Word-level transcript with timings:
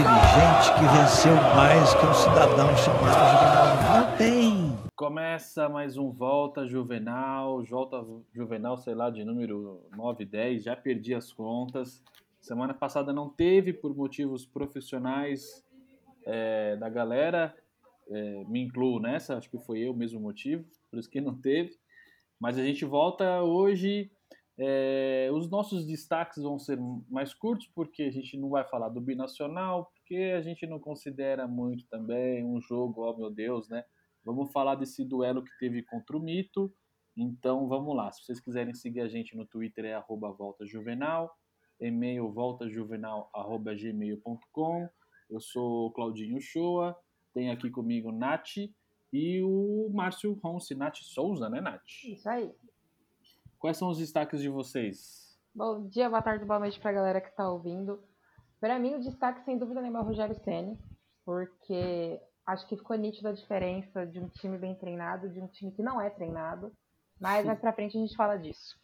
dirigente 0.00 0.72
que 0.78 0.84
venceu 0.96 1.34
mais 1.54 1.94
que 1.94 2.06
um 2.06 2.14
cidadão 2.14 2.74
chamado 2.76 3.20
Juvenal. 3.32 4.00
Não 4.00 4.16
tem. 4.16 4.90
Começa 4.96 5.68
mais 5.68 5.98
um 5.98 6.10
Volta 6.10 6.66
Juvenal, 6.66 7.62
Volta 7.64 8.02
Juvenal, 8.32 8.78
sei 8.78 8.94
lá, 8.94 9.10
de 9.10 9.24
número 9.24 9.86
9, 9.94 10.24
10, 10.24 10.64
já 10.64 10.74
perdi 10.74 11.14
as 11.14 11.32
contas. 11.32 12.02
Semana 12.40 12.72
passada 12.72 13.12
não 13.12 13.28
teve 13.28 13.74
por 13.74 13.94
motivos 13.94 14.46
profissionais 14.46 15.62
é, 16.24 16.76
da 16.76 16.88
galera, 16.88 17.54
é, 18.08 18.44
me 18.48 18.62
incluo 18.62 19.00
nessa, 19.00 19.36
acho 19.36 19.50
que 19.50 19.58
foi 19.58 19.80
eu 19.80 19.92
mesmo 19.94 20.18
o 20.18 20.22
motivo, 20.22 20.64
por 20.90 20.98
isso 20.98 21.10
que 21.10 21.20
não 21.20 21.34
teve. 21.34 21.78
Mas 22.38 22.56
a 22.56 22.64
gente 22.64 22.86
volta 22.86 23.42
hoje. 23.42 24.10
É, 24.62 25.30
os 25.32 25.48
nossos 25.48 25.86
destaques 25.86 26.42
vão 26.42 26.58
ser 26.58 26.78
mais 27.08 27.32
curtos, 27.32 27.66
porque 27.74 28.02
a 28.02 28.10
gente 28.10 28.36
não 28.36 28.50
vai 28.50 28.62
falar 28.68 28.90
do 28.90 29.00
binacional, 29.00 29.90
porque 29.94 30.34
a 30.36 30.42
gente 30.42 30.66
não 30.66 30.78
considera 30.78 31.48
muito 31.48 31.86
também 31.86 32.44
um 32.44 32.60
jogo, 32.60 33.08
oh 33.08 33.16
meu 33.16 33.30
Deus, 33.30 33.70
né? 33.70 33.82
Vamos 34.22 34.52
falar 34.52 34.74
desse 34.74 35.02
duelo 35.02 35.42
que 35.42 35.58
teve 35.58 35.82
contra 35.82 36.14
o 36.14 36.20
Mito. 36.20 36.70
Então 37.16 37.68
vamos 37.68 37.96
lá. 37.96 38.12
Se 38.12 38.22
vocês 38.22 38.38
quiserem 38.38 38.74
seguir 38.74 39.00
a 39.00 39.08
gente 39.08 39.34
no 39.34 39.46
Twitter 39.46 39.86
é 39.86 39.98
voltajuvenal, 40.06 41.34
e-mail 41.80 42.30
voltajuvenal.gmail.com. 42.30 44.88
Eu 45.30 45.40
sou 45.40 45.90
Claudinho 45.92 46.38
Shoa, 46.38 46.94
tem 47.32 47.50
aqui 47.50 47.70
comigo 47.70 48.12
Nath 48.12 48.58
e 49.10 49.42
o 49.42 49.88
Márcio 49.90 50.38
Ronce, 50.44 50.74
Nath 50.74 50.98
Souza, 50.98 51.48
né, 51.48 51.62
Nath? 51.62 52.04
Isso 52.04 52.28
aí. 52.28 52.52
Quais 53.60 53.76
são 53.76 53.90
os 53.90 53.98
destaques 53.98 54.40
de 54.40 54.48
vocês? 54.48 55.38
Bom 55.54 55.86
dia, 55.86 56.08
boa 56.08 56.22
tarde, 56.22 56.46
boa 56.46 56.58
noite 56.58 56.80
para 56.80 56.92
a 56.92 56.94
galera 56.94 57.20
que 57.20 57.28
está 57.28 57.46
ouvindo. 57.46 58.02
Para 58.58 58.78
mim, 58.78 58.94
o 58.94 59.00
destaque, 59.00 59.44
sem 59.44 59.58
dúvida 59.58 59.82
nenhuma, 59.82 59.98
é 59.98 60.02
o 60.02 60.06
Rogério 60.06 60.34
Ceni, 60.42 60.78
porque 61.26 62.18
acho 62.46 62.66
que 62.66 62.78
ficou 62.78 62.96
nítida 62.96 63.28
a 63.28 63.34
diferença 63.34 64.06
de 64.06 64.18
um 64.18 64.30
time 64.30 64.56
bem 64.56 64.74
treinado 64.76 65.28
de 65.28 65.42
um 65.42 65.46
time 65.46 65.72
que 65.72 65.82
não 65.82 66.00
é 66.00 66.08
treinado. 66.08 66.72
Mas 67.20 67.44
mais 67.44 67.60
para 67.60 67.74
frente 67.74 67.98
a 67.98 68.00
gente 68.00 68.16
fala 68.16 68.38
disso. 68.38 68.80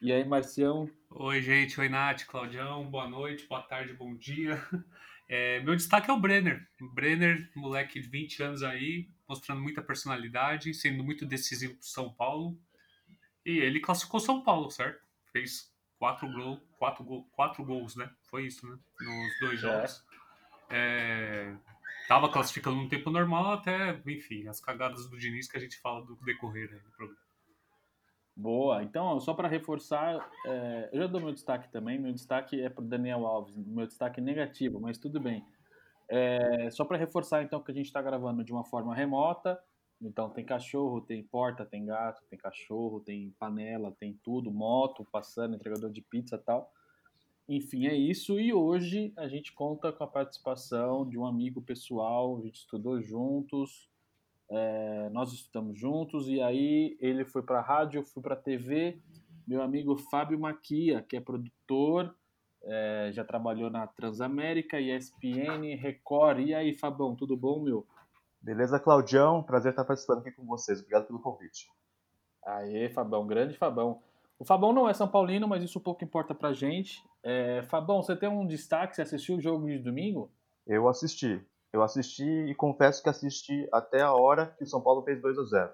E 0.00 0.10
aí, 0.10 0.26
Marcião? 0.26 0.88
Oi, 1.10 1.42
gente. 1.42 1.78
Oi, 1.78 1.90
Nath, 1.90 2.24
Claudião. 2.24 2.90
Boa 2.90 3.06
noite, 3.06 3.46
boa 3.46 3.62
tarde, 3.62 3.92
bom 3.92 4.16
dia. 4.16 4.58
É, 5.28 5.60
meu 5.62 5.74
destaque 5.74 6.08
é 6.08 6.12
o 6.14 6.20
Brenner. 6.20 6.64
Brenner, 6.94 7.50
moleque 7.56 7.98
de 7.98 8.08
20 8.08 8.44
anos 8.44 8.62
aí, 8.62 9.08
mostrando 9.28 9.60
muita 9.60 9.82
personalidade, 9.82 10.72
sendo 10.72 11.02
muito 11.02 11.26
decisivo 11.26 11.72
para 11.72 11.82
São 11.82 12.14
Paulo. 12.14 12.56
E 13.46 13.60
ele 13.60 13.78
classificou 13.78 14.18
São 14.18 14.42
Paulo, 14.42 14.68
certo? 14.72 15.00
Fez 15.30 15.72
quatro, 16.00 16.28
gol, 16.32 16.60
quatro, 16.76 17.04
gol, 17.04 17.24
quatro 17.30 17.64
gols, 17.64 17.94
né? 17.94 18.10
Foi 18.24 18.44
isso, 18.44 18.66
né? 18.66 18.76
Nos 19.00 19.40
dois 19.40 19.54
é. 19.54 19.62
jogos. 19.62 20.04
É. 20.12 20.26
É, 20.68 21.56
tava 22.08 22.28
classificando 22.28 22.76
no 22.76 22.88
tempo 22.88 23.08
normal 23.08 23.52
até, 23.52 24.02
enfim, 24.04 24.48
as 24.48 24.60
cagadas 24.60 25.08
do 25.08 25.16
Diniz 25.16 25.48
que 25.48 25.56
a 25.56 25.60
gente 25.60 25.78
fala 25.78 26.04
do 26.04 26.16
decorrer 26.16 26.68
do 26.82 26.90
programa. 26.90 27.20
Boa. 28.34 28.82
Então, 28.82 29.18
só 29.20 29.32
para 29.32 29.46
reforçar, 29.46 30.28
é, 30.44 30.90
eu 30.92 31.02
já 31.02 31.06
dou 31.06 31.20
meu 31.20 31.32
destaque 31.32 31.70
também. 31.70 32.00
Meu 32.00 32.12
destaque 32.12 32.60
é 32.60 32.68
para 32.68 32.84
o 32.84 32.86
Daniel 32.86 33.24
Alves. 33.24 33.56
Meu 33.56 33.86
destaque 33.86 34.20
negativo, 34.20 34.80
mas 34.80 34.98
tudo 34.98 35.20
bem. 35.20 35.46
É, 36.08 36.68
só 36.70 36.84
para 36.84 36.98
reforçar, 36.98 37.44
então, 37.44 37.62
que 37.62 37.70
a 37.70 37.74
gente 37.74 37.86
está 37.86 38.02
gravando 38.02 38.42
de 38.42 38.52
uma 38.52 38.64
forma 38.64 38.92
remota. 38.92 39.56
Então, 40.00 40.28
tem 40.28 40.44
cachorro, 40.44 41.00
tem 41.00 41.22
porta, 41.22 41.64
tem 41.64 41.84
gato, 41.84 42.22
tem 42.28 42.38
cachorro, 42.38 43.00
tem 43.00 43.34
panela, 43.38 43.96
tem 43.98 44.18
tudo, 44.22 44.50
moto 44.50 45.06
passando, 45.10 45.56
entregador 45.56 45.90
de 45.90 46.02
pizza 46.02 46.36
tal. 46.36 46.70
Enfim, 47.48 47.86
é 47.86 47.94
isso. 47.94 48.38
E 48.38 48.52
hoje 48.52 49.12
a 49.16 49.28
gente 49.28 49.52
conta 49.52 49.92
com 49.92 50.04
a 50.04 50.06
participação 50.06 51.08
de 51.08 51.16
um 51.18 51.24
amigo 51.24 51.62
pessoal. 51.62 52.38
A 52.38 52.42
gente 52.42 52.56
estudou 52.56 53.00
juntos, 53.00 53.88
é, 54.50 55.08
nós 55.10 55.32
estudamos 55.32 55.78
juntos 55.78 56.28
e 56.28 56.40
aí 56.40 56.96
ele 57.00 57.24
foi 57.24 57.42
para 57.42 57.58
a 57.58 57.62
rádio, 57.62 58.00
eu 58.00 58.04
fui 58.04 58.22
para 58.22 58.34
a 58.34 58.38
TV. 58.38 58.98
Meu 59.46 59.62
amigo 59.62 59.96
Fábio 59.96 60.38
Maquia, 60.38 61.02
que 61.02 61.16
é 61.16 61.20
produtor, 61.20 62.14
é, 62.64 63.10
já 63.12 63.24
trabalhou 63.24 63.70
na 63.70 63.86
Transamérica, 63.86 64.80
ESPN, 64.80 65.76
Record. 65.76 66.40
E 66.40 66.52
aí, 66.52 66.74
Fabão, 66.74 67.14
tudo 67.14 67.36
bom, 67.36 67.62
meu? 67.62 67.86
Beleza, 68.46 68.78
Claudião? 68.78 69.42
Prazer 69.42 69.72
estar 69.72 69.84
participando 69.84 70.20
aqui 70.20 70.30
com 70.30 70.46
vocês. 70.46 70.78
Obrigado 70.78 71.08
pelo 71.08 71.18
convite. 71.18 71.68
Aê, 72.44 72.88
Fabão, 72.88 73.26
grande 73.26 73.58
Fabão. 73.58 74.00
O 74.38 74.44
Fabão 74.44 74.72
não 74.72 74.88
é 74.88 74.94
São 74.94 75.08
Paulino, 75.08 75.48
mas 75.48 75.64
isso 75.64 75.80
pouco 75.80 76.04
importa 76.04 76.32
pra 76.32 76.52
gente. 76.52 77.02
É, 77.24 77.64
Fabão, 77.64 78.00
você 78.00 78.14
tem 78.14 78.28
um 78.28 78.46
destaque? 78.46 78.94
Você 78.94 79.02
assistiu 79.02 79.34
o 79.34 79.40
jogo 79.40 79.66
de 79.66 79.80
domingo? 79.80 80.30
Eu 80.64 80.86
assisti. 80.86 81.44
Eu 81.72 81.82
assisti 81.82 82.22
e 82.22 82.54
confesso 82.54 83.02
que 83.02 83.08
assisti 83.08 83.68
até 83.72 84.02
a 84.02 84.12
hora 84.12 84.46
que 84.56 84.62
o 84.62 84.66
São 84.68 84.80
Paulo 84.80 85.02
fez 85.02 85.20
2 85.20 85.38
a 85.40 85.42
0 85.42 85.72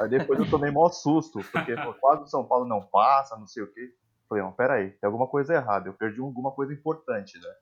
Aí 0.00 0.08
depois 0.08 0.40
eu 0.40 0.50
tomei 0.50 0.72
maior 0.72 0.90
susto, 0.90 1.38
porque 1.52 1.76
pô, 1.76 1.94
quase 1.94 2.24
o 2.24 2.26
São 2.26 2.44
Paulo 2.44 2.66
não 2.66 2.82
passa, 2.82 3.36
não 3.36 3.46
sei 3.46 3.62
o 3.62 3.72
quê. 3.72 3.94
Falei, 4.28 4.42
não, 4.42 4.50
peraí, 4.50 4.90
tem 4.90 5.06
alguma 5.06 5.28
coisa 5.28 5.54
errada, 5.54 5.88
eu 5.88 5.94
perdi 5.94 6.20
alguma 6.20 6.50
coisa 6.50 6.74
importante, 6.74 7.38
né? 7.38 7.54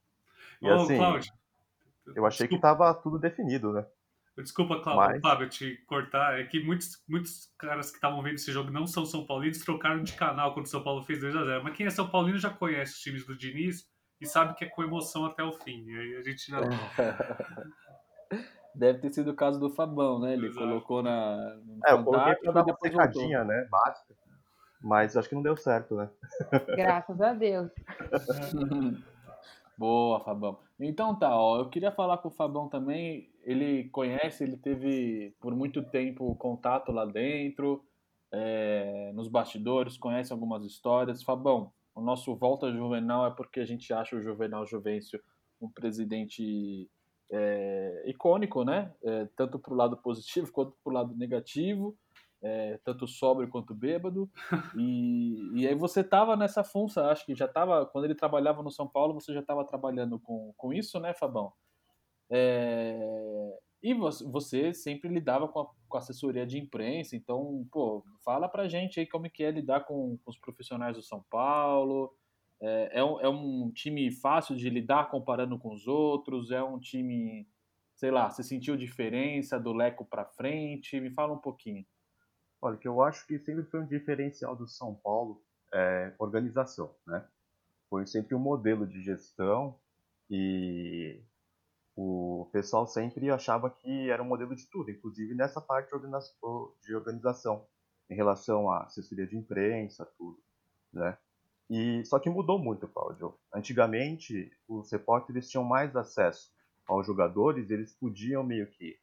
E 0.62 0.70
Ô, 0.70 0.76
assim, 0.76 0.96
Cláudio, 0.96 1.30
eu 2.16 2.24
achei 2.24 2.48
desculpa. 2.48 2.56
que 2.56 2.78
tava 2.78 2.94
tudo 2.94 3.18
definido, 3.18 3.70
né? 3.70 3.84
Desculpa, 4.36 4.80
Cláudio, 4.80 5.12
Mas... 5.12 5.20
Fábio, 5.20 5.48
te 5.48 5.76
cortar. 5.86 6.40
É 6.40 6.44
que 6.44 6.62
muitos, 6.62 7.02
muitos 7.08 7.52
caras 7.56 7.90
que 7.90 7.96
estavam 7.96 8.20
vendo 8.22 8.34
esse 8.34 8.50
jogo 8.50 8.70
não 8.70 8.86
são 8.86 9.06
São 9.06 9.24
Paulinos, 9.24 9.58
trocaram 9.58 10.02
de 10.02 10.12
canal 10.14 10.52
quando 10.52 10.66
o 10.66 10.68
São 10.68 10.82
Paulo 10.82 11.04
fez 11.04 11.20
2 11.20 11.36
a 11.36 11.44
0 11.44 11.62
Mas 11.62 11.76
quem 11.76 11.86
é 11.86 11.90
São 11.90 12.08
Paulino 12.08 12.38
já 12.38 12.50
conhece 12.50 12.94
os 12.94 13.00
times 13.00 13.24
do 13.26 13.36
Diniz 13.36 13.84
e 14.20 14.26
sabe 14.26 14.54
que 14.54 14.64
é 14.64 14.68
com 14.68 14.82
emoção 14.82 15.26
até 15.26 15.44
o 15.44 15.52
fim. 15.52 15.84
E 15.86 15.96
aí 15.96 16.16
a 16.16 16.22
gente 16.22 16.50
já. 16.50 16.60
Deve 18.74 18.98
ter 18.98 19.10
sido 19.10 19.30
o 19.30 19.36
caso 19.36 19.60
do 19.60 19.70
Fabão, 19.70 20.18
né? 20.18 20.32
Ele 20.32 20.48
Exato. 20.48 20.66
colocou 20.66 21.00
na. 21.00 21.56
é, 21.86 21.92
eu 21.92 22.02
coloquei 22.02 22.34
pra 22.34 22.52
dar 22.52 22.64
uma 22.64 22.76
secadinha, 22.82 23.44
né? 23.44 23.68
Básica. 23.70 24.14
Mas 24.82 25.16
acho 25.16 25.28
que 25.28 25.34
não 25.36 25.42
deu 25.42 25.56
certo, 25.56 25.94
né? 25.94 26.10
Graças 26.76 27.20
a 27.20 27.32
Deus. 27.32 27.70
Boa, 29.76 30.20
Fabão. 30.20 30.58
Então 30.78 31.18
tá, 31.18 31.36
ó, 31.36 31.58
eu 31.58 31.68
queria 31.68 31.90
falar 31.90 32.18
com 32.18 32.28
o 32.28 32.32
Fabão 32.32 32.68
também. 32.68 33.30
Ele 33.42 33.88
conhece, 33.90 34.44
ele 34.44 34.56
teve 34.56 35.34
por 35.40 35.54
muito 35.54 35.82
tempo 35.82 36.34
contato 36.36 36.92
lá 36.92 37.04
dentro, 37.04 37.84
é, 38.32 39.12
nos 39.14 39.28
bastidores, 39.28 39.98
conhece 39.98 40.32
algumas 40.32 40.64
histórias. 40.64 41.22
Fabão, 41.22 41.72
o 41.94 42.00
nosso 42.00 42.34
volta 42.34 42.72
juvenal 42.72 43.26
é 43.26 43.30
porque 43.30 43.60
a 43.60 43.64
gente 43.64 43.92
acha 43.92 44.16
o 44.16 44.22
Juvenal 44.22 44.66
Juvencio 44.66 45.20
um 45.60 45.70
presidente 45.70 46.90
é, 47.30 48.04
icônico, 48.06 48.64
né? 48.64 48.92
É, 49.02 49.26
tanto 49.36 49.58
para 49.58 49.72
o 49.72 49.76
lado 49.76 49.96
positivo 49.96 50.50
quanto 50.52 50.76
para 50.82 50.90
o 50.90 50.94
lado 50.94 51.16
negativo, 51.16 51.96
é, 52.44 52.78
tanto 52.84 53.08
sóbrio 53.08 53.48
quanto 53.48 53.74
bêbado. 53.74 54.30
E, 54.76 55.50
e 55.54 55.66
aí 55.66 55.74
você 55.74 56.00
estava 56.00 56.36
nessa 56.36 56.62
função, 56.62 57.06
acho 57.06 57.24
que 57.24 57.34
já 57.34 57.46
estava, 57.46 57.86
quando 57.86 58.04
ele 58.04 58.14
trabalhava 58.14 58.62
no 58.62 58.70
São 58.70 58.86
Paulo, 58.86 59.14
você 59.14 59.32
já 59.32 59.40
estava 59.40 59.64
trabalhando 59.64 60.18
com, 60.20 60.52
com 60.56 60.72
isso, 60.72 61.00
né, 61.00 61.14
Fabão? 61.14 61.52
É, 62.30 63.58
e 63.82 63.94
você 63.94 64.74
sempre 64.74 65.08
lidava 65.08 65.48
com 65.48 65.60
a, 65.60 65.66
com 65.88 65.96
a, 65.96 66.00
assessoria 66.00 66.46
de 66.46 66.58
imprensa, 66.58 67.16
então, 67.16 67.66
pô, 67.72 68.04
fala 68.22 68.48
pra 68.48 68.68
gente 68.68 69.00
aí 69.00 69.06
como 69.06 69.26
é 69.26 69.30
que 69.30 69.42
é 69.42 69.50
lidar 69.50 69.84
com, 69.86 70.18
com 70.22 70.30
os 70.30 70.38
profissionais 70.38 70.96
do 70.96 71.02
São 71.02 71.24
Paulo. 71.30 72.12
É, 72.60 73.00
é, 73.00 73.04
um, 73.04 73.20
é 73.20 73.28
um 73.28 73.70
time 73.70 74.10
fácil 74.10 74.54
de 74.54 74.68
lidar 74.68 75.10
comparando 75.10 75.58
com 75.58 75.72
os 75.72 75.86
outros? 75.86 76.50
É 76.50 76.62
um 76.62 76.78
time, 76.78 77.48
sei 77.94 78.10
lá, 78.10 78.28
você 78.28 78.42
sentiu 78.42 78.76
diferença 78.76 79.58
do 79.58 79.72
Leco 79.72 80.04
para 80.04 80.26
frente? 80.26 81.00
Me 81.00 81.10
fala 81.10 81.32
um 81.32 81.38
pouquinho. 81.38 81.86
Olha, 82.64 82.78
que 82.78 82.88
eu 82.88 83.02
acho 83.02 83.26
que 83.26 83.38
sempre 83.38 83.62
foi 83.64 83.80
um 83.80 83.86
diferencial 83.86 84.56
do 84.56 84.66
São 84.66 84.94
Paulo 84.94 85.44
é 85.70 86.14
organização, 86.18 86.94
né? 87.06 87.22
Foi 87.90 88.06
sempre 88.06 88.34
um 88.34 88.38
modelo 88.38 88.86
de 88.86 89.02
gestão 89.02 89.78
e 90.30 91.20
o 91.94 92.48
pessoal 92.50 92.86
sempre 92.86 93.30
achava 93.30 93.68
que 93.68 94.08
era 94.08 94.22
um 94.22 94.26
modelo 94.26 94.56
de 94.56 94.66
tudo, 94.70 94.90
inclusive 94.90 95.34
nessa 95.34 95.60
parte 95.60 95.90
de 96.80 96.94
organização, 96.94 97.66
em 98.08 98.14
relação 98.14 98.70
à 98.70 98.84
assessoria 98.84 99.26
de 99.26 99.36
imprensa, 99.36 100.06
tudo, 100.16 100.42
né? 100.90 101.18
E 101.68 102.02
só 102.06 102.18
que 102.18 102.30
mudou 102.30 102.58
muito, 102.58 102.88
Cláudio. 102.88 103.34
Antigamente, 103.52 104.50
os 104.66 104.90
repórteres 104.90 105.50
tinham 105.50 105.64
mais 105.64 105.94
acesso 105.94 106.50
aos 106.86 107.06
jogadores, 107.06 107.68
eles 107.68 107.92
podiam 107.92 108.42
meio 108.42 108.66
que 108.68 108.98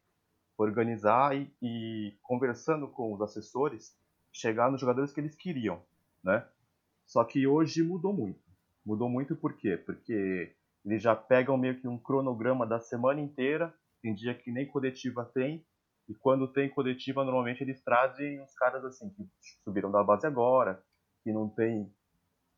organizar 0.58 1.36
e, 1.36 1.52
e 1.62 2.14
conversando 2.22 2.88
com 2.88 3.14
os 3.14 3.22
assessores, 3.22 3.98
chegar 4.32 4.72
nos 4.72 4.80
jogadores 4.80 5.12
que 5.12 5.20
eles 5.20 5.36
queriam, 5.36 5.82
né? 6.24 6.46
Só 7.06 7.24
que 7.24 7.46
hoje 7.46 7.84
mudou 7.84 8.14
muito. 8.14 8.40
Mudou 8.86 9.10
muito 9.10 9.36
por 9.36 9.54
quê? 9.54 9.78
Porque 9.78 10.56
eles 10.86 11.02
já 11.02 11.16
pegam 11.16 11.58
meio 11.58 11.80
que 11.80 11.88
um 11.88 11.98
cronograma 11.98 12.66
da 12.66 12.80
semana 12.80 13.20
inteira, 13.20 13.74
tem 14.02 14.16
dia 14.16 14.34
que 14.34 14.52
nem 14.52 14.66
coletiva 14.66 15.30
tem, 15.34 15.66
e 16.10 16.14
quando 16.16 16.48
tem 16.48 16.70
coletiva, 16.70 17.24
normalmente 17.24 17.62
eles 17.62 17.82
trazem 17.82 18.42
os 18.42 18.54
caras 18.56 18.84
assim, 18.84 19.10
que 19.10 19.30
subiram 19.64 19.92
da 19.92 20.04
base 20.04 20.26
agora, 20.26 20.84
que 21.24 21.32
não 21.32 21.48
tem 21.48 21.94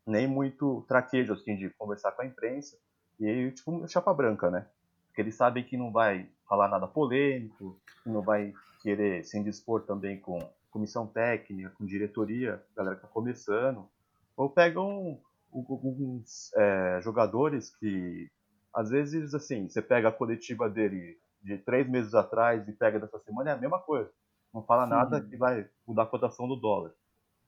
nem 0.06 0.26
muito 0.26 0.84
traquejo 0.88 1.32
assim, 1.32 1.56
de 1.56 1.70
conversar 1.70 2.12
com 2.12 2.22
a 2.22 2.26
imprensa. 2.26 2.78
E 3.20 3.50
tipo, 3.52 3.86
chapa 3.86 4.12
branca, 4.12 4.50
né? 4.50 4.66
Porque 5.14 5.22
eles 5.22 5.36
sabem 5.36 5.62
que 5.62 5.76
não 5.76 5.92
vai 5.92 6.28
falar 6.48 6.66
nada 6.66 6.88
polêmico, 6.88 7.78
que 8.02 8.10
não 8.10 8.20
vai 8.20 8.52
querer 8.82 9.24
se 9.24 9.38
indispor 9.38 9.82
também 9.82 10.18
com 10.18 10.40
comissão 10.72 11.06
técnica, 11.06 11.70
com 11.78 11.86
diretoria, 11.86 12.60
galera 12.76 12.96
que 12.96 13.02
tá 13.02 13.06
começando. 13.06 13.88
Ou 14.36 14.50
pegam 14.50 15.20
alguns 15.52 16.52
é, 16.56 17.00
jogadores 17.00 17.70
que, 17.76 18.28
às 18.74 18.90
vezes, 18.90 19.32
assim, 19.36 19.68
você 19.68 19.80
pega 19.80 20.08
a 20.08 20.12
coletiva 20.12 20.68
dele 20.68 21.16
de 21.40 21.58
três 21.58 21.88
meses 21.88 22.12
atrás 22.12 22.66
e 22.66 22.72
pega 22.72 22.98
dessa 22.98 23.20
semana, 23.20 23.50
é 23.50 23.52
a 23.52 23.56
mesma 23.56 23.78
coisa. 23.78 24.10
Não 24.52 24.64
fala 24.64 24.82
Sim. 24.82 24.90
nada 24.90 25.20
que 25.20 25.36
vai 25.36 25.68
mudar 25.86 26.02
a 26.02 26.06
cotação 26.06 26.48
do 26.48 26.56
dólar, 26.56 26.90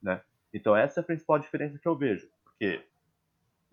né? 0.01 0.23
Então 0.55 0.77
essa 0.77 1.01
é 1.01 1.03
a 1.03 1.05
principal 1.05 1.41
diferença 1.41 1.81
que 1.81 1.89
eu 1.89 1.97
vejo, 1.97 2.29
porque 2.45 2.87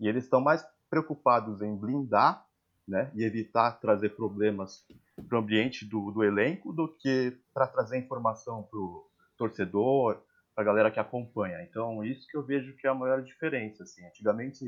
e 0.00 0.08
eles 0.08 0.24
estão 0.24 0.40
mais 0.40 0.66
preocupados 0.90 1.62
em 1.62 1.76
blindar, 1.76 2.44
né, 2.86 3.10
e 3.14 3.24
evitar 3.24 3.72
trazer 3.80 4.10
problemas 4.10 4.84
para 5.28 5.36
o 5.36 5.40
ambiente 5.40 5.84
do, 5.84 6.10
do 6.10 6.22
elenco 6.22 6.72
do 6.72 6.88
que 6.88 7.36
para 7.52 7.66
trazer 7.66 7.98
informação 7.98 8.62
para 8.62 8.78
o 8.78 9.08
torcedor, 9.36 10.22
para 10.54 10.62
a 10.62 10.66
galera 10.66 10.90
que 10.90 11.00
acompanha. 11.00 11.62
Então, 11.62 12.04
isso 12.04 12.26
que 12.28 12.36
eu 12.36 12.42
vejo 12.42 12.76
que 12.76 12.86
é 12.86 12.90
a 12.90 12.94
maior 12.94 13.22
diferença. 13.22 13.82
Assim. 13.82 14.04
Antigamente, 14.06 14.64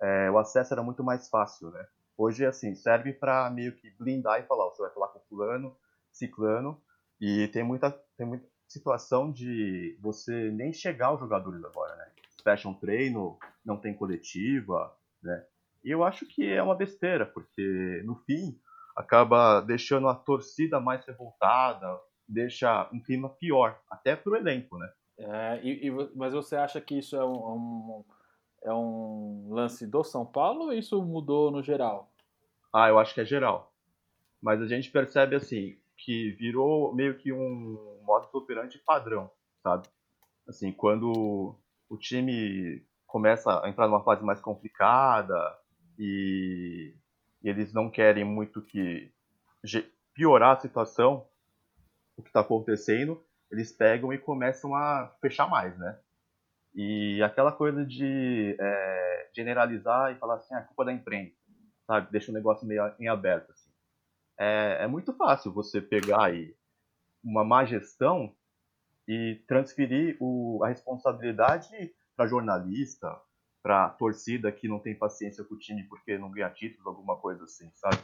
é, 0.00 0.30
o 0.30 0.38
acesso 0.38 0.74
era 0.74 0.82
muito 0.82 1.02
mais 1.02 1.28
fácil, 1.28 1.70
né? 1.70 1.86
Hoje, 2.16 2.46
assim, 2.46 2.74
serve 2.74 3.12
para 3.12 3.50
meio 3.50 3.74
que 3.76 3.90
blindar 3.90 4.40
e 4.40 4.46
falar, 4.46 4.64
você 4.70 4.82
vai 4.82 4.92
falar 4.92 5.08
com 5.08 5.20
fulano, 5.28 5.76
ciclano, 6.10 6.80
e 7.20 7.48
tem 7.48 7.62
muita, 7.62 7.90
tem 8.16 8.26
muita 8.26 8.46
situação 8.66 9.30
de 9.30 9.98
você 10.00 10.50
nem 10.50 10.72
chegar 10.72 11.08
aos 11.08 11.20
jogadores 11.20 11.62
agora, 11.64 11.94
né? 11.96 12.10
Fecha 12.42 12.68
um 12.68 12.74
treino, 12.74 13.38
não 13.64 13.76
tem 13.76 13.94
coletiva, 13.94 14.96
né? 15.22 15.44
E 15.86 15.90
eu 15.92 16.02
acho 16.02 16.26
que 16.26 16.44
é 16.44 16.60
uma 16.60 16.74
besteira, 16.74 17.24
porque 17.24 18.02
no 18.04 18.16
fim 18.16 18.58
acaba 18.96 19.60
deixando 19.60 20.08
a 20.08 20.16
torcida 20.16 20.80
mais 20.80 21.06
revoltada, 21.06 21.86
deixa 22.28 22.90
um 22.92 23.00
clima 23.00 23.28
pior, 23.28 23.80
até 23.88 24.16
pro 24.16 24.34
elenco, 24.34 24.76
né? 24.78 24.92
É, 25.16 25.60
e, 25.62 25.86
e, 25.86 25.90
mas 26.16 26.34
você 26.34 26.56
acha 26.56 26.80
que 26.80 26.98
isso 26.98 27.14
é 27.14 27.24
um, 27.24 27.36
um, 27.36 28.04
é 28.64 28.74
um 28.74 29.46
lance 29.50 29.86
do 29.86 30.02
São 30.02 30.26
Paulo 30.26 30.64
ou 30.64 30.72
isso 30.72 31.00
mudou 31.04 31.52
no 31.52 31.62
geral? 31.62 32.10
Ah, 32.74 32.88
eu 32.88 32.98
acho 32.98 33.14
que 33.14 33.20
é 33.20 33.24
geral. 33.24 33.72
Mas 34.42 34.60
a 34.60 34.66
gente 34.66 34.90
percebe 34.90 35.36
assim 35.36 35.78
que 35.96 36.32
virou 36.32 36.92
meio 36.96 37.16
que 37.16 37.32
um 37.32 38.00
modo 38.02 38.28
operante 38.32 38.76
padrão, 38.84 39.30
sabe? 39.62 39.86
Assim, 40.48 40.72
quando 40.72 41.56
o 41.88 41.96
time 41.96 42.84
começa 43.06 43.64
a 43.64 43.68
entrar 43.68 43.86
numa 43.86 44.02
fase 44.02 44.24
mais 44.24 44.40
complicada 44.40 45.36
e, 45.98 46.94
eles 47.42 47.72
não 47.72 47.90
querem 47.90 48.24
muito 48.24 48.60
que 48.60 49.12
piorar 50.12 50.56
a 50.56 50.60
situação, 50.60 51.26
o 52.16 52.22
que 52.22 52.28
está 52.28 52.40
acontecendo, 52.40 53.22
eles 53.50 53.70
pegam 53.70 54.12
e 54.12 54.18
começam 54.18 54.74
a 54.74 55.14
fechar 55.20 55.48
mais, 55.48 55.76
né? 55.78 55.98
E 56.74 57.22
aquela 57.22 57.52
coisa 57.52 57.84
de 57.84 58.56
é, 58.58 59.30
generalizar 59.34 60.12
e 60.12 60.18
falar 60.18 60.36
assim, 60.36 60.54
ah, 60.54 60.58
é 60.58 60.62
culpa 60.62 60.84
da 60.84 60.92
imprensa, 60.92 61.36
sabe? 61.86 62.10
Deixa 62.10 62.30
o 62.30 62.34
negócio 62.34 62.66
meio 62.66 62.82
em 62.98 63.08
aberto, 63.08 63.50
assim. 63.52 63.70
É, 64.38 64.84
é 64.84 64.86
muito 64.86 65.14
fácil 65.14 65.52
você 65.52 65.80
pegar 65.80 66.24
aí 66.24 66.54
uma 67.22 67.44
má 67.44 67.64
gestão 67.64 68.34
e 69.08 69.42
transferir 69.46 70.16
o, 70.20 70.62
a 70.64 70.68
responsabilidade 70.68 71.94
para 72.16 72.26
jornalista, 72.26 73.20
para 73.66 73.88
torcida 73.88 74.52
que 74.52 74.68
não 74.68 74.78
tem 74.78 74.94
paciência 74.94 75.42
com 75.42 75.56
o 75.56 75.58
time 75.58 75.82
porque 75.88 76.16
não 76.16 76.30
ganha 76.30 76.48
títulos, 76.48 76.86
alguma 76.86 77.16
coisa 77.16 77.42
assim, 77.42 77.68
sabe? 77.74 77.98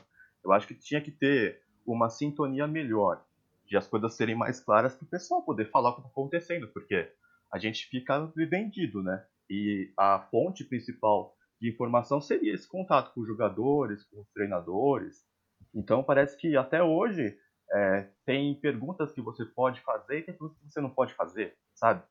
Eu 0.45 0.51
acho 0.51 0.67
que 0.67 0.75
tinha 0.75 1.01
que 1.01 1.13
ter 1.13 1.63
uma 1.87 2.11
sintonia 2.11 2.67
melhor 2.67 3.25
de 3.65 3.77
as 3.77 3.87
coisas 3.87 4.17
serem 4.17 4.35
mais 4.35 4.59
claras 4.59 4.97
para 4.97 5.05
o 5.05 5.09
pessoal 5.09 5.41
poder 5.45 5.71
falar 5.71 5.91
o 5.91 5.95
que 5.95 6.01
está 6.01 6.11
acontecendo, 6.11 6.67
porque 6.67 7.09
a 7.53 7.61
gente 7.61 7.87
fica 7.87 8.27
vendido, 8.35 9.05
né? 9.05 9.25
E 9.49 9.93
a 9.97 10.19
fonte 10.33 10.65
principal 10.65 11.33
de 11.61 11.71
informação 11.71 12.21
seria 12.21 12.53
esse 12.53 12.67
contato 12.67 13.15
com 13.15 13.21
os 13.21 13.29
jogadores, 13.29 14.03
com 14.03 14.21
os 14.21 14.29
treinadores. 14.33 15.25
Então 15.73 16.03
parece 16.03 16.37
que 16.37 16.57
até 16.57 16.83
hoje 16.83 17.39
é, 17.73 18.09
tem 18.27 18.53
perguntas 18.57 19.13
que 19.13 19.23
você 19.23 19.45
pode 19.45 19.81
fazer 19.83 20.19
e 20.19 20.23
tem 20.23 20.35
perguntas 20.35 20.59
que 20.59 20.73
você 20.73 20.81
não 20.81 20.91
pode 20.91 21.15
fazer, 21.15 21.57
sabe? 21.73 22.03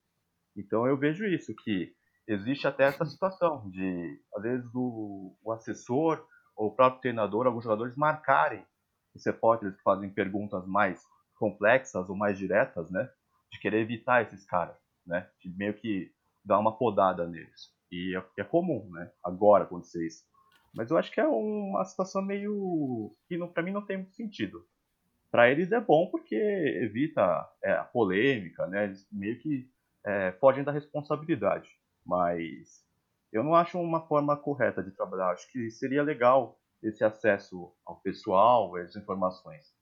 Então 0.55 0.87
eu 0.87 0.95
vejo 0.95 1.25
isso, 1.25 1.53
que 1.53 1.93
existe 2.33 2.67
até 2.67 2.85
essa 2.85 3.05
situação 3.05 3.69
de, 3.69 4.21
às 4.35 4.43
vezes, 4.43 4.69
o, 4.73 5.35
o 5.43 5.51
assessor 5.51 6.25
ou 6.55 6.67
o 6.67 6.75
próprio 6.75 7.01
treinador, 7.01 7.45
alguns 7.45 7.63
jogadores 7.63 7.95
marcarem 7.95 8.65
os 9.13 9.25
repórteres 9.25 9.75
que 9.75 9.83
fazem 9.83 10.09
perguntas 10.09 10.65
mais 10.65 11.01
complexas 11.35 12.09
ou 12.09 12.15
mais 12.15 12.37
diretas, 12.37 12.89
né? 12.91 13.09
De 13.51 13.59
querer 13.59 13.81
evitar 13.81 14.21
esses 14.21 14.45
caras, 14.45 14.77
né? 15.05 15.29
De 15.41 15.49
meio 15.49 15.73
que 15.73 16.11
dar 16.45 16.59
uma 16.59 16.77
podada 16.77 17.27
neles. 17.27 17.73
E 17.91 18.15
é, 18.15 18.41
é 18.41 18.43
comum, 18.43 18.89
né? 18.91 19.11
Agora 19.23 19.63
acontecer 19.63 20.05
isso. 20.05 20.23
Mas 20.73 20.89
eu 20.89 20.97
acho 20.97 21.11
que 21.11 21.19
é 21.19 21.27
uma 21.27 21.83
situação 21.83 22.21
meio 22.21 23.13
que 23.27 23.37
para 23.47 23.63
mim 23.63 23.71
não 23.71 23.85
tem 23.85 23.97
muito 23.97 24.15
sentido. 24.15 24.65
Para 25.29 25.49
eles 25.49 25.71
é 25.71 25.79
bom 25.79 26.07
porque 26.09 26.35
evita 26.35 27.47
é, 27.63 27.73
a 27.73 27.83
polêmica, 27.83 28.67
né? 28.67 28.85
Eles 28.85 29.05
meio 29.11 29.39
que 29.39 29.69
é, 30.05 30.31
fogem 30.33 30.63
da 30.63 30.71
responsabilidade. 30.71 31.69
Mas 32.11 32.85
eu 33.31 33.41
não 33.41 33.55
acho 33.55 33.79
uma 33.79 34.01
forma 34.01 34.35
correta 34.35 34.83
de 34.83 34.91
trabalhar. 34.91 35.29
Acho 35.29 35.49
que 35.49 35.69
seria 35.69 36.03
legal 36.03 36.59
esse 36.83 37.05
acesso 37.05 37.71
ao 37.85 38.01
pessoal, 38.01 38.75
às 38.75 38.97
informações. 38.97 39.73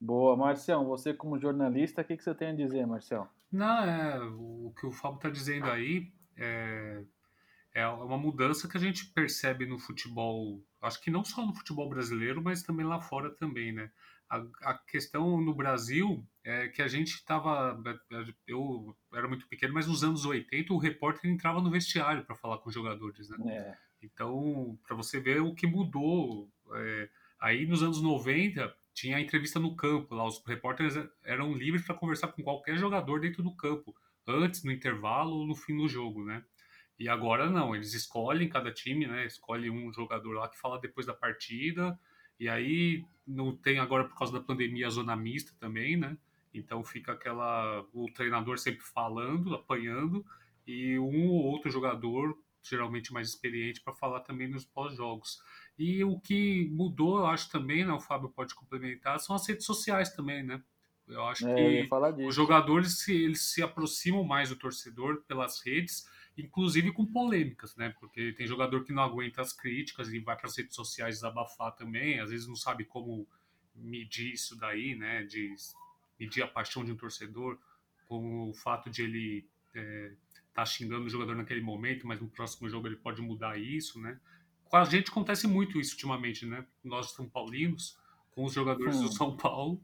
Boa, 0.00 0.36
Marcião, 0.36 0.86
você 0.86 1.12
como 1.12 1.40
jornalista, 1.40 2.02
o 2.02 2.04
que, 2.04 2.16
que 2.16 2.22
você 2.22 2.34
tem 2.34 2.50
a 2.50 2.54
dizer, 2.54 2.86
Marcião? 2.86 3.28
Não, 3.50 3.82
é, 3.82 4.20
o 4.20 4.72
que 4.78 4.86
o 4.86 4.92
Fábio 4.92 5.16
está 5.16 5.30
dizendo 5.30 5.66
aí 5.66 6.12
é, 6.36 7.02
é 7.74 7.88
uma 7.88 8.18
mudança 8.18 8.68
que 8.68 8.76
a 8.76 8.80
gente 8.80 9.06
percebe 9.06 9.66
no 9.66 9.78
futebol, 9.78 10.62
acho 10.80 11.00
que 11.00 11.10
não 11.10 11.24
só 11.24 11.44
no 11.44 11.54
futebol 11.54 11.88
brasileiro, 11.88 12.40
mas 12.40 12.62
também 12.62 12.86
lá 12.86 13.00
fora 13.00 13.30
também, 13.30 13.72
né? 13.72 13.90
A, 14.28 14.44
a 14.62 14.74
questão 14.74 15.40
no 15.40 15.54
Brasil 15.54 16.26
é 16.44 16.68
que 16.68 16.82
a 16.82 16.88
gente 16.88 17.14
estava, 17.14 17.80
eu 18.46 18.96
era 19.12 19.28
muito 19.28 19.48
pequeno, 19.48 19.74
mas 19.74 19.86
nos 19.86 20.02
anos 20.02 20.24
80 20.24 20.72
o 20.72 20.78
repórter 20.78 21.30
entrava 21.30 21.60
no 21.60 21.70
vestiário 21.70 22.24
para 22.24 22.34
falar 22.34 22.58
com 22.58 22.68
os 22.68 22.74
jogadores, 22.74 23.28
né? 23.28 23.36
É. 23.48 23.76
Então, 24.02 24.78
para 24.86 24.96
você 24.96 25.20
ver 25.20 25.40
o 25.40 25.54
que 25.54 25.66
mudou, 25.66 26.50
é, 26.74 27.08
aí 27.40 27.66
nos 27.66 27.82
anos 27.82 28.00
90 28.02 28.74
tinha 28.92 29.16
a 29.16 29.20
entrevista 29.20 29.60
no 29.60 29.76
campo, 29.76 30.14
lá 30.14 30.26
os 30.26 30.42
repórteres 30.46 30.94
eram 31.24 31.52
livres 31.52 31.84
para 31.84 31.94
conversar 31.94 32.28
com 32.28 32.42
qualquer 32.42 32.78
jogador 32.78 33.20
dentro 33.20 33.42
do 33.42 33.54
campo, 33.54 33.94
antes, 34.26 34.64
no 34.64 34.72
intervalo 34.72 35.36
ou 35.36 35.46
no 35.46 35.54
fim 35.54 35.76
do 35.76 35.88
jogo, 35.88 36.24
né? 36.24 36.44
E 36.98 37.08
agora 37.08 37.50
não, 37.50 37.74
eles 37.74 37.92
escolhem 37.92 38.48
cada 38.48 38.72
time, 38.72 39.06
né? 39.06 39.26
Escolhe 39.26 39.70
um 39.70 39.92
jogador 39.92 40.32
lá 40.32 40.48
que 40.48 40.58
fala 40.58 40.80
depois 40.80 41.06
da 41.06 41.12
partida, 41.12 41.98
e 42.38 42.48
aí 42.48 43.04
não 43.26 43.56
tem 43.56 43.78
agora 43.78 44.04
por 44.04 44.16
causa 44.16 44.32
da 44.32 44.40
pandemia 44.40 44.86
a 44.86 44.90
zona 44.90 45.16
mista 45.16 45.52
também, 45.58 45.96
né? 45.96 46.16
Então 46.54 46.82
fica 46.84 47.12
aquela 47.12 47.84
o 47.92 48.06
treinador 48.12 48.58
sempre 48.58 48.82
falando, 48.82 49.54
apanhando 49.54 50.24
e 50.66 50.98
um 50.98 51.28
ou 51.28 51.44
outro 51.44 51.70
jogador 51.70 52.36
geralmente 52.62 53.12
mais 53.12 53.28
experiente 53.28 53.80
para 53.80 53.94
falar 53.94 54.20
também 54.20 54.48
nos 54.48 54.64
pós-jogos. 54.64 55.40
E 55.78 56.02
o 56.02 56.18
que 56.18 56.68
mudou, 56.72 57.18
eu 57.18 57.26
acho 57.26 57.50
também, 57.50 57.84
né, 57.84 57.92
o 57.92 58.00
Fábio 58.00 58.28
pode 58.30 58.54
complementar, 58.54 59.20
são 59.20 59.36
as 59.36 59.46
redes 59.46 59.64
sociais 59.64 60.12
também, 60.12 60.42
né? 60.42 60.62
Eu 61.06 61.24
acho 61.24 61.46
é, 61.46 61.54
que 61.54 61.88
eu 61.92 62.26
os 62.26 62.34
jogadores 62.34 62.98
se, 62.98 63.14
eles 63.14 63.52
se 63.52 63.62
aproximam 63.62 64.24
mais 64.24 64.48
do 64.48 64.56
torcedor 64.56 65.22
pelas 65.28 65.60
redes, 65.64 66.08
inclusive 66.36 66.92
com 66.92 67.06
polêmicas, 67.06 67.74
né? 67.76 67.94
Porque 67.98 68.32
tem 68.32 68.46
jogador 68.46 68.84
que 68.84 68.92
não 68.92 69.02
aguenta 69.02 69.40
as 69.40 69.52
críticas 69.52 70.12
e 70.12 70.18
vai 70.18 70.36
para 70.36 70.46
as 70.46 70.56
redes 70.56 70.74
sociais 70.74 71.16
desabafar 71.16 71.72
também, 71.72 72.20
às 72.20 72.30
vezes 72.30 72.46
não 72.46 72.56
sabe 72.56 72.84
como 72.84 73.26
medir 73.74 74.32
isso 74.32 74.56
daí, 74.56 74.94
né? 74.94 75.24
De 75.24 75.54
medir 76.18 76.42
a 76.42 76.48
paixão 76.48 76.84
de 76.84 76.92
um 76.92 76.96
torcedor 76.96 77.58
com 78.06 78.48
o 78.50 78.54
fato 78.54 78.90
de 78.90 79.02
ele 79.02 79.46
é, 79.74 80.12
tá 80.54 80.64
xingando 80.64 81.06
o 81.06 81.10
jogador 81.10 81.34
naquele 81.34 81.60
momento, 81.60 82.06
mas 82.06 82.20
no 82.20 82.28
próximo 82.28 82.68
jogo 82.68 82.86
ele 82.86 82.96
pode 82.96 83.20
mudar 83.20 83.58
isso, 83.58 84.00
né? 84.00 84.18
Com 84.64 84.76
a 84.76 84.84
gente 84.84 85.10
acontece 85.10 85.46
muito 85.46 85.80
isso 85.80 85.92
ultimamente, 85.92 86.44
né? 86.44 86.66
Nós 86.82 87.12
São 87.12 87.28
Paulinos, 87.28 87.98
com 88.32 88.44
os 88.44 88.52
jogadores 88.52 89.00
do 89.00 89.12
São 89.12 89.36
Paulo, 89.36 89.80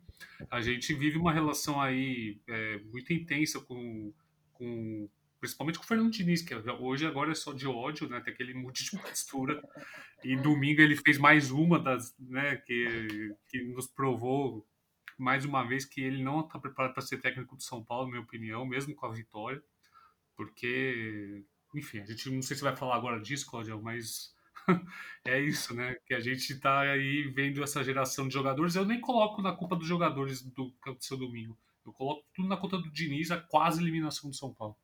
a 0.51 0.61
gente 0.61 0.93
vive 0.95 1.17
uma 1.17 1.33
relação 1.33 1.81
aí 1.81 2.39
é, 2.47 2.79
muito 2.79 3.13
intensa 3.13 3.61
com, 3.61 4.13
com 4.53 5.09
principalmente 5.43 5.77
com 5.77 5.85
o 5.85 5.89
Fernando 5.89 6.13
Diniz, 6.13 6.41
que 6.41 6.55
hoje 6.55 7.05
agora 7.05 7.33
é 7.33 7.35
só 7.35 7.53
de 7.53 7.67
ódio, 7.67 8.09
né? 8.09 8.21
Tem 8.21 8.33
aquele 8.33 8.55
mude 8.55 8.85
de 8.85 8.91
postura. 8.97 9.61
E 10.23 10.37
domingo 10.37 10.81
ele 10.81 10.95
fez 10.95 11.19
mais 11.19 11.51
uma 11.51 11.81
das, 11.81 12.17
né? 12.17 12.59
Que, 12.59 13.35
que 13.49 13.61
nos 13.65 13.89
provou 13.89 14.65
mais 15.19 15.45
uma 15.45 15.65
vez 15.67 15.85
que 15.85 16.01
ele 16.01 16.23
não 16.23 16.43
está 16.43 16.61
preparado 16.61 16.95
para 16.95 17.03
ser 17.03 17.21
técnico 17.21 17.57
do 17.57 17.63
São 17.63 17.85
Paulo, 17.85 18.05
na 18.05 18.13
minha 18.13 18.23
opinião, 18.23 18.65
mesmo 18.65 18.95
com 18.95 19.05
a 19.05 19.13
vitória, 19.13 19.61
porque, 20.37 21.45
enfim, 21.75 21.99
a 21.99 22.05
gente 22.05 22.31
não 22.31 22.41
sei 22.41 22.57
se 22.57 22.63
vai 22.63 22.77
falar 22.77 22.95
agora 22.95 23.21
disso, 23.21 23.51
Claudio, 23.51 23.83
mas 23.83 24.37
é 25.27 25.41
isso, 25.41 25.75
né? 25.75 25.97
Que 26.07 26.15
a 26.15 26.21
gente 26.21 26.55
tá 26.61 26.81
aí 26.83 27.25
vendo 27.35 27.65
essa 27.65 27.83
geração 27.83 28.29
de 28.29 28.35
jogadores. 28.35 28.77
Eu 28.77 28.85
nem 28.85 29.01
coloco 29.01 29.43
na 29.43 29.53
culpa 29.53 29.75
dos 29.75 29.89
jogadores 29.89 30.41
do 30.41 30.73
aconteceu 30.83 31.17
domingo. 31.17 31.59
Eu 31.85 31.93
coloco 31.93 32.25
tudo 32.33 32.47
na 32.47 32.57
conta 32.57 32.79
do 32.79 32.93
Diniz, 32.93 33.33
a 33.33 33.41
quase 33.41 33.83
eliminação 33.83 34.31
do 34.31 34.37
São 34.37 34.55
Paulo. 34.55 34.77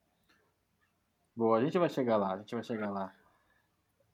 Boa, 1.38 1.56
a 1.58 1.64
gente 1.64 1.78
vai 1.78 1.88
chegar 1.88 2.16
lá, 2.16 2.34
a 2.34 2.38
gente 2.38 2.52
vai 2.52 2.64
chegar 2.64 2.90
lá. 2.90 3.14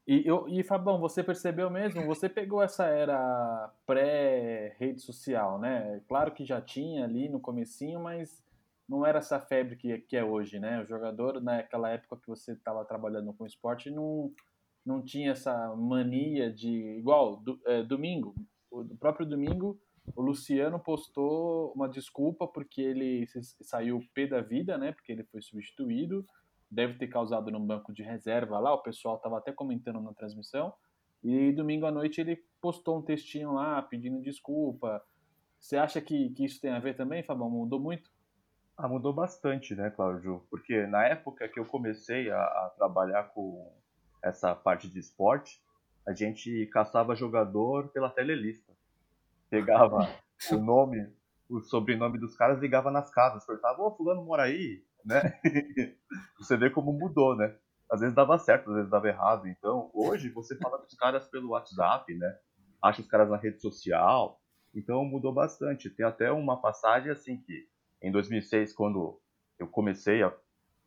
E, 0.06 0.22
eu, 0.26 0.46
e 0.46 0.62
Fabão, 0.62 1.00
você 1.00 1.24
percebeu 1.24 1.70
mesmo? 1.70 2.04
Você 2.04 2.28
pegou 2.28 2.62
essa 2.62 2.84
era 2.84 3.72
pré-rede 3.86 5.00
social, 5.00 5.58
né? 5.58 6.02
Claro 6.06 6.34
que 6.34 6.44
já 6.44 6.60
tinha 6.60 7.02
ali 7.02 7.30
no 7.30 7.40
comecinho, 7.40 7.98
mas 7.98 8.44
não 8.86 9.06
era 9.06 9.20
essa 9.20 9.40
febre 9.40 9.74
que, 9.74 9.96
que 10.00 10.18
é 10.18 10.22
hoje, 10.22 10.60
né? 10.60 10.82
O 10.82 10.84
jogador, 10.84 11.40
naquela 11.40 11.88
época 11.88 12.18
que 12.18 12.28
você 12.28 12.52
estava 12.52 12.84
trabalhando 12.84 13.32
com 13.32 13.46
esporte, 13.46 13.90
não, 13.90 14.30
não 14.84 15.02
tinha 15.02 15.32
essa 15.32 15.74
mania 15.74 16.52
de. 16.52 16.98
Igual, 16.98 17.38
do, 17.38 17.58
é, 17.64 17.82
domingo, 17.82 18.34
o 18.70 18.84
próprio 18.98 19.24
domingo, 19.24 19.80
o 20.14 20.20
Luciano 20.20 20.78
postou 20.78 21.72
uma 21.72 21.88
desculpa 21.88 22.46
porque 22.46 22.82
ele 22.82 23.26
saiu 23.62 24.06
pé 24.12 24.26
da 24.26 24.42
vida, 24.42 24.76
né? 24.76 24.92
Porque 24.92 25.10
ele 25.10 25.24
foi 25.24 25.40
substituído 25.40 26.22
deve 26.74 26.94
ter 26.94 27.08
causado 27.08 27.50
no 27.50 27.60
banco 27.60 27.92
de 27.92 28.02
reserva 28.02 28.58
lá, 28.58 28.74
o 28.74 28.82
pessoal 28.82 29.16
estava 29.16 29.38
até 29.38 29.52
comentando 29.52 30.00
na 30.00 30.12
transmissão. 30.12 30.72
E 31.22 31.52
domingo 31.52 31.86
à 31.86 31.90
noite 31.90 32.20
ele 32.20 32.44
postou 32.60 32.98
um 32.98 33.02
textinho 33.02 33.52
lá 33.52 33.80
pedindo 33.80 34.20
desculpa. 34.20 35.02
Você 35.58 35.76
acha 35.76 36.00
que, 36.00 36.30
que 36.30 36.44
isso 36.44 36.60
tem 36.60 36.70
a 36.70 36.78
ver 36.78 36.94
também, 36.94 37.22
Fabão? 37.22 37.48
Mudou 37.48 37.80
muito? 37.80 38.10
Ah, 38.76 38.88
mudou 38.88 39.12
bastante, 39.12 39.74
né, 39.74 39.88
Cláudio? 39.90 40.44
Porque 40.50 40.86
na 40.86 41.04
época 41.06 41.48
que 41.48 41.58
eu 41.58 41.64
comecei 41.64 42.30
a, 42.30 42.36
a 42.38 42.72
trabalhar 42.76 43.24
com 43.32 43.72
essa 44.22 44.54
parte 44.54 44.88
de 44.88 44.98
esporte, 44.98 45.62
a 46.06 46.12
gente 46.12 46.66
caçava 46.66 47.14
jogador 47.14 47.88
pela 47.88 48.10
telelista. 48.10 48.72
Pegava 49.48 50.08
o 50.52 50.56
nome, 50.56 51.10
o 51.48 51.60
sobrenome 51.60 52.18
dos 52.18 52.36
caras, 52.36 52.60
ligava 52.60 52.90
nas 52.90 53.10
casas, 53.10 53.46
perguntava, 53.46 53.80
ô, 53.80 53.94
fulano 53.94 54.24
mora 54.24 54.42
aí? 54.42 54.82
Né? 55.04 55.38
você 56.38 56.56
vê 56.56 56.70
como 56.70 56.92
mudou, 56.92 57.37
né? 57.37 57.56
Às 57.90 58.00
vezes 58.00 58.14
dava 58.14 58.38
certo, 58.38 58.70
às 58.70 58.76
vezes 58.76 58.90
dava 58.90 59.08
errado. 59.08 59.46
Então, 59.46 59.90
hoje 59.92 60.30
você 60.30 60.56
fala 60.56 60.78
com 60.78 60.87
os 60.87 60.94
caras 60.94 61.28
pelo 61.28 61.50
WhatsApp, 61.50 62.14
né? 62.14 62.38
Acha 62.82 63.02
os 63.02 63.08
caras 63.08 63.28
na 63.28 63.37
rede 63.37 63.61
social. 63.61 64.40
Então, 64.75 65.04
mudou 65.04 65.32
bastante. 65.32 65.90
Tem 65.90 66.04
até 66.04 66.32
uma 66.32 66.61
passagem 66.61 67.11
assim 67.11 67.37
que, 67.37 67.68
em 68.02 68.11
2006, 68.11 68.73
quando 68.73 69.20
eu 69.58 69.68
comecei 69.68 70.23
a 70.23 70.34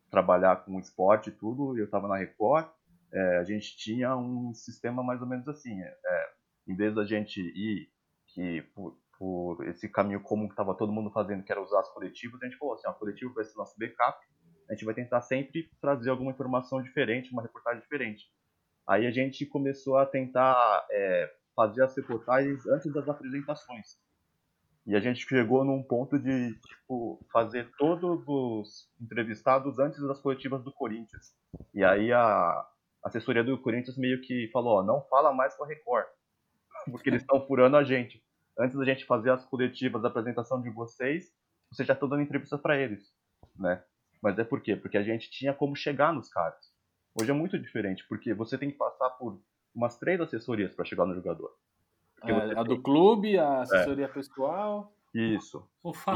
trabalhar 0.10 0.64
com 0.64 0.80
esporte 0.80 1.30
e 1.30 1.34
tudo, 1.34 1.78
eu 1.78 1.86
estava 1.86 2.08
na 2.08 2.18
Record, 2.18 2.68
é, 3.12 3.38
a 3.38 3.44
gente 3.44 3.78
tinha 3.78 4.16
um 4.16 4.54
sistema 4.54 5.04
mais 5.04 5.22
ou 5.22 5.28
menos 5.28 5.48
assim. 5.48 5.82
É, 5.82 6.30
em 6.68 6.76
vez 6.76 6.94
da 6.94 7.06
gente 7.06 7.40
ir 7.40 7.90
que 8.28 8.62
por, 9.18 9.58
por 9.58 9.68
esse 9.68 9.90
caminho 9.90 10.22
comum 10.22 10.48
que 10.48 10.54
estava 10.54 10.76
todo 10.76 10.92
mundo 10.92 11.12
fazendo, 11.12 11.44
que 11.44 11.52
era 11.52 11.62
usar 11.62 11.80
as 11.80 11.90
coletivas, 11.90 12.42
a 12.42 12.46
gente 12.46 12.58
falou 12.58 12.76
assim, 12.76 12.88
a 12.88 12.94
coletiva 12.94 13.34
vai 13.34 13.44
ser 13.44 13.58
nosso 13.58 13.78
backup, 13.78 14.26
a 14.70 14.74
gente 14.74 14.86
vai 14.86 14.94
tentar 14.94 15.22
sempre 15.22 15.70
trazer 15.82 16.10
alguma 16.10 16.32
informação 16.32 16.82
diferente, 16.82 17.32
uma 17.32 17.42
reportagem 17.42 17.82
diferente. 17.82 18.26
Aí 18.88 19.06
a 19.06 19.12
gente 19.12 19.46
começou 19.46 19.98
a 19.98 20.06
tentar 20.06 20.86
é, 20.92 21.34
fazer 21.56 21.84
as 21.84 21.96
reportagens 21.96 22.66
antes 22.68 22.92
das 22.94 23.08
apresentações. 23.08 23.98
E 24.86 24.96
a 24.96 25.00
gente 25.02 25.28
chegou 25.28 25.66
num 25.66 25.84
ponto 25.84 26.18
de 26.18 26.54
tipo, 26.54 27.20
fazer 27.32 27.70
todos 27.78 28.24
os 28.26 28.90
entrevistados 29.02 29.80
antes 29.80 30.02
das 30.02 30.20
coletivas 30.22 30.64
do 30.64 30.72
Corinthians. 30.72 31.36
E 31.74 31.84
aí 31.84 32.14
a 32.14 32.66
assessoria 33.04 33.44
do 33.44 33.58
Corinthians 33.58 33.98
meio 33.98 34.22
que 34.22 34.50
falou, 34.54 34.80
ó, 34.80 34.84
não 34.84 35.02
fala 35.10 35.34
mais 35.34 35.56
com 35.56 35.66
a 35.66 35.68
Record, 35.68 36.06
porque 36.92 37.10
eles 37.10 37.22
estão 37.22 37.46
furando 37.46 37.76
a 37.76 37.84
gente 37.84 38.24
antes 38.58 38.78
da 38.78 38.86
gente 38.86 39.06
fazer 39.06 39.32
as 39.32 39.46
coletivas 39.46 40.02
da 40.02 40.08
apresentação 40.08 40.62
de 40.62 40.70
vocês, 40.70 41.32
você 41.72 41.84
já 41.84 41.94
está 41.94 42.06
dando 42.08 42.22
entrevistas 42.22 42.60
para 42.60 42.78
eles, 42.78 43.14
né? 43.56 43.84
Mas 44.22 44.38
é 44.40 44.44
por 44.44 44.62
quê? 44.62 44.76
Porque 44.76 44.98
a 44.98 45.04
gente 45.04 45.30
tinha 45.30 45.54
como 45.54 45.76
chegar 45.76 46.14
nos 46.14 46.30
caras. 46.30 46.74
Hoje 47.20 47.32
é 47.32 47.34
muito 47.34 47.58
diferente, 47.58 48.06
porque 48.08 48.34
você 48.34 48.58
tem 48.58 48.72
que 48.72 48.78
passar 48.78 49.10
por 49.12 49.42
umas 49.74 49.98
três 49.98 50.20
assessorias 50.20 50.74
para 50.74 50.86
chegar 50.86 51.06
no 51.06 51.16
jogador. 51.16 51.52
É, 52.24 52.32
a 52.32 52.56
tem... 52.56 52.64
do 52.64 52.82
clube, 52.82 53.38
a 53.38 53.62
assessoria 53.62 54.06
é. 54.06 54.08
pessoal. 54.08 54.94
Isso. 55.14 55.68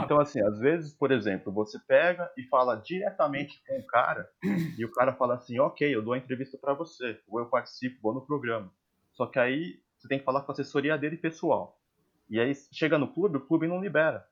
Então, 0.03 0.19
assim, 0.19 0.41
às 0.43 0.60
vezes, 0.60 0.93
por 0.93 1.12
exemplo, 1.12 1.51
você 1.51 1.79
pega 1.88 2.31
e 2.38 2.43
fala 2.43 2.75
diretamente 2.75 3.62
com 3.65 3.79
o 3.79 3.88
cara, 3.88 4.29
e 4.77 4.86
o 4.86 4.91
cara 4.91 5.13
fala 5.13 5.36
assim: 5.36 5.60
ok, 5.60 5.95
eu 5.95 6.03
dou 6.03 6.13
a 6.13 6.17
entrevista 6.17 6.57
para 6.57 6.74
você, 6.74 7.19
ou 7.27 7.39
eu 7.39 7.48
participo, 7.48 8.01
vou 8.01 8.13
no 8.13 8.25
programa. 8.25 8.71
Só 9.13 9.25
que 9.25 9.39
aí 9.39 9.81
você 9.98 10.07
tem 10.07 10.19
que 10.19 10.25
falar 10.25 10.41
com 10.41 10.51
a 10.51 10.53
assessoria 10.53 10.98
dele 10.98 11.17
pessoal. 11.17 11.80
E 12.31 12.39
aí 12.39 12.53
chega 12.71 12.97
no 12.97 13.13
clube, 13.13 13.38
o 13.38 13.45
clube 13.45 13.67
não 13.67 13.81
libera. 13.81 14.25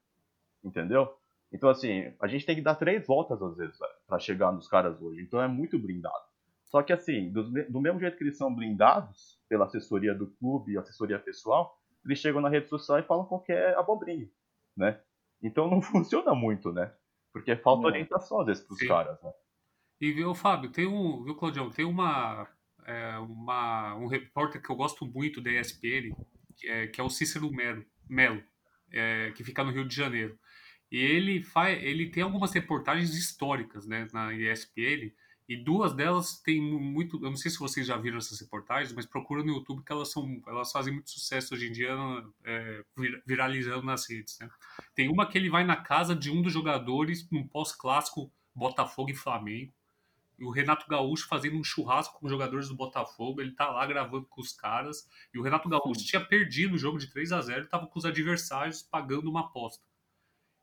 Entendeu? 0.63 1.13
Então, 1.51 1.69
assim, 1.69 2.13
a 2.21 2.27
gente 2.27 2.45
tem 2.45 2.55
que 2.55 2.61
dar 2.61 2.75
três 2.75 3.05
voltas 3.05 3.41
às 3.41 3.57
vezes 3.57 3.77
para 4.07 4.19
chegar 4.19 4.53
nos 4.53 4.69
caras 4.69 5.01
hoje. 5.01 5.21
Então 5.21 5.41
é 5.41 5.47
muito 5.47 5.77
blindado. 5.77 6.29
Só 6.63 6.81
que, 6.81 6.93
assim, 6.93 7.29
do, 7.29 7.43
do, 7.69 7.81
mesmo 7.81 7.99
jeito 7.99 8.17
que 8.17 8.23
eles 8.23 8.37
são 8.37 8.55
blindados 8.55 9.37
pela 9.49 9.65
assessoria 9.65 10.15
do 10.15 10.27
clube 10.27 10.77
assessoria 10.77 11.19
pessoal, 11.19 11.77
eles 12.05 12.19
chegam 12.19 12.39
na 12.39 12.47
rede 12.47 12.69
social 12.69 12.99
e 12.99 13.03
falam 13.03 13.25
qualquer 13.25 13.75
abobrinho, 13.75 14.29
né? 14.77 15.01
Então 15.41 15.69
não 15.69 15.81
funciona 15.83 16.33
muito, 16.33 16.71
né? 16.71 16.93
Porque 17.33 17.55
falta 17.57 17.81
não. 17.81 17.89
orientação 17.89 18.39
às 18.39 18.45
vezes 18.45 18.63
pros 18.63 18.79
Sim. 18.79 18.87
caras, 18.87 19.21
né? 19.21 19.33
E 19.99 20.13
viu, 20.13 20.33
Fábio, 20.33 20.71
tem 20.71 20.87
um, 20.87 21.23
viu, 21.23 21.35
Claudião, 21.35 21.69
tem 21.69 21.83
uma, 21.83 22.47
é, 22.85 23.17
uma, 23.17 23.95
um 23.95 24.07
repórter 24.07 24.61
que 24.61 24.69
eu 24.69 24.75
gosto 24.75 25.05
muito 25.05 25.41
da 25.41 25.51
ESPN, 25.51 26.15
é, 26.63 26.87
que 26.87 26.99
é 26.99 27.03
o 27.03 27.09
Cícero 27.09 27.51
Melo, 27.51 27.85
Melo 28.07 28.43
é, 28.91 29.31
que 29.35 29.43
fica 29.43 29.63
no 29.63 29.71
Rio 29.71 29.87
de 29.87 29.95
Janeiro. 29.95 30.37
E 30.91 30.97
ele, 30.97 31.43
faz, 31.43 31.81
ele 31.83 32.09
tem 32.09 32.23
algumas 32.23 32.51
reportagens 32.51 33.15
históricas 33.15 33.85
né, 33.85 34.07
na 34.11 34.33
ESPN, 34.33 35.11
e 35.47 35.57
duas 35.57 35.93
delas 35.93 36.39
têm 36.41 36.61
muito. 36.61 37.17
Eu 37.17 37.31
não 37.31 37.35
sei 37.35 37.49
se 37.49 37.57
vocês 37.57 37.87
já 37.87 37.97
viram 37.97 38.19
essas 38.19 38.39
reportagens, 38.39 38.93
mas 38.93 39.07
procura 39.07 39.43
no 39.43 39.53
YouTube 39.53 39.83
que 39.83 39.91
elas, 39.91 40.11
são, 40.11 40.39
elas 40.47 40.71
fazem 40.71 40.93
muito 40.93 41.09
sucesso 41.09 41.55
hoje 41.55 41.67
em 41.67 41.71
dia, 41.71 41.89
é, 42.43 42.83
viralizando 43.25 43.81
nas 43.83 44.07
redes. 44.07 44.37
Né? 44.39 44.47
Tem 44.93 45.09
uma 45.09 45.27
que 45.27 45.39
ele 45.39 45.49
vai 45.49 45.63
na 45.63 45.75
casa 45.75 46.15
de 46.15 46.29
um 46.29 46.43
dos 46.43 46.53
jogadores, 46.53 47.27
num 47.31 47.47
pós-clássico 47.47 48.31
Botafogo 48.53 49.09
e 49.09 49.15
Flamengo 49.15 49.73
e 50.39 50.45
o 50.45 50.49
Renato 50.49 50.87
Gaúcho 50.87 51.27
fazendo 51.27 51.57
um 51.57 51.63
churrasco 51.63 52.17
com 52.17 52.25
os 52.25 52.31
jogadores 52.31 52.69
do 52.69 52.75
Botafogo, 52.75 53.41
ele 53.41 53.51
tá 53.51 53.69
lá 53.69 53.85
gravando 53.85 54.25
com 54.25 54.39
os 54.39 54.53
caras, 54.53 55.07
e 55.33 55.37
o 55.37 55.41
Renato 55.41 55.67
Gaúcho 55.67 56.05
tinha 56.05 56.23
perdido 56.23 56.75
o 56.75 56.77
jogo 56.77 56.97
de 56.97 57.07
3 57.07 57.31
a 57.33 57.41
0 57.41 57.65
e 57.65 57.67
tava 57.67 57.87
com 57.87 57.99
os 57.99 58.05
adversários 58.05 58.81
pagando 58.81 59.29
uma 59.29 59.41
aposta. 59.41 59.83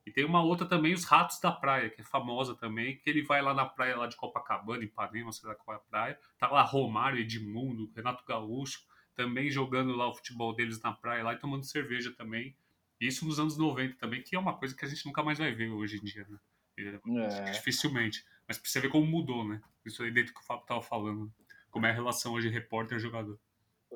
E 0.06 0.11
tem 0.11 0.25
uma 0.25 0.42
outra 0.42 0.66
também, 0.66 0.95
os 0.95 1.04
Ratos 1.04 1.40
da 1.40 1.50
Praia, 1.50 1.90
que 1.90 2.00
é 2.00 2.04
famosa 2.04 2.54
também, 2.54 2.97
que 2.97 3.11
ele 3.11 3.23
vai 3.23 3.42
lá 3.42 3.52
na 3.52 3.66
praia 3.66 3.97
lá 3.97 4.06
de 4.06 4.16
Copacabana, 4.16 4.85
Ipanema, 4.85 5.33
sei 5.33 5.49
lá 5.49 5.54
qual 5.56 5.76
é 5.76 5.80
a 5.80 5.83
praia, 5.83 6.21
tá 6.38 6.49
lá 6.49 6.62
Romário, 6.62 7.18
Edmundo, 7.18 7.92
Renato 7.95 8.25
Gaúcho, 8.25 8.80
também 9.14 9.50
jogando 9.50 9.97
lá 9.97 10.09
o 10.09 10.14
futebol 10.14 10.54
deles 10.54 10.80
na 10.80 10.92
praia 10.92 11.25
lá 11.25 11.35
e 11.35 11.38
tomando 11.38 11.64
cerveja 11.64 12.12
também. 12.16 12.56
Isso 13.00 13.26
nos 13.26 13.40
anos 13.40 13.59
90 13.59 13.97
também, 13.99 14.23
que 14.23 14.37
é 14.37 14.38
uma 14.38 14.56
coisa 14.56 14.75
que 14.76 14.85
a 14.85 14.88
gente 14.88 15.04
nunca 15.04 15.23
mais 15.23 15.38
vai 15.38 15.52
ver 15.52 15.71
hoje 15.71 15.99
em 15.99 16.04
dia, 16.04 16.26
né? 16.28 16.38
É. 16.78 17.50
Dificilmente. 17.50 18.25
Mas 18.49 18.59
pra 18.59 18.69
você 18.69 18.81
ver 18.81 18.91
como 18.91 19.07
mudou, 19.07 19.47
né? 19.47 19.61
Isso 19.85 20.03
aí 20.03 20.11
dentro 20.11 20.33
que 20.33 20.41
o 20.41 20.45
Fábio 20.45 20.67
tava 20.67 20.83
falando. 20.83 21.33
Como 21.71 21.87
é 21.87 21.91
a 21.91 21.95
relação 21.95 22.33
hoje 22.35 22.49
repórter-jogador. 22.49 23.38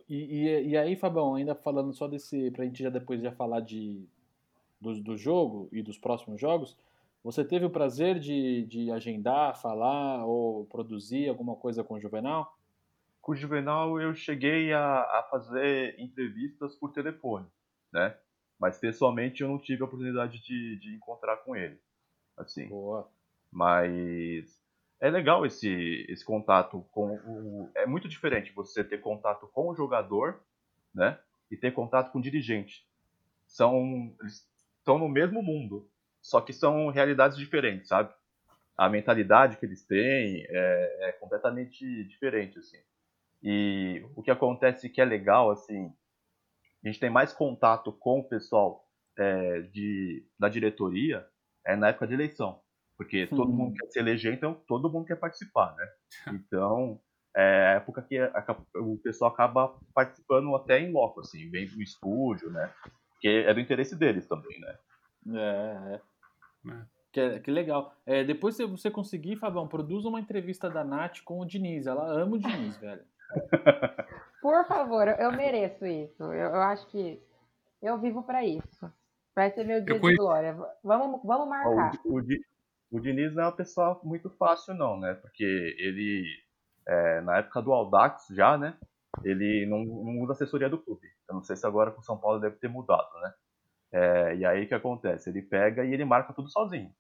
E, 0.09 0.45
e, 0.45 0.69
e, 0.71 0.77
aí, 0.77 0.97
Fabão, 0.97 1.35
ainda 1.35 1.55
falando 1.55 1.93
só 1.93 2.07
desse. 2.07 2.51
Pra 2.51 2.65
gente 2.65 2.83
já 2.83 2.91
depois 2.91 3.23
já 3.23 3.33
falar 3.33 3.61
de, 3.61 4.05
do, 4.81 5.01
do 5.03 5.17
jogo 5.17 5.69
e 5.73 5.83
dos 5.83 5.99
próximos 5.99 6.41
jogos. 6.41 6.77
Você 7.23 7.45
teve 7.45 7.67
o 7.67 7.71
prazer 7.71 8.19
de, 8.19 8.65
de 8.65 8.91
agendar, 8.91 9.61
falar 9.61 10.25
ou 10.25 10.65
produzir 10.67 11.29
alguma 11.29 11.55
coisa 11.55 11.85
com 11.85 11.95
o 11.95 12.01
Juvenal? 12.01 12.57
Com 13.21 13.33
o 13.33 13.37
Juvenal 13.37 14.01
eu 14.01 14.15
cheguei 14.15 14.73
a, 14.73 15.01
a 15.03 15.27
fazer 15.31 16.01
entrevistas 16.01 16.75
por 16.75 16.93
telefone, 16.93 17.47
né? 17.93 18.17
Mas 18.59 18.79
pessoalmente 18.79 19.43
eu 19.43 19.49
não 19.49 19.59
tive 19.59 19.83
a 19.83 19.85
oportunidade 19.85 20.41
de, 20.41 20.79
de 20.79 20.95
encontrar 20.95 21.37
com 21.39 21.55
ele. 21.55 21.79
Assim. 22.37 22.69
Boa. 22.69 23.11
Mas 23.51 24.61
é 25.01 25.11
legal 25.11 25.45
esse, 25.47 26.07
esse 26.09 26.25
contato 26.25 26.87
com 26.93 27.17
o. 27.17 27.71
É 27.75 27.87
muito 27.87 28.09
diferente 28.09 28.53
você 28.53 28.85
ter 28.85 28.99
contato 29.01 29.49
com 29.49 29.69
o 29.69 29.75
jogador, 29.75 30.41
né? 30.95 31.19
E 31.51 31.57
ter 31.57 31.73
contato 31.73 32.13
com 32.13 32.19
o 32.19 32.23
dirigente. 32.23 32.87
São. 33.47 34.15
Eles 34.21 34.49
estão 34.79 34.99
no 34.99 35.09
mesmo 35.09 35.43
mundo, 35.43 35.91
só 36.23 36.41
que 36.41 36.53
são 36.53 36.89
realidades 36.89 37.37
diferentes, 37.37 37.89
sabe? 37.89 38.13
A 38.77 38.89
mentalidade 38.89 39.57
que 39.57 39.67
eles 39.67 39.85
têm 39.85 40.47
é, 40.49 41.09
é 41.09 41.13
completamente 41.13 42.05
diferente, 42.05 42.59
assim. 42.59 42.79
E 43.43 44.05
o 44.15 44.23
que 44.23 44.31
acontece 44.31 44.89
que 44.89 45.01
é 45.01 45.05
legal, 45.05 45.51
assim, 45.51 45.93
a 46.85 46.89
gente 46.89 47.01
tem 47.01 47.11
mais 47.11 47.33
contato 47.33 47.93
com 47.93 48.21
o 48.21 48.29
pessoal 48.29 48.87
é, 49.19 49.61
de, 49.63 50.27
da 50.39 50.49
diretoria 50.49 51.27
é 51.65 51.77
na 51.77 51.89
época 51.89 52.07
de 52.07 52.15
eleição 52.15 52.61
porque 53.01 53.27
todo 53.29 53.51
mundo 53.51 53.73
quer 53.79 53.87
se 53.87 53.99
eleger, 53.99 54.35
então 54.35 54.53
todo 54.69 54.91
mundo 54.91 55.07
quer 55.07 55.17
participar, 55.17 55.75
né? 55.75 55.89
Então, 56.35 57.01
é 57.35 57.69
a 57.69 57.71
época 57.77 58.03
que 58.03 58.19
a, 58.19 58.57
o 58.75 58.99
pessoal 58.99 59.33
acaba 59.33 59.75
participando 59.95 60.55
até 60.55 60.81
em 60.81 60.93
loco, 60.93 61.21
assim, 61.21 61.49
vem 61.49 61.67
do 61.67 61.81
estúdio, 61.81 62.51
né? 62.51 62.71
Porque 63.13 63.29
é 63.47 63.55
do 63.55 63.61
interesse 63.61 63.97
deles 63.97 64.27
também, 64.27 64.61
né? 64.61 64.79
É, 65.35 65.95
é. 65.95 66.71
é. 66.73 66.83
Que, 67.11 67.41
que 67.41 67.51
legal. 67.51 67.97
É, 68.05 68.23
depois, 68.23 68.55
se 68.55 68.67
você 68.67 68.91
conseguir, 68.91 69.37
Fabão, 69.37 69.67
produza 69.67 70.07
uma 70.07 70.21
entrevista 70.21 70.69
da 70.69 70.85
Nath 70.85 71.23
com 71.25 71.41
o 71.41 71.47
Diniz. 71.47 71.87
Ela 71.87 72.07
ama 72.07 72.37
o 72.37 72.39
Diniz, 72.39 72.77
velho. 72.77 73.03
Por 74.43 74.67
favor, 74.67 75.09
eu 75.09 75.33
mereço 75.33 75.87
isso. 75.87 76.23
Eu, 76.23 76.51
eu 76.51 76.61
acho 76.61 76.87
que 76.89 77.19
eu 77.81 77.99
vivo 77.99 78.23
para 78.23 78.45
isso. 78.45 78.93
Vai 79.35 79.51
ser 79.53 79.65
meu 79.65 79.83
dia 79.83 79.99
de 79.99 80.17
glória. 80.17 80.55
Vamos, 80.85 81.23
vamos 81.25 81.49
marcar. 81.49 81.93
O, 82.05 82.19
o, 82.19 82.23
o, 82.91 83.01
Diniz 83.01 83.35
não 83.35 83.43
é 83.43 83.47
uma 83.47 83.57
pessoa 83.57 84.01
muito 84.03 84.31
fácil, 84.31 84.75
não, 84.75 84.99
né? 84.99 85.15
Porque 85.15 85.45
ele, 85.79 86.25
é, 86.87 87.21
na 87.21 87.39
época 87.39 87.63
do 87.63 87.73
Aldax 87.73 88.27
já, 88.31 88.57
né? 88.59 88.77
Ele 89.25 89.67
não, 89.67 89.85
não 89.85 90.21
usa 90.21 90.33
assessoria 90.33 90.69
do 90.69 90.79
clube. 90.79 91.07
Eu 91.29 91.35
não 91.35 91.43
sei 91.43 91.57
se 91.57 91.67
agora 91.67 91.91
com 91.91 92.01
o 92.01 92.05
São 92.05 92.19
Paulo 92.19 92.41
deve 92.41 92.57
ter 92.57 92.69
mudado, 92.69 93.09
né? 93.21 93.35
É, 93.93 94.37
e 94.37 94.45
aí 94.45 94.65
o 94.65 94.69
que 94.69 94.75
acontece? 94.75 95.31
Ele 95.31 95.43
pega 95.43 95.85
e 95.85 95.93
ele 95.93 96.05
marca 96.05 96.33
tudo 96.33 96.49
sozinho. 96.49 96.93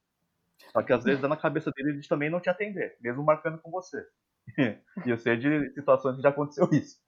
Só 0.72 0.82
que 0.82 0.92
às 0.92 1.04
vezes 1.04 1.20
dá 1.20 1.28
na 1.28 1.36
cabeça 1.36 1.70
dele 1.70 1.98
de 1.98 2.08
também 2.08 2.30
não 2.30 2.40
te 2.40 2.50
atender, 2.50 2.96
mesmo 3.00 3.24
marcando 3.24 3.58
com 3.58 3.70
você. 3.70 4.04
e 5.06 5.10
eu 5.10 5.18
sei 5.18 5.36
de 5.36 5.70
situações 5.72 6.16
que 6.16 6.22
já 6.22 6.28
aconteceu 6.28 6.68
isso. 6.72 6.98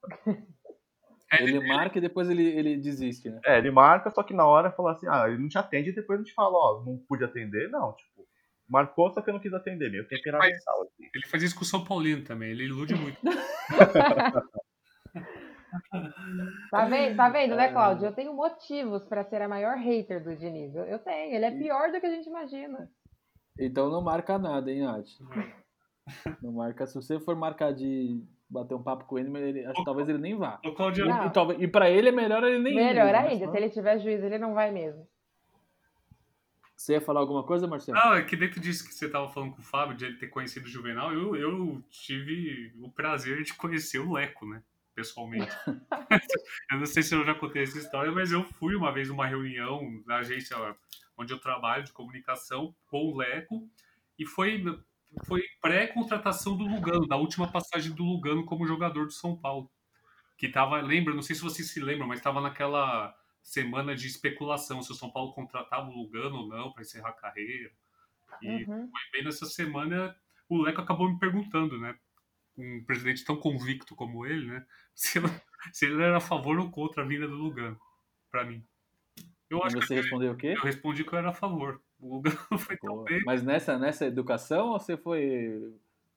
Ele 1.39 1.59
marca 1.67 1.97
e 1.97 2.01
depois 2.01 2.29
ele, 2.29 2.43
ele 2.43 2.77
desiste, 2.77 3.29
né? 3.29 3.39
É, 3.45 3.57
ele 3.57 3.71
marca, 3.71 4.11
só 4.11 4.21
que 4.21 4.33
na 4.33 4.45
hora 4.45 4.71
fala 4.71 4.91
assim, 4.91 5.07
ah, 5.09 5.27
ele 5.27 5.39
não 5.39 5.49
te 5.49 5.57
atende 5.57 5.89
e 5.89 5.95
depois 5.95 6.19
a 6.19 6.23
gente 6.23 6.33
fala, 6.33 6.55
ó, 6.55 6.83
não 6.85 6.97
pude 6.97 7.23
atender, 7.23 7.69
não, 7.69 7.93
tipo, 7.93 8.27
marcou, 8.73 9.11
só 9.11 9.21
que 9.21 9.29
eu 9.29 9.33
não 9.33 9.39
quis 9.39 9.53
atender, 9.53 9.91
meio 9.91 10.07
temperamental. 10.07 10.81
Assim. 10.81 11.09
Ele 11.13 11.27
faz 11.27 11.43
isso 11.43 11.55
com 11.55 11.61
o 11.61 11.65
São 11.65 11.83
Paulino 11.83 12.23
também, 12.23 12.49
ele 12.49 12.65
ilude 12.65 12.95
muito. 12.95 13.17
Tá 16.69 16.85
vendo, 16.85 17.15
tá 17.15 17.29
vendo, 17.29 17.55
né, 17.55 17.71
Cláudio? 17.71 18.05
Eu 18.05 18.13
tenho 18.13 18.31
motivos 18.31 19.03
para 19.05 19.23
ser 19.23 19.41
a 19.41 19.47
maior 19.47 19.75
hater 19.75 20.23
do 20.23 20.35
Diniz. 20.35 20.75
Eu, 20.75 20.83
eu 20.83 20.99
tenho, 20.99 21.35
ele 21.35 21.45
é 21.45 21.49
pior 21.51 21.91
do 21.91 21.99
que 21.99 22.05
a 22.05 22.11
gente 22.11 22.29
imagina. 22.29 22.87
Então 23.59 23.89
não 23.89 24.03
marca 24.03 24.37
nada, 24.37 24.71
hein, 24.71 24.83
Nath? 24.83 25.07
Não 26.43 26.53
marca. 26.53 26.85
Se 26.85 26.93
você 26.93 27.19
for 27.19 27.35
marcar 27.35 27.73
de 27.73 28.23
bater 28.47 28.75
um 28.75 28.83
papo 28.83 29.05
com 29.05 29.17
ele, 29.17 29.35
ele 29.35 29.65
acho, 29.65 29.83
talvez 29.83 30.07
ele 30.07 30.19
nem 30.19 30.35
vá. 30.35 30.59
O 30.63 30.75
Claudio... 30.75 31.07
E, 31.09 31.29
talvez, 31.31 31.59
e 31.59 31.67
pra 31.67 31.89
ele 31.89 32.09
é 32.09 32.11
melhor 32.11 32.43
ele 32.43 32.59
nem 32.59 32.75
Melhor 32.75 33.09
ir, 33.09 33.15
ainda, 33.15 33.49
se 33.49 33.57
ele 33.57 33.69
tiver 33.71 33.97
juízo, 33.97 34.27
ele 34.27 34.37
não 34.37 34.53
vai 34.53 34.69
mesmo. 34.69 35.07
Você 36.83 36.91
ia 36.91 37.01
falar 37.01 37.21
alguma 37.21 37.43
coisa, 37.43 37.65
Marcelo? 37.65 37.97
Não, 37.97 38.13
é 38.13 38.23
que 38.23 38.35
dentro 38.35 38.59
disso 38.59 38.85
que 38.85 38.93
você 38.93 39.05
estava 39.05 39.29
falando 39.29 39.53
com 39.53 39.61
o 39.61 39.63
Fábio, 39.63 39.95
de 39.95 40.03
ele 40.03 40.17
ter 40.17 40.27
conhecido 40.27 40.65
o 40.65 40.69
Juvenal, 40.69 41.13
eu, 41.13 41.33
eu 41.33 41.81
tive 41.89 42.73
o 42.81 42.91
prazer 42.91 43.41
de 43.41 43.53
conhecer 43.53 43.99
o 43.99 44.11
Leco, 44.11 44.45
né? 44.45 44.61
Pessoalmente. 44.93 45.49
eu 46.69 46.79
não 46.79 46.85
sei 46.85 47.01
se 47.01 47.15
eu 47.15 47.25
já 47.25 47.33
contei 47.33 47.63
essa 47.63 47.77
história, 47.77 48.11
mas 48.11 48.33
eu 48.33 48.43
fui 48.43 48.75
uma 48.75 48.91
vez 48.91 49.07
numa 49.07 49.25
reunião 49.25 50.03
na 50.05 50.17
agência 50.17 50.57
onde 51.17 51.31
eu 51.31 51.39
trabalho 51.39 51.85
de 51.85 51.93
comunicação 51.93 52.75
com 52.87 53.13
o 53.13 53.17
Leco, 53.17 53.65
e 54.19 54.25
foi, 54.25 54.61
foi 55.25 55.41
pré-contratação 55.61 56.57
do 56.57 56.65
Lugano, 56.65 57.07
da 57.07 57.15
última 57.15 57.49
passagem 57.49 57.93
do 57.93 58.03
Lugano 58.03 58.43
como 58.43 58.67
jogador 58.67 59.05
do 59.05 59.13
São 59.13 59.37
Paulo. 59.37 59.71
Que 60.37 60.49
tava, 60.49 60.81
lembra, 60.81 61.13
não 61.13 61.21
sei 61.21 61.33
se 61.33 61.41
vocês 61.41 61.71
se 61.71 61.79
lembram, 61.79 62.09
mas 62.09 62.19
estava 62.19 62.41
naquela 62.41 63.15
semana 63.43 63.95
de 63.95 64.07
especulação 64.07 64.81
se 64.81 64.91
o 64.91 64.95
São 64.95 65.11
Paulo 65.11 65.33
contratava 65.33 65.89
o 65.89 65.93
Lugano 65.93 66.37
ou 66.37 66.47
não 66.47 66.71
para 66.71 66.81
encerrar 66.81 67.09
a 67.09 67.13
carreira. 67.13 67.71
E 68.41 68.63
uhum. 68.63 68.89
foi 68.89 69.01
bem 69.11 69.23
nessa 69.23 69.45
semana 69.45 70.15
o 70.49 70.61
Leco 70.61 70.81
acabou 70.81 71.09
me 71.09 71.19
perguntando, 71.19 71.79
né? 71.79 71.95
Um 72.57 72.83
presidente 72.85 73.25
tão 73.25 73.35
convicto 73.35 73.95
como 73.95 74.25
ele, 74.25 74.47
né? 74.47 74.65
Se, 74.95 75.19
se 75.71 75.85
ele 75.85 76.03
era 76.03 76.17
a 76.17 76.21
favor 76.21 76.59
ou 76.59 76.69
contra 76.69 77.03
a 77.03 77.05
vinda 77.05 77.27
do 77.27 77.33
Lugano, 77.33 77.79
para 78.29 78.45
mim. 78.45 78.63
Eu 79.49 79.63
acho 79.63 79.75
você 79.75 79.95
que 79.95 80.01
respondeu 80.01 80.33
o 80.33 80.35
quê? 80.35 80.53
Eu 80.55 80.61
respondi 80.61 81.03
que 81.03 81.13
eu 81.13 81.17
era 81.17 81.29
a 81.29 81.33
favor. 81.33 81.81
O 81.99 82.15
Lugano 82.15 82.37
foi 82.59 82.77
tão 82.77 83.03
bem. 83.03 83.23
Mas 83.25 83.41
nessa, 83.41 83.79
nessa 83.79 84.05
educação 84.05 84.67
ou 84.67 84.79
você 84.79 84.95
foi 84.95 85.73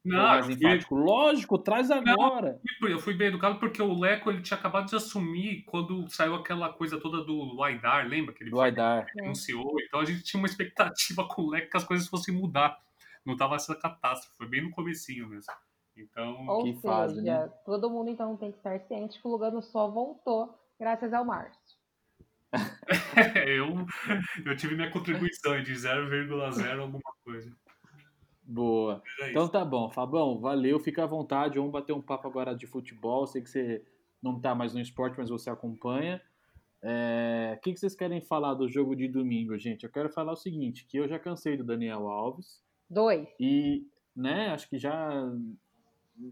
não, 0.08 0.18
mais 0.18 0.48
enfático? 0.48 0.94
Fui... 0.94 1.04
Lógico, 1.04 1.58
traz 1.58 1.90
agora. 1.90 2.60
Não, 2.80 2.88
eu 2.88 2.98
fui 2.98 3.14
bem 3.14 3.28
educado 3.28 3.58
porque 3.58 3.80
o 3.80 3.98
Leco 3.98 4.30
ele 4.30 4.42
tinha 4.42 4.58
acabado 4.58 4.88
de 4.88 4.96
assumir 4.96 5.64
quando 5.64 6.08
saiu 6.08 6.34
aquela 6.34 6.72
coisa 6.72 6.98
toda 7.00 7.24
do 7.24 7.62
Aidar, 7.62 8.06
lembra? 8.06 8.34
Que 8.34 8.44
ele 8.44 8.50
do 8.50 8.60
Aidar. 8.60 9.06
anunciou. 9.20 9.74
Então 9.82 10.00
a 10.00 10.04
gente 10.04 10.22
tinha 10.22 10.40
uma 10.40 10.46
expectativa 10.46 11.26
com 11.28 11.42
o 11.42 11.50
Leco 11.50 11.70
que 11.70 11.76
as 11.76 11.84
coisas 11.84 12.08
fossem 12.08 12.34
mudar. 12.34 12.78
Não 13.24 13.36
tava 13.36 13.56
essa 13.56 13.74
catástrofe, 13.74 14.36
foi 14.36 14.48
bem 14.48 14.62
no 14.62 14.70
comecinho 14.70 15.28
mesmo. 15.28 15.52
Então, 15.96 16.46
Ou 16.46 16.62
que 16.62 16.74
seja, 16.74 16.82
fase, 16.82 17.22
né? 17.22 17.50
todo 17.64 17.88
mundo 17.88 18.10
então 18.10 18.36
tem 18.36 18.52
que 18.52 18.58
estar 18.58 18.78
ciente 18.80 19.20
que 19.20 19.26
o 19.26 19.30
Lugano 19.30 19.62
só 19.62 19.88
voltou 19.88 20.54
graças 20.78 21.12
ao 21.12 21.24
Márcio. 21.24 21.76
eu, 23.46 23.86
eu 24.44 24.56
tive 24.56 24.76
minha 24.76 24.90
contribuição 24.90 25.60
de 25.62 25.72
0,0 25.72 26.80
alguma 26.80 27.12
coisa. 27.24 27.50
Boa. 28.46 29.02
É 29.20 29.30
então 29.30 29.48
tá 29.48 29.64
bom, 29.64 29.90
Fabão, 29.90 30.38
valeu, 30.38 30.78
fica 30.78 31.02
à 31.02 31.06
vontade. 31.06 31.58
Vamos 31.58 31.72
bater 31.72 31.92
um 31.92 32.00
papo 32.00 32.28
agora 32.28 32.54
de 32.54 32.66
futebol. 32.66 33.26
Sei 33.26 33.42
que 33.42 33.50
você 33.50 33.84
não 34.22 34.40
tá 34.40 34.54
mais 34.54 34.72
no 34.72 34.80
esporte, 34.80 35.18
mas 35.18 35.28
você 35.28 35.50
acompanha. 35.50 36.22
É... 36.80 37.54
O 37.56 37.60
que, 37.60 37.72
que 37.72 37.80
vocês 37.80 37.96
querem 37.96 38.20
falar 38.20 38.54
do 38.54 38.68
jogo 38.68 38.94
de 38.94 39.08
domingo, 39.08 39.58
gente? 39.58 39.84
Eu 39.84 39.90
quero 39.90 40.08
falar 40.08 40.32
o 40.32 40.36
seguinte, 40.36 40.86
que 40.86 40.96
eu 40.96 41.08
já 41.08 41.18
cansei 41.18 41.56
do 41.56 41.64
Daniel 41.64 42.08
Alves. 42.08 42.62
Dois. 42.88 43.28
E, 43.40 43.84
né, 44.14 44.50
acho 44.50 44.68
que 44.68 44.78
já 44.78 45.28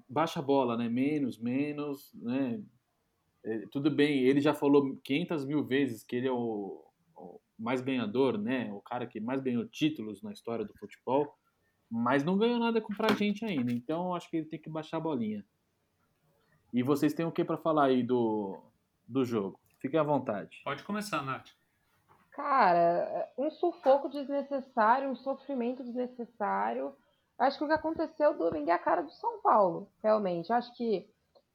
baixa 0.08 0.38
a 0.38 0.42
bola, 0.42 0.76
né? 0.76 0.88
Menos, 0.88 1.38
menos, 1.38 2.12
né? 2.14 2.62
É, 3.44 3.66
tudo 3.70 3.90
bem, 3.90 4.20
ele 4.20 4.40
já 4.40 4.54
falou 4.54 4.96
500 5.04 5.44
mil 5.44 5.62
vezes 5.64 6.02
que 6.02 6.16
ele 6.16 6.28
é 6.28 6.32
o, 6.32 6.82
o, 7.14 7.40
mais 7.58 7.82
ganhador, 7.82 8.38
né? 8.38 8.72
O 8.72 8.80
cara 8.80 9.06
que 9.06 9.20
mais 9.20 9.42
ganhou 9.42 9.66
títulos 9.66 10.22
na 10.22 10.32
história 10.32 10.64
do 10.64 10.74
futebol, 10.74 11.36
mas 11.96 12.24
não 12.24 12.36
ganhou 12.36 12.58
nada 12.58 12.80
com 12.80 12.92
pra 12.92 13.14
gente 13.14 13.44
ainda. 13.44 13.70
Então 13.72 14.16
acho 14.16 14.28
que 14.28 14.38
ele 14.38 14.46
tem 14.46 14.58
que 14.58 14.68
baixar 14.68 14.96
a 14.96 15.00
bolinha. 15.00 15.44
E 16.72 16.82
vocês 16.82 17.14
têm 17.14 17.24
o 17.24 17.30
que 17.30 17.44
para 17.44 17.56
falar 17.56 17.84
aí 17.84 18.02
do, 18.02 18.58
do 19.06 19.24
jogo? 19.24 19.60
Fiquem 19.78 20.00
à 20.00 20.02
vontade. 20.02 20.60
Pode 20.64 20.82
começar, 20.82 21.22
Nath. 21.22 21.50
Cara, 22.32 23.30
um 23.38 23.48
sufoco 23.48 24.08
desnecessário, 24.08 25.08
um 25.08 25.14
sofrimento 25.14 25.84
desnecessário. 25.84 26.92
Acho 27.38 27.58
que 27.58 27.64
o 27.64 27.68
que 27.68 27.74
aconteceu 27.74 28.36
domingo 28.36 28.70
é 28.70 28.72
a 28.72 28.78
cara 28.78 29.02
do 29.02 29.12
São 29.12 29.40
Paulo, 29.40 29.88
realmente. 30.02 30.52
Acho 30.52 30.74
que 30.74 31.08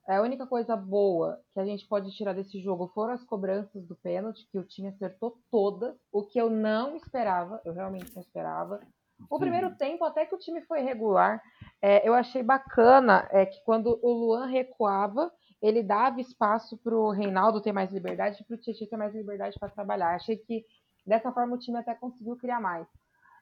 é, 0.08 0.16
a 0.16 0.22
única 0.22 0.48
coisa 0.48 0.74
boa 0.78 1.42
que 1.54 1.60
a 1.60 1.66
gente 1.66 1.86
pode 1.86 2.16
tirar 2.16 2.32
desse 2.32 2.62
jogo 2.62 2.90
foram 2.96 3.14
as 3.14 3.24
cobranças 3.26 3.86
do 3.86 3.96
pênalti, 3.98 4.48
que 4.50 4.58
o 4.58 4.64
time 4.64 4.88
acertou 4.88 5.38
todas, 5.52 5.98
o 6.14 6.24
que 6.24 6.40
eu 6.40 6.50
não 6.50 6.96
esperava, 6.96 7.62
eu 7.66 7.74
realmente 7.74 8.16
não 8.16 8.22
esperava. 8.22 8.80
O 9.30 9.40
primeiro 9.40 9.76
tempo, 9.76 10.06
até 10.06 10.26
que 10.26 10.36
o 10.36 10.40
time 10.40 10.62
foi 10.62 10.82
regular, 10.82 11.42
é, 11.82 12.08
eu 12.08 12.14
achei 12.14 12.44
bacana 12.44 13.28
é, 13.32 13.46
que 13.46 13.64
quando 13.64 14.00
o 14.02 14.12
Luan 14.12 14.46
recuava, 14.46 15.32
ele 15.62 15.84
dava 15.84 16.22
espaço 16.22 16.78
para 16.78 16.96
o 16.96 17.10
Reinaldo 17.10 17.62
ter 17.62 17.72
mais 17.72 17.92
liberdade 17.92 18.42
e 18.42 18.46
para 18.46 18.56
o 18.56 18.58
Tietchan 18.58 18.86
ter 18.86 18.98
mais 18.98 19.14
liberdade 19.14 19.58
para 19.60 19.70
trabalhar. 19.70 20.16
Achei 20.16 20.38
que 20.38 20.66
dessa 21.06 21.32
forma 21.32 21.56
o 21.56 21.60
time 21.60 21.78
até 21.78 21.94
conseguiu 21.96 22.36
criar 22.38 22.62
mais. 22.62 22.88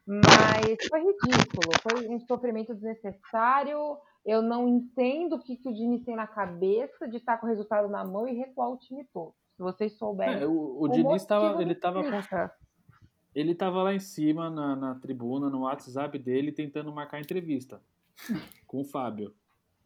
Mas 0.06 0.88
foi 0.90 1.00
ridículo, 1.02 1.72
foi 1.82 2.08
um 2.08 2.20
sofrimento 2.22 2.74
desnecessário. 2.74 3.98
Eu 4.26 4.42
não 4.42 4.68
entendo 4.68 5.36
o 5.36 5.40
que, 5.40 5.58
que 5.58 5.70
o 5.70 5.74
Diniz 5.74 6.04
tem 6.04 6.16
na 6.16 6.26
cabeça 6.26 7.08
de 7.08 7.18
estar 7.18 7.38
com 7.38 7.46
o 7.46 7.50
resultado 7.50 7.90
na 7.90 8.06
mão 8.06 8.28
e 8.28 8.34
recuar 8.34 8.70
o 8.70 8.78
time 8.78 9.06
todo. 9.14 9.34
Se 9.58 9.64
vocês 9.64 9.98
souberem. 9.98 10.44
É, 10.44 10.48
o, 10.48 10.82
o 10.82 10.88
Diniz 10.88 11.22
estava. 11.22 11.62
Ele 11.62 11.74
estava 11.74 12.02
ele 13.34 13.52
estava 13.52 13.84
lá 13.84 13.94
em 13.94 14.00
cima 14.00 14.50
na, 14.50 14.76
na, 14.76 14.96
tribuna, 14.96 15.50
no 15.50 15.62
WhatsApp 15.62 16.18
dele, 16.18 16.52
tentando 16.52 16.92
marcar 16.92 17.20
entrevista 17.20 17.82
com 18.66 18.82
o 18.82 18.86
Fábio. 18.86 19.34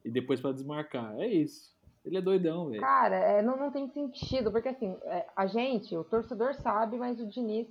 E 0.03 0.09
depois 0.09 0.39
para 0.39 0.53
desmarcar. 0.53 1.19
É 1.19 1.27
isso. 1.27 1.71
Ele 2.03 2.17
é 2.17 2.21
doidão, 2.21 2.69
velho. 2.69 2.81
Cara, 2.81 3.15
é, 3.15 3.41
não, 3.41 3.57
não 3.57 3.71
tem 3.71 3.87
sentido, 3.89 4.51
porque 4.51 4.69
assim, 4.69 4.97
é, 5.03 5.27
a 5.35 5.45
gente, 5.45 5.95
o 5.95 6.03
torcedor 6.03 6.55
sabe, 6.55 6.97
mas 6.97 7.19
o 7.19 7.27
Diniz, 7.27 7.67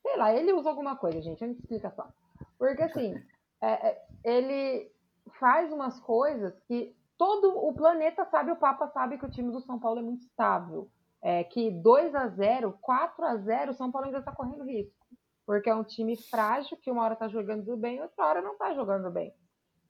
sei 0.00 0.16
lá, 0.16 0.34
ele 0.34 0.52
usa 0.52 0.70
alguma 0.70 0.96
coisa, 0.96 1.20
gente, 1.20 1.44
a 1.44 1.46
gente 1.46 1.60
explica 1.60 1.90
só. 1.90 2.08
Porque 2.58 2.82
assim, 2.82 3.14
é, 3.60 3.88
é 3.88 4.06
ele 4.24 4.90
faz 5.38 5.70
umas 5.70 6.00
coisas 6.00 6.58
que 6.60 6.96
todo 7.18 7.56
o 7.56 7.72
planeta 7.74 8.24
sabe, 8.24 8.50
o 8.50 8.56
Papa 8.56 8.88
sabe 8.88 9.18
que 9.18 9.26
o 9.26 9.30
time 9.30 9.52
do 9.52 9.60
São 9.60 9.78
Paulo 9.78 9.98
é 9.98 10.02
muito 10.02 10.22
estável. 10.22 10.88
É, 11.22 11.42
que 11.42 11.70
2 11.70 12.14
a 12.14 12.28
0 12.28 12.76
4 12.82 13.24
a 13.24 13.36
0 13.36 13.70
o 13.70 13.74
São 13.74 13.90
Paulo 13.90 14.06
ainda 14.06 14.18
está 14.18 14.30
correndo 14.30 14.64
risco. 14.64 14.94
Porque 15.46 15.68
é 15.68 15.74
um 15.74 15.84
time 15.84 16.16
frágil, 16.16 16.76
que 16.76 16.90
uma 16.90 17.02
hora 17.02 17.14
está 17.14 17.28
jogando 17.28 17.76
bem, 17.76 18.00
outra 18.00 18.24
hora 18.24 18.42
não 18.42 18.52
está 18.52 18.74
jogando 18.74 19.10
bem. 19.10 19.34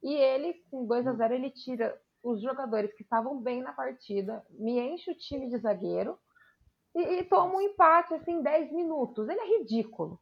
E 0.02 0.14
ele, 0.14 0.54
com 0.70 0.86
2 0.86 1.06
a 1.06 1.12
0 1.12 1.34
ele 1.34 1.50
tira 1.50 1.98
os 2.22 2.42
jogadores 2.42 2.92
que 2.94 3.02
estavam 3.02 3.40
bem 3.40 3.62
na 3.62 3.72
partida, 3.72 4.44
me 4.50 4.80
enche 4.80 5.10
o 5.10 5.16
time 5.16 5.48
de 5.48 5.58
zagueiro 5.58 6.18
e, 6.94 7.18
e 7.18 7.24
toma 7.24 7.56
um 7.56 7.60
empate 7.60 8.14
assim, 8.14 8.32
em 8.32 8.42
10 8.42 8.72
minutos. 8.72 9.28
Ele 9.28 9.40
é 9.40 9.58
ridículo. 9.58 10.20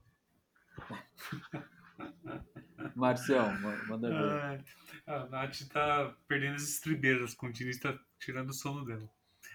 Marcião, 2.96 3.52
manda 3.88 4.08
ver. 4.08 4.64
A 5.06 5.26
Nath 5.26 5.68
tá 5.72 6.14
perdendo 6.26 6.56
as 6.56 6.62
estribeiras 6.62 7.34
com 7.34 7.46
o 7.46 7.52
Diniz, 7.52 7.78
tá 7.78 7.96
tirando 8.18 8.50
o 8.50 8.54
sono 8.54 8.84
dela. 8.84 9.08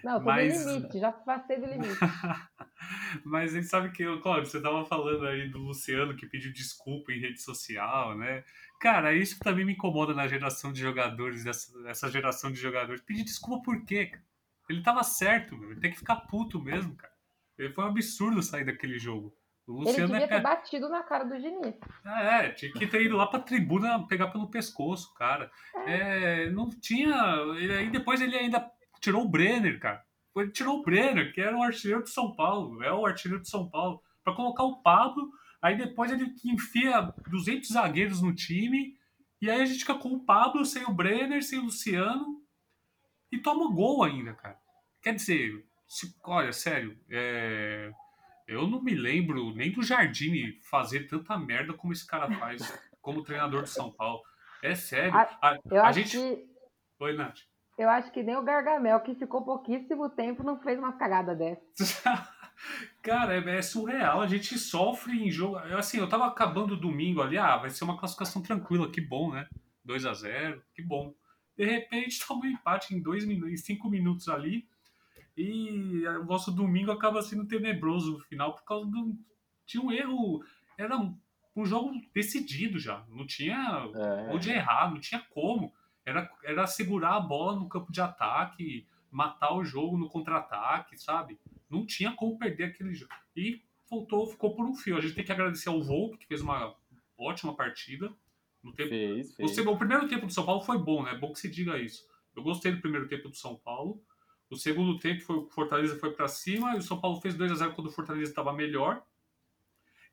Não, 0.04 0.20
tô 0.20 0.26
Mas- 0.26 0.66
no 0.66 0.74
limite, 0.74 1.00
já 1.00 1.12
passei 1.12 1.60
do 1.60 1.66
limite. 1.66 1.98
Mas 3.26 3.52
a 3.52 3.56
gente 3.56 3.68
sabe 3.68 3.92
que, 3.92 4.04
Cláudio, 4.22 4.46
você 4.50 4.62
tava 4.62 4.86
falando 4.86 5.26
aí 5.28 5.50
do 5.50 5.58
Luciano 5.60 6.16
que 6.16 6.26
pediu 6.28 6.52
desculpa 6.54 7.12
em 7.12 7.20
rede 7.20 7.42
social, 7.42 8.16
né? 8.18 8.44
Cara, 8.80 9.14
isso 9.14 9.40
também 9.40 9.66
me 9.66 9.74
incomoda 9.74 10.14
na 10.14 10.28
geração 10.28 10.72
de 10.72 10.80
jogadores, 10.80 11.44
dessa, 11.44 11.72
essa 11.90 12.10
geração 12.12 12.52
de 12.52 12.60
jogadores. 12.60 13.02
Pedir 13.02 13.24
desculpa 13.24 13.64
por 13.64 13.84
quê, 13.86 14.06
cara? 14.08 14.24
Ele 14.70 14.82
tava 14.84 15.04
certo, 15.04 15.58
meu. 15.58 15.72
Ele 15.72 15.80
tem 15.80 15.92
que 15.92 15.98
ficar 15.98 16.18
puto 16.28 16.62
mesmo, 16.62 16.96
cara. 16.96 17.14
Ele 17.58 17.74
foi 17.74 17.84
um 17.86 17.88
absurdo 17.88 18.44
sair 18.44 18.66
daquele 18.66 19.00
jogo. 19.00 19.36
O 19.66 19.80
Ele 19.82 19.86
Luciano 19.90 20.08
devia 20.14 20.26
é. 20.26 20.28
ter 20.28 20.42
batido 20.42 20.88
na 20.90 21.04
cara 21.04 21.24
do 21.26 21.38
Diniz. 21.38 21.76
Ah, 22.06 22.44
É, 22.44 22.50
tinha 22.52 22.72
que 22.72 22.86
ter 22.88 23.02
ido 23.02 23.18
lá 23.18 23.28
pra 23.28 23.40
tribuna 23.40 24.06
pegar 24.08 24.28
pelo 24.28 24.50
pescoço, 24.50 25.14
cara. 25.16 25.50
É, 25.86 26.50
não 26.52 26.70
tinha. 26.70 27.16
ele- 27.58 27.74
Aí 27.78 27.90
depois 27.90 28.22
ele 28.22 28.38
ainda 28.38 28.60
tirou 29.02 29.24
o 29.26 29.30
Brenner, 29.30 29.80
cara. 29.80 30.04
Ele 30.36 30.52
tirou 30.52 30.80
o 30.80 30.84
Brenner, 30.84 31.34
que 31.34 31.42
era 31.42 31.58
o 31.58 31.64
artilheiro 31.64 32.04
de 32.04 32.12
São 32.12 32.36
Paulo. 32.36 32.84
É 32.84 32.94
o 32.94 33.06
artilheiro 33.06 33.42
de 33.42 33.50
São 33.50 33.68
Paulo. 33.70 34.02
Pra 34.24 34.36
colocar 34.36 34.64
o 34.64 34.82
Pablo. 34.82 35.32
Aí 35.62 35.76
depois 35.76 36.12
ele 36.12 36.32
enfia 36.46 37.02
200 37.30 37.70
zagueiros 37.70 38.22
no 38.22 38.34
time. 38.36 38.96
E 39.42 39.50
aí 39.50 39.62
a 39.62 39.66
gente 39.66 39.80
fica 39.80 39.96
com 39.96 40.10
o 40.10 40.24
Pablo, 40.24 40.64
sem 40.66 40.84
o 40.84 40.94
Brenner, 40.94 41.44
sem 41.44 41.58
o 41.60 41.64
Luciano. 41.64 42.42
E 43.32 43.40
toma 43.40 43.74
gol 43.74 44.04
ainda, 44.04 44.34
cara. 44.34 44.58
Quer 45.02 45.16
dizer, 45.16 45.66
se- 45.88 46.16
olha, 46.24 46.54
sério. 46.54 46.98
é, 47.10 47.92
eu 48.48 48.68
não 48.68 48.82
me 48.82 48.94
lembro 48.94 49.54
nem 49.56 49.72
do 49.72 49.82
Jardine 49.82 50.60
fazer 50.70 51.08
tanta 51.08 51.38
merda 51.38 51.74
como 51.74 51.92
esse 51.94 52.06
cara 52.06 52.32
faz 52.38 52.62
como 53.02 53.24
treinador 53.24 53.64
do 53.64 53.68
São 53.70 53.92
Paulo. 53.92 54.22
É 54.62 54.76
sério. 54.76 55.16
A, 55.16 55.58
Eu 55.70 55.82
a 55.84 55.88
acho 55.90 56.00
gente. 56.00 56.12
que. 56.18 56.46
Oi, 57.00 57.14
Nath. 57.14 57.40
Eu 57.78 57.90
acho 57.90 58.12
que 58.12 58.24
nem 58.24 58.36
o 58.36 58.44
Gargamel, 58.44 59.00
que 59.02 59.14
ficou 59.14 59.44
pouquíssimo 59.44 60.10
tempo, 60.10 60.44
não 60.44 60.60
fez 60.60 60.80
uma 60.80 60.94
cagada 60.94 61.36
dessa. 61.36 62.28
Cara, 63.04 63.36
é, 63.36 63.58
é 63.58 63.62
surreal. 63.62 64.20
A 64.20 64.28
gente 64.28 64.58
sofre 64.58 65.24
em 65.24 65.30
jogo. 65.30 65.60
eu, 65.60 65.78
Assim, 65.78 66.00
eu 66.00 66.10
tava 66.10 66.26
acabando 66.26 66.74
o 66.74 66.80
domingo 66.80 67.22
ali. 67.22 67.38
Ah, 67.38 67.58
vai 67.58 67.70
ser 67.70 67.84
uma 67.84 67.98
classificação 67.98 68.42
tranquila. 68.42 68.92
Que 68.92 69.00
bom, 69.00 69.32
né? 69.32 69.48
2 69.86 70.06
a 70.08 70.14
0 70.14 70.62
Que 70.74 70.82
bom. 70.82 71.14
De 71.56 71.66
repente, 71.66 72.20
toma 72.26 72.46
um 72.46 72.50
empate 72.50 72.96
em 72.96 73.02
2 73.02 73.26
minutos, 73.26 73.62
5 73.62 73.90
minutos 73.90 74.28
ali. 74.28 74.68
E 75.38 76.04
o 76.08 76.26
nosso 76.26 76.52
domingo 76.52 76.92
acaba 76.92 77.22
sendo 77.22 77.46
tenebroso 77.46 78.14
no 78.14 78.20
final 78.22 78.56
por 78.56 78.66
causa 78.66 78.90
do. 78.90 79.16
Tinha 79.68 79.84
um 79.84 79.92
erro. 79.92 80.44
Era 80.80 80.98
um, 80.98 81.16
um 81.56 81.64
jogo 81.64 81.92
decidido 82.12 82.80
já. 82.80 83.06
Não 83.08 83.28
tinha 83.28 83.56
É, 83.96 84.34
onde 84.34 84.50
errar, 84.50 84.90
não 84.90 85.00
tinha 85.00 85.24
como. 85.30 85.72
Era, 86.08 86.32
era 86.42 86.66
segurar 86.66 87.18
a 87.18 87.20
bola 87.20 87.54
no 87.60 87.68
campo 87.68 87.92
de 87.92 88.00
ataque, 88.00 88.88
matar 89.12 89.54
o 89.54 89.66
jogo 89.66 89.98
no 89.98 90.08
contra-ataque, 90.08 90.98
sabe? 90.98 91.38
Não 91.70 91.86
tinha 91.86 92.14
como 92.14 92.38
perder 92.38 92.64
aquele 92.66 92.94
jogo. 92.94 93.12
E 93.36 93.62
voltou, 93.90 94.26
ficou 94.26 94.56
por 94.56 94.66
um 94.66 94.74
fio. 94.74 94.96
A 94.98 95.02
gente 95.02 95.16
tem 95.16 95.26
que 95.26 95.32
agradecer 95.34 95.68
ao 95.68 95.84
Volk, 95.84 96.18
que 96.18 96.26
fez 96.26 96.40
uma 96.42 96.74
ótima 97.18 97.54
partida. 97.54 98.10
No 98.64 98.72
tempo, 98.72 98.90
fez, 98.90 99.32
o, 99.34 99.36
fez. 99.36 99.56
seg- 99.56 99.68
o 99.68 99.78
primeiro 99.78 100.08
tempo 100.08 100.26
do 100.26 100.32
São 100.34 100.46
Paulo 100.46 100.62
foi 100.62 100.78
bom, 100.78 101.04
né? 101.04 101.12
É 101.12 101.18
bom 101.18 101.34
que 101.34 101.40
se 101.40 101.50
diga 101.50 101.78
isso. 101.78 102.08
Eu 102.34 102.42
gostei 102.42 102.72
do 102.72 102.80
primeiro 102.82 103.08
tempo 103.10 103.28
do 103.28 103.36
São 103.36 103.58
Paulo. 103.58 104.02
O 104.50 104.56
segundo 104.56 104.98
tempo 105.00 105.22
foi 105.24 105.36
o 105.36 105.50
Fortaleza 105.50 106.00
foi 106.00 106.14
pra 106.14 106.30
cima 106.30 106.74
e 106.76 106.80
o 106.80 106.82
São 106.82 107.02
Paulo 107.02 107.20
fez 107.20 107.36
2 107.36 107.52
a 107.52 107.56
0 107.56 107.74
quando 107.74 107.88
o 107.88 107.92
Fortaleza 107.92 108.30
estava 108.32 108.54
melhor. 108.54 109.04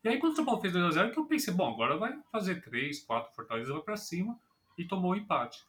E 0.02 0.08
aí 0.08 0.18
quando 0.18 0.32
o 0.32 0.36
São 0.36 0.44
Paulo 0.44 0.60
fez 0.60 0.72
2 0.72 0.84
a 0.84 0.90
0 0.90 1.12
que 1.12 1.18
eu 1.20 1.26
pensei, 1.26 1.54
bom, 1.54 1.72
agora 1.72 1.96
vai 1.96 2.18
fazer 2.32 2.60
3, 2.62 3.00
4, 3.04 3.30
o 3.30 3.34
Fortaleza 3.34 3.72
vai 3.72 3.82
pra 3.82 3.96
cima 3.96 4.36
e 4.76 4.84
tomou 4.84 5.12
o 5.12 5.16
empate. 5.16 5.64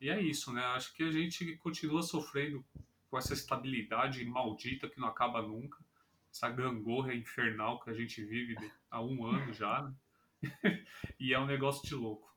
E 0.00 0.08
é 0.10 0.20
isso, 0.20 0.52
né? 0.52 0.62
Acho 0.76 0.94
que 0.94 1.02
a 1.02 1.10
gente 1.10 1.56
continua 1.58 2.02
sofrendo 2.02 2.64
com 3.10 3.18
essa 3.18 3.32
estabilidade 3.32 4.24
maldita 4.24 4.88
que 4.88 5.00
não 5.00 5.08
acaba 5.08 5.42
nunca. 5.42 5.78
Essa 6.30 6.50
gangorra 6.50 7.14
infernal 7.14 7.80
que 7.80 7.90
a 7.90 7.94
gente 7.94 8.22
vive 8.24 8.56
há 8.90 9.02
um 9.02 9.24
ano 9.26 9.52
já, 9.52 9.82
né? 9.82 9.94
e 11.18 11.32
é 11.32 11.38
um 11.38 11.46
negócio 11.46 11.86
de 11.86 11.94
louco. 11.94 12.32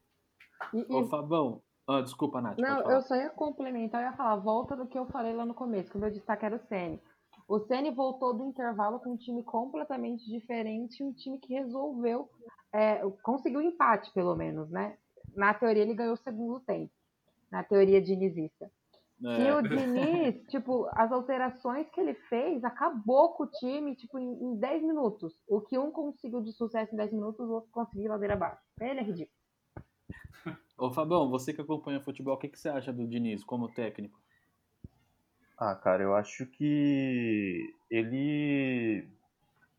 E, 0.74 0.80
e- 0.80 0.93
Ô, 0.93 1.08
Fabão. 1.08 1.62
Ah, 1.88 2.02
desculpa, 2.02 2.39
Nath. 2.41 2.58
Não, 2.58 2.89
eu 2.89 3.02
só 3.02 3.15
ia 3.15 3.30
complementar, 3.32 4.02
eu 4.02 4.12
ia 4.12 4.15
falar, 4.15 4.36
volta 4.38 4.76
do 4.76 4.88
que 4.88 4.97
eu 4.97 5.06
falei 5.08 5.34
lá 5.34 5.45
no 5.45 5.54
começo, 5.54 5.91
que 5.91 5.97
o 5.97 6.00
meu 6.00 6.12
destaque 6.12 6.45
era 6.45 6.56
o 6.56 6.67
Ceni. 6.67 7.02
O 7.47 7.60
Ceni 7.60 7.91
voltou 7.91 8.34
do 8.34 8.45
intervalo 8.45 9.00
com 9.00 9.12
um 9.13 9.17
time 9.17 9.43
completamente 9.43 10.26
diferente, 10.30 11.04
um 11.04 11.12
time 11.12 11.38
que 11.39 11.54
resolveu, 11.54 12.30
é, 12.71 13.02
conseguiu 13.24 13.62
empate, 13.62 14.12
pelo 14.13 14.36
menos, 14.36 14.69
né? 14.69 14.97
Na 15.36 15.54
teoria, 15.54 15.82
ele 15.84 15.93
ganhou 15.95 16.13
o 16.13 16.17
segundo 16.17 16.60
tempo, 16.62 16.93
na 17.52 17.64
teoria 17.64 18.02
dinizista. 18.02 18.72
E 19.22 19.28
É, 19.28 19.54
o 19.56 19.62
Diniz, 19.68 20.44
tipo, 20.48 20.90
as 20.94 21.12
alterações 21.12 21.88
que 21.92 22.00
ele 22.00 22.14
fez 22.14 22.64
acabou 22.64 23.34
com 23.34 23.44
o 23.44 23.52
time, 23.52 23.96
tipo, 23.96 24.18
em, 24.18 24.32
em 24.32 24.56
10 24.56 24.84
minutos. 24.84 25.34
O 25.48 25.62
que 25.62 25.78
um 25.78 25.92
conseguiu 25.92 26.42
de 26.42 26.52
sucesso 26.52 26.94
em 26.94 26.98
10 26.98 27.14
minutos, 27.14 27.48
o 27.48 27.54
outro 27.54 27.70
conseguiu 27.72 28.10
ladeira 28.10 28.34
abaixo. 28.34 28.62
Ele 28.80 29.00
é 29.00 29.04
ridículo. 29.04 29.38
Ô, 30.78 30.92
Fabão, 30.92 31.30
você 31.30 31.54
que 31.54 31.62
acompanha 31.62 32.02
futebol, 32.02 32.34
o 32.34 32.38
que, 32.38 32.50
que 32.50 32.60
você 32.60 32.70
acha 32.70 32.92
do 32.92 33.08
Diniz 33.08 33.44
como 33.44 33.72
técnico? 33.72 34.20
Ah, 35.56 35.76
cara, 35.76 36.02
eu 36.02 36.16
acho 36.16 36.48
que 36.48 37.76
ele 37.88 39.08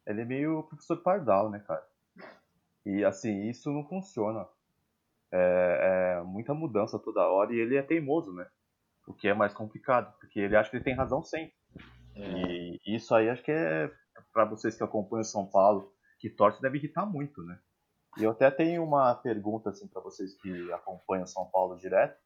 ele 0.07 0.21
é 0.21 0.25
meio 0.25 0.63
professor 0.63 0.99
Pardal, 0.99 1.51
né, 1.51 1.59
cara? 1.59 1.85
E 2.87 3.05
assim, 3.05 3.49
isso 3.49 3.71
não 3.73 3.85
funciona. 3.85 4.47
É, 5.33 6.19
é 6.19 6.23
muita 6.25 6.53
mudança 6.55 6.99
toda 6.99 7.27
hora 7.27 7.53
e 7.55 7.59
ele 7.59 7.77
é 7.77 7.83
teimoso, 7.83 8.33
né? 8.33 8.47
O 9.07 9.15
que 9.15 9.27
é 9.27 9.35
mais 9.35 9.53
complicado, 9.53 10.13
porque 10.21 10.39
ele 10.39 10.57
acha 10.57 10.71
que 10.71 10.77
ele 10.77 10.85
tem 10.85 10.95
razão 10.95 11.23
sempre. 11.23 11.55
E 12.15 12.79
isso 12.85 13.15
aí 13.15 13.29
acho 13.29 13.43
que 13.43 13.51
é 13.51 13.91
para 14.33 14.45
vocês 14.45 14.77
que 14.77 14.85
acompanham 14.85 15.25
São 15.25 15.47
Paulo, 15.47 15.93
que 16.19 16.29
torce, 16.31 16.61
deve 16.61 16.79
irritar 16.79 17.07
muito, 17.07 17.43
né? 17.43 17.59
E 18.19 18.25
eu 18.25 18.31
até 18.31 18.51
tenho 18.51 18.85
uma 18.85 19.15
pergunta 19.15 19.71
assim 19.71 19.89
para 19.89 20.03
vocês 20.03 20.35
que 20.35 20.73
acompanham 20.73 21.27
São 21.27 21.47
Paulo 21.51 21.79
direto. 21.79 22.19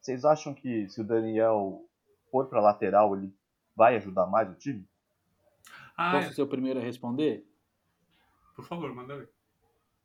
Vocês 0.00 0.24
acham 0.24 0.54
que 0.54 0.88
se 0.88 1.00
o 1.00 1.04
Daniel 1.04 1.82
for 2.30 2.48
para 2.48 2.60
lateral, 2.60 3.14
ele 3.14 3.34
vai 3.76 3.96
ajudar 3.96 4.26
mais 4.26 4.50
o 4.50 4.54
time? 4.54 4.88
Ah, 5.96 6.12
Posso 6.12 6.32
ser 6.34 6.42
o 6.42 6.46
primeiro 6.48 6.80
a 6.80 6.82
responder? 6.82 7.46
por 8.56 8.64
favor, 8.64 8.94
manda 8.94 9.16
ver. 9.16 9.28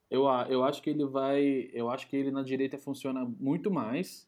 Eu, 0.09 0.23
eu 0.49 0.63
acho 0.63 0.81
que 0.81 0.89
ele 0.89 1.05
vai. 1.05 1.69
Eu 1.73 1.89
acho 1.89 2.07
que 2.07 2.15
ele 2.15 2.31
na 2.31 2.41
direita 2.41 2.77
funciona 2.77 3.23
muito 3.39 3.69
mais, 3.69 4.27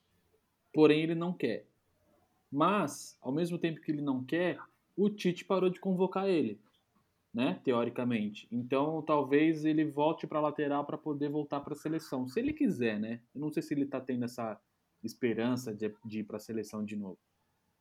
porém 0.73 1.01
ele 1.01 1.15
não 1.15 1.33
quer. 1.33 1.65
Mas, 2.51 3.17
ao 3.21 3.31
mesmo 3.31 3.57
tempo 3.57 3.79
que 3.81 3.91
ele 3.91 4.01
não 4.01 4.23
quer, 4.23 4.59
o 4.95 5.09
Tite 5.09 5.45
parou 5.45 5.69
de 5.69 5.79
convocar 5.79 6.27
ele, 6.27 6.59
né? 7.33 7.59
Teoricamente. 7.63 8.47
Então, 8.51 9.01
talvez 9.01 9.63
ele 9.63 9.85
volte 9.85 10.27
para 10.27 10.41
lateral 10.41 10.85
para 10.85 10.97
poder 10.97 11.29
voltar 11.29 11.61
para 11.61 11.73
a 11.73 11.77
seleção, 11.77 12.27
se 12.27 12.39
ele 12.39 12.53
quiser, 12.53 12.99
né? 12.99 13.21
Eu 13.33 13.41
não 13.41 13.51
sei 13.51 13.63
se 13.63 13.73
ele 13.73 13.85
tá 13.85 14.01
tendo 14.01 14.25
essa 14.25 14.59
esperança 15.01 15.73
de, 15.73 15.93
de 16.05 16.19
ir 16.19 16.23
para 16.23 16.37
a 16.37 16.39
seleção 16.41 16.83
de 16.83 16.95
novo. 16.95 17.17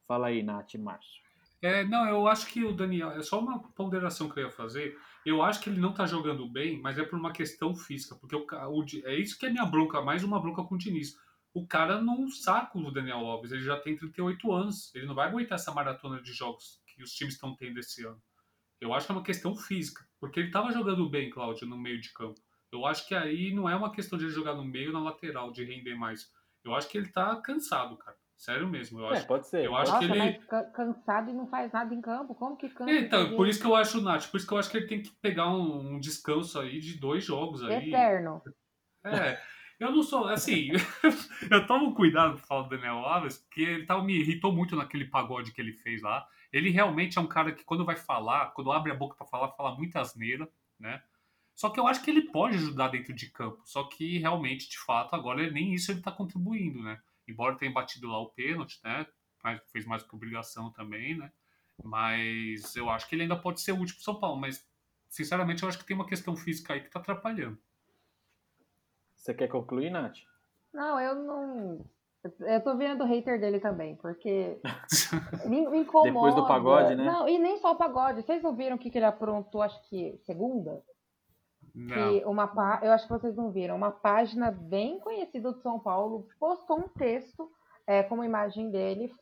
Fala 0.07 0.29
aí, 0.29 0.43
Nath 0.43 0.75
Márcio. 0.77 1.30
É, 1.63 1.85
não, 1.85 2.09
eu 2.09 2.27
acho 2.27 2.47
que 2.47 2.65
o 2.65 2.73
Daniel, 2.73 3.11
é 3.11 3.23
só 3.23 3.39
uma 3.39 3.63
ponderação 3.73 4.29
que 4.29 4.39
eu 4.41 4.45
ia 4.45 4.51
fazer. 4.51 4.97
Eu 5.27 5.43
acho 5.43 5.61
que 5.61 5.69
ele 5.69 5.81
não 5.81 5.93
tá 5.93 6.07
jogando 6.07 6.49
bem, 6.49 6.81
mas 6.81 6.99
é 6.99 7.05
por 7.05 7.19
uma 7.19 7.33
questão 7.33 7.75
física, 7.75 8.17
porque 8.17 8.35
o, 8.35 8.47
o 8.47 8.85
é 9.05 9.15
isso 9.17 9.39
que 9.39 9.45
é 9.45 9.51
minha 9.51 9.67
bronca, 9.67 10.01
mais 10.01 10.25
uma 10.25 10.41
bronca 10.41 10.65
com 10.65 10.75
o 10.75 10.79
Diniz. 10.79 11.19
O 11.53 11.67
cara 11.67 12.01
não 12.01 12.31
saca 12.31 12.79
o 12.79 12.91
Daniel 12.91 13.27
Alves, 13.27 13.53
ele 13.53 13.63
já 13.63 13.79
tem 13.79 13.97
38 13.97 14.53
anos, 14.53 14.95
ele 14.95 15.07
não 15.07 15.15
vai 15.15 15.29
aguentar 15.29 15.57
essa 15.57 15.73
maratona 15.73 16.23
de 16.23 16.33
jogos 16.33 16.81
que 16.87 17.03
os 17.03 17.13
times 17.13 17.35
estão 17.35 17.55
tendo 17.55 17.79
esse 17.79 18.05
ano. 18.07 18.23
Eu 18.81 18.95
acho 18.95 19.05
que 19.05 19.13
é 19.13 19.15
uma 19.17 19.25
questão 19.25 19.55
física, 19.55 20.07
porque 20.19 20.41
ele 20.41 20.51
tava 20.51 20.73
jogando 20.73 21.09
bem, 21.11 21.29
Cláudio, 21.29 21.67
no 21.67 21.77
meio 21.77 22.01
de 22.01 22.13
campo. 22.15 22.41
Eu 22.73 22.87
acho 22.87 23.07
que 23.07 23.15
aí 23.15 23.53
não 23.53 23.69
é 23.69 23.77
uma 23.77 23.93
questão 23.93 24.19
de 24.19 24.25
ele 24.25 24.33
jogar 24.33 24.55
no 24.55 24.65
meio 24.65 24.93
na 24.93 25.01
lateral, 25.01 25.53
de 25.53 25.65
render 25.65 25.95
mais. 25.97 26.31
Eu 26.65 26.75
acho 26.75 26.89
que 26.89 26.97
ele 26.97 27.09
tá 27.09 27.37
cansado, 27.43 27.97
cara. 27.99 28.17
Sério 28.41 28.67
mesmo. 28.67 29.01
Eu 29.01 29.09
acho, 29.09 29.27
pode 29.27 29.47
ser. 29.47 29.67
eu 29.67 29.77
acho 29.77 29.93
Nossa, 29.93 30.07
que 30.07 30.19
ele. 30.19 30.41
cansado 30.73 31.31
e 31.31 31.35
não 31.35 31.47
faz 31.47 31.71
nada 31.73 31.95
em 31.95 32.01
campo. 32.01 32.35
Como 32.35 32.57
que 32.57 32.71
cansa? 32.71 32.91
Então, 32.91 33.37
por 33.37 33.47
isso 33.47 33.61
que 33.61 33.67
eu 33.67 33.77
acho, 33.77 34.01
Nath, 34.01 34.31
por 34.31 34.39
isso 34.39 34.47
que 34.47 34.55
eu 34.55 34.59
acho 34.59 34.71
que 34.71 34.79
ele 34.79 34.87
tem 34.87 35.03
que 35.03 35.11
pegar 35.11 35.51
um, 35.51 35.93
um 35.93 36.01
descanso 36.01 36.59
aí 36.59 36.81
de 36.81 36.99
dois 36.99 37.23
jogos 37.23 37.63
aí. 37.63 37.89
Eterno. 37.89 38.43
É, 39.05 39.39
eu 39.79 39.91
não 39.93 40.03
sou, 40.03 40.27
assim, 40.27 40.71
eu 41.51 41.67
tomo 41.67 41.95
cuidado 41.95 42.39
pra 42.39 42.47
falar 42.47 42.63
do 42.63 42.71
Daniel 42.71 43.01
Alves, 43.01 43.37
porque 43.37 43.61
ele 43.61 43.85
tá, 43.85 44.03
me 44.03 44.19
irritou 44.19 44.51
muito 44.51 44.75
naquele 44.75 45.05
pagode 45.05 45.53
que 45.53 45.61
ele 45.61 45.75
fez 45.75 46.01
lá. 46.01 46.27
Ele 46.51 46.71
realmente 46.71 47.19
é 47.19 47.21
um 47.21 47.27
cara 47.27 47.53
que 47.53 47.63
quando 47.63 47.85
vai 47.85 47.97
falar, 47.97 48.53
quando 48.53 48.73
abre 48.73 48.91
a 48.91 48.97
boca 48.97 49.17
pra 49.17 49.27
falar, 49.27 49.51
fala 49.51 49.77
muita 49.77 50.01
asneira, 50.01 50.49
né? 50.79 51.03
Só 51.55 51.69
que 51.69 51.79
eu 51.79 51.87
acho 51.87 52.03
que 52.03 52.11
ele 52.11 52.23
pode 52.23 52.57
ajudar 52.57 52.89
dentro 52.89 53.13
de 53.13 53.29
campo, 53.31 53.61
só 53.67 53.85
que 53.85 54.17
realmente, 54.17 54.71
de 54.71 54.79
fato, 54.79 55.15
agora 55.15 55.51
nem 55.51 55.75
isso 55.75 55.93
ele 55.93 56.01
tá 56.01 56.11
contribuindo, 56.11 56.83
né? 56.83 56.99
Embora 57.31 57.57
tenha 57.57 57.73
batido 57.73 58.09
lá 58.09 58.19
o 58.19 58.31
pênalti, 58.31 58.81
né? 58.85 59.07
Mas 59.43 59.61
fez 59.71 59.87
mais 59.87 60.03
que 60.03 60.15
obrigação 60.15 60.73
também, 60.73 61.17
né? 61.17 61.31
Mas 61.83 62.77
eu 62.77 62.91
acho 62.91 63.09
que 63.09 63.15
ele 63.15 63.23
ainda 63.23 63.37
pode 63.37 63.61
ser 63.61 63.73
útil 63.73 63.95
pro 63.95 64.05
São 64.05 64.21
Paulo, 64.21 64.39
mas 64.39 64.67
sinceramente 65.09 65.63
eu 65.63 65.69
acho 65.69 65.79
que 65.79 65.87
tem 65.87 65.97
uma 65.97 66.07
questão 66.07 66.37
física 66.37 66.75
aí 66.75 66.81
que 66.83 66.91
tá 66.91 66.99
atrapalhando. 66.99 67.59
Você 69.15 69.35
quer 69.35 69.49
concluir, 69.49 69.91
Nath? 69.91 70.19
Não, 70.73 71.01
eu 71.01 71.15
não. 71.15 71.87
Eu 72.41 72.63
tô 72.63 72.77
vendo 72.77 73.03
o 73.03 73.07
hater 73.07 73.41
dele 73.41 73.61
também, 73.61 73.97
porque 73.97 74.61
me, 75.49 75.69
me 75.69 75.79
incomoda. 75.79 76.13
Depois 76.13 76.35
do 76.35 76.47
pagode, 76.47 76.95
né? 76.95 77.05
Não, 77.05 77.29
e 77.29 77.39
nem 77.39 77.57
só 77.59 77.73
o 77.73 77.77
pagode. 77.77 78.23
Vocês 78.23 78.43
não 78.43 78.55
viram 78.55 78.77
o 78.77 78.79
que, 78.79 78.91
que 78.91 78.99
ele 78.99 79.07
aprontou, 79.07 79.63
acho 79.63 79.81
que 79.89 80.19
segunda? 80.25 80.83
Não. 81.75 81.95
Que 81.95 82.25
uma 82.25 82.47
pá- 82.49 82.81
eu 82.83 82.93
acho 82.93 83.07
que 83.07 83.13
vocês 83.13 83.37
não 83.37 83.51
viram. 83.51 83.77
Uma 83.77 83.91
página 83.91 84.51
bem 84.51 84.99
conhecida 85.01 85.53
de 85.53 85.61
São 85.63 85.79
Paulo 85.79 86.27
postou 86.39 86.79
um 86.79 86.89
texto 86.89 87.51
é, 87.87 88.03
com 88.03 88.15
uma 88.17 88.27
imagem 88.27 88.71
dele 88.71 89.13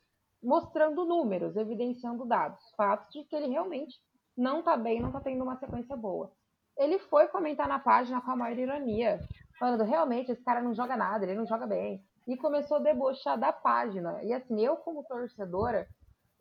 mostrando 0.43 1.05
números, 1.05 1.57
evidenciando 1.57 2.25
dados, 2.25 2.63
fatos 2.77 3.13
de 3.13 3.25
que 3.25 3.35
ele 3.35 3.49
realmente 3.49 3.97
não 4.37 4.63
tá 4.63 4.77
bem, 4.77 5.01
não 5.01 5.11
tá 5.11 5.21
tendo 5.21 5.43
uma 5.43 5.57
sequência 5.57 5.97
boa. 5.97 6.31
Ele 6.77 6.99
foi 7.01 7.27
comentar 7.27 7.67
na 7.67 7.81
página 7.81 8.21
com 8.21 8.31
a 8.31 8.37
maior 8.37 8.57
ironia, 8.57 9.19
falando 9.59 9.83
realmente 9.83 10.31
esse 10.31 10.45
cara 10.45 10.63
não 10.63 10.73
joga 10.75 10.97
nada, 10.97 11.25
ele 11.25 11.35
não 11.35 11.45
joga 11.47 11.67
bem. 11.67 12.01
E 12.27 12.37
começou 12.37 12.77
a 12.77 12.81
debochar 12.81 13.37
da 13.39 13.53
página. 13.53 14.23
E 14.23 14.33
assim, 14.33 14.65
eu 14.65 14.77
como 14.77 15.03
torcedora, 15.03 15.89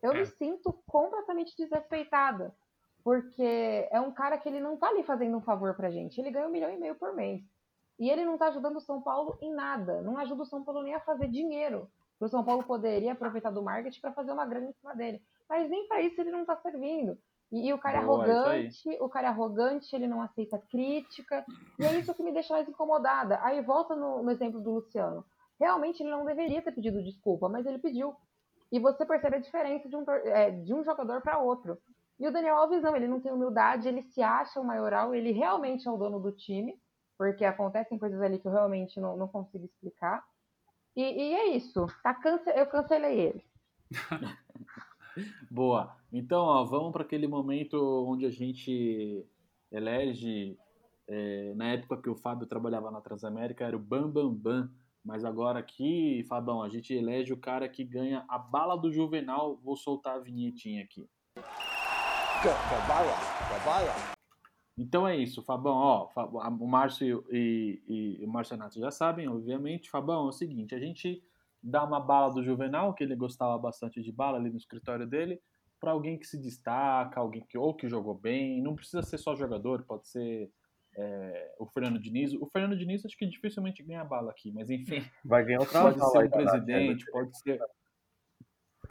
eu 0.04 0.12
É. 0.12 0.20
me 0.20 0.26
sinto 0.28 0.72
completamente 0.86 1.56
desrespeitada. 1.58 2.54
Porque 3.04 3.88
é 3.92 4.02
um 4.02 4.12
cara 4.12 4.38
que 4.38 4.50
ele 4.50 4.60
não 4.60 4.78
tá 4.78 4.90
ali 4.90 5.04
fazendo 5.04 5.38
um 5.38 5.42
favor 5.42 5.74
pra 5.76 5.90
gente. 5.90 6.20
Ele 6.20 6.32
ganha 6.32 6.48
um 6.48 6.52
milhão 6.52 6.70
e 6.70 6.78
meio 6.78 6.96
por 6.96 7.14
mês. 7.16 7.42
E 8.00 8.10
ele 8.10 8.26
não 8.26 8.38
tá 8.38 8.48
ajudando 8.48 8.78
o 8.78 8.82
São 8.82 9.02
Paulo 9.02 9.38
em 9.42 9.54
nada. 9.54 10.02
Não 10.02 10.18
ajuda 10.18 10.44
o 10.44 10.46
São 10.46 10.64
Paulo 10.64 10.84
nem 10.84 10.94
a 10.94 11.00
fazer 11.00 11.28
dinheiro. 11.28 11.90
O 12.20 12.28
São 12.28 12.44
Paulo 12.44 12.64
poderia 12.64 13.14
aproveitar 13.14 13.52
do 13.52 13.64
marketing 13.64 14.02
para 14.02 14.14
fazer 14.14 14.32
uma 14.32 14.46
grana 14.46 14.68
em 14.68 14.74
cima 14.74 14.96
dele. 14.96 15.22
Mas 15.48 15.70
nem 15.70 15.88
para 15.88 16.02
isso 16.02 16.20
ele 16.20 16.32
não 16.32 16.46
tá 16.46 16.56
servindo. 16.58 17.18
E, 17.52 17.68
e 17.68 17.74
o 17.74 17.78
cara 17.78 18.02
Boa, 18.02 18.26
é 18.26 18.32
arrogante, 18.32 18.98
o 19.00 19.10
cara 19.10 19.28
é 19.28 19.30
arrogante, 19.30 19.96
ele 19.96 20.08
não 20.08 20.22
aceita 20.22 20.62
crítica. 20.70 21.46
E 21.80 21.86
é 21.86 22.00
isso 22.00 22.14
que 22.14 22.24
me 22.24 22.34
deixa 22.34 22.54
mais 22.54 22.68
incomodada. 22.68 23.40
Aí 23.42 23.62
volta 23.62 23.96
no, 23.96 24.24
no 24.24 24.32
exemplo 24.32 24.60
do 24.60 24.72
Luciano. 24.72 25.24
Realmente 25.60 26.02
ele 26.02 26.10
não 26.10 26.26
deveria 26.26 26.62
ter 26.62 26.72
pedido 26.72 27.04
desculpa, 27.04 27.48
mas 27.50 27.66
ele 27.66 27.80
pediu. 27.80 28.16
E 28.72 28.80
você 28.80 29.06
percebe 29.06 29.38
a 29.38 29.40
diferença 29.42 29.88
de 29.88 29.96
um, 29.96 30.04
é, 30.26 30.52
de 30.52 30.74
um 30.74 30.84
jogador 30.84 31.22
para 31.22 31.40
outro. 31.40 31.78
E 32.20 32.28
o 32.28 32.32
Daniel 32.32 32.56
Alves 32.56 32.82
não, 32.82 32.96
ele 32.96 33.08
não 33.08 33.22
tem 33.22 33.32
humildade, 33.32 33.88
ele 33.88 34.02
se 34.02 34.22
acha 34.22 34.60
o 34.60 34.66
maioral, 34.66 35.14
ele 35.14 35.32
realmente 35.32 35.88
é 35.88 35.92
o 35.92 35.98
dono 35.98 36.20
do 36.20 36.32
time, 36.32 36.80
porque 37.18 37.46
acontecem 37.46 38.00
coisas 38.00 38.20
ali 38.22 38.40
que 38.40 38.48
eu 38.48 38.52
realmente 38.52 39.00
não, 39.00 39.16
não 39.16 39.28
consigo 39.28 39.66
explicar. 39.66 40.26
E, 40.96 41.02
e 41.02 41.34
é 41.36 41.56
isso, 41.56 41.86
tá 42.02 42.14
cance... 42.16 42.50
eu 42.50 42.66
cancelei 42.66 43.20
ele. 43.20 43.46
Boa. 45.50 45.96
Então, 46.12 46.44
ó, 46.44 46.64
vamos 46.64 46.92
para 46.92 47.04
aquele 47.04 47.28
momento 47.28 47.78
onde 48.08 48.26
a 48.26 48.32
gente 48.32 49.26
elege. 49.72 50.58
é, 51.08 51.54
na 51.56 51.70
época 51.70 52.02
que 52.02 52.10
o 52.10 52.16
Fábio 52.16 52.48
trabalhava 52.48 52.92
na 52.92 53.02
Transamérica, 53.02 53.66
era 53.66 53.76
o 53.76 53.80
Bam 53.80 54.10
Bam 54.10 54.34
Bam. 54.34 54.72
Mas 55.04 55.24
agora 55.24 55.60
aqui, 55.60 56.26
Fabão, 56.28 56.62
a 56.62 56.70
gente 56.70 56.94
elege 56.94 57.32
o 57.32 57.40
cara 57.40 57.70
que 57.70 57.84
ganha 57.84 58.26
a 58.28 58.38
bala 58.38 58.76
do 58.76 58.92
Juvenal. 58.92 59.58
Vou 59.64 59.78
soltar 59.78 60.18
a 60.18 60.20
vinhetinha 60.20 60.84
aqui. 60.84 61.08
Então 64.78 65.08
é 65.08 65.16
isso, 65.18 65.42
Fabão. 65.42 65.74
Ó, 65.76 66.10
o 66.60 66.68
Márcio 66.68 67.26
e, 67.32 67.82
e- 67.88 68.18
e 68.22 68.26
o 68.26 68.30
Márcio 68.30 68.56
Renato 68.56 68.80
já 68.80 68.92
sabem, 68.92 69.28
obviamente. 69.28 69.90
Fabão, 69.90 70.26
é 70.26 70.30
o 70.30 70.32
seguinte: 70.32 70.76
a 70.76 70.80
gente 70.80 71.24
dá 71.62 71.84
uma 71.84 72.00
bala 72.00 72.34
do 72.34 72.44
Juvenal, 72.44 72.94
que 72.94 73.04
ele 73.04 73.16
gostava 73.16 73.58
bastante 73.58 74.02
de 74.02 74.12
bala 74.12 74.38
ali 74.38 74.52
no 74.52 74.58
escritório 74.58 75.08
dele, 75.08 75.42
para 75.80 75.92
alguém 75.92 76.18
que 76.18 76.28
se 76.28 76.38
destaca, 76.40 77.20
alguém 77.20 77.44
que 77.48 77.58
ou 77.58 77.74
que 77.74 77.90
jogou 77.90 78.14
bem. 78.14 78.62
Não 78.62 78.76
precisa 78.76 79.02
ser 79.02 79.18
só 79.18 79.36
jogador, 79.36 79.84
pode 79.84 80.08
ser 80.08 80.52
é, 80.96 81.56
o 81.60 81.66
Fernando 81.66 82.00
Diniz. 82.00 82.34
O 82.34 82.46
Fernando 82.46 82.78
Diniz 82.78 83.04
acho 83.04 83.18
que 83.18 83.26
dificilmente 83.26 83.82
ganha 83.82 84.04
bala 84.04 84.30
aqui, 84.30 84.52
mas 84.52 84.70
enfim. 84.70 85.04
Vai 85.26 85.44
ganhar 85.44 85.60
outra 85.60 85.82
Pode 85.82 86.00
ser 86.00 86.18
um 86.18 86.22
Nath, 86.22 86.32
presidente, 86.32 87.12
pode 87.12 87.38
ser. 87.40 87.60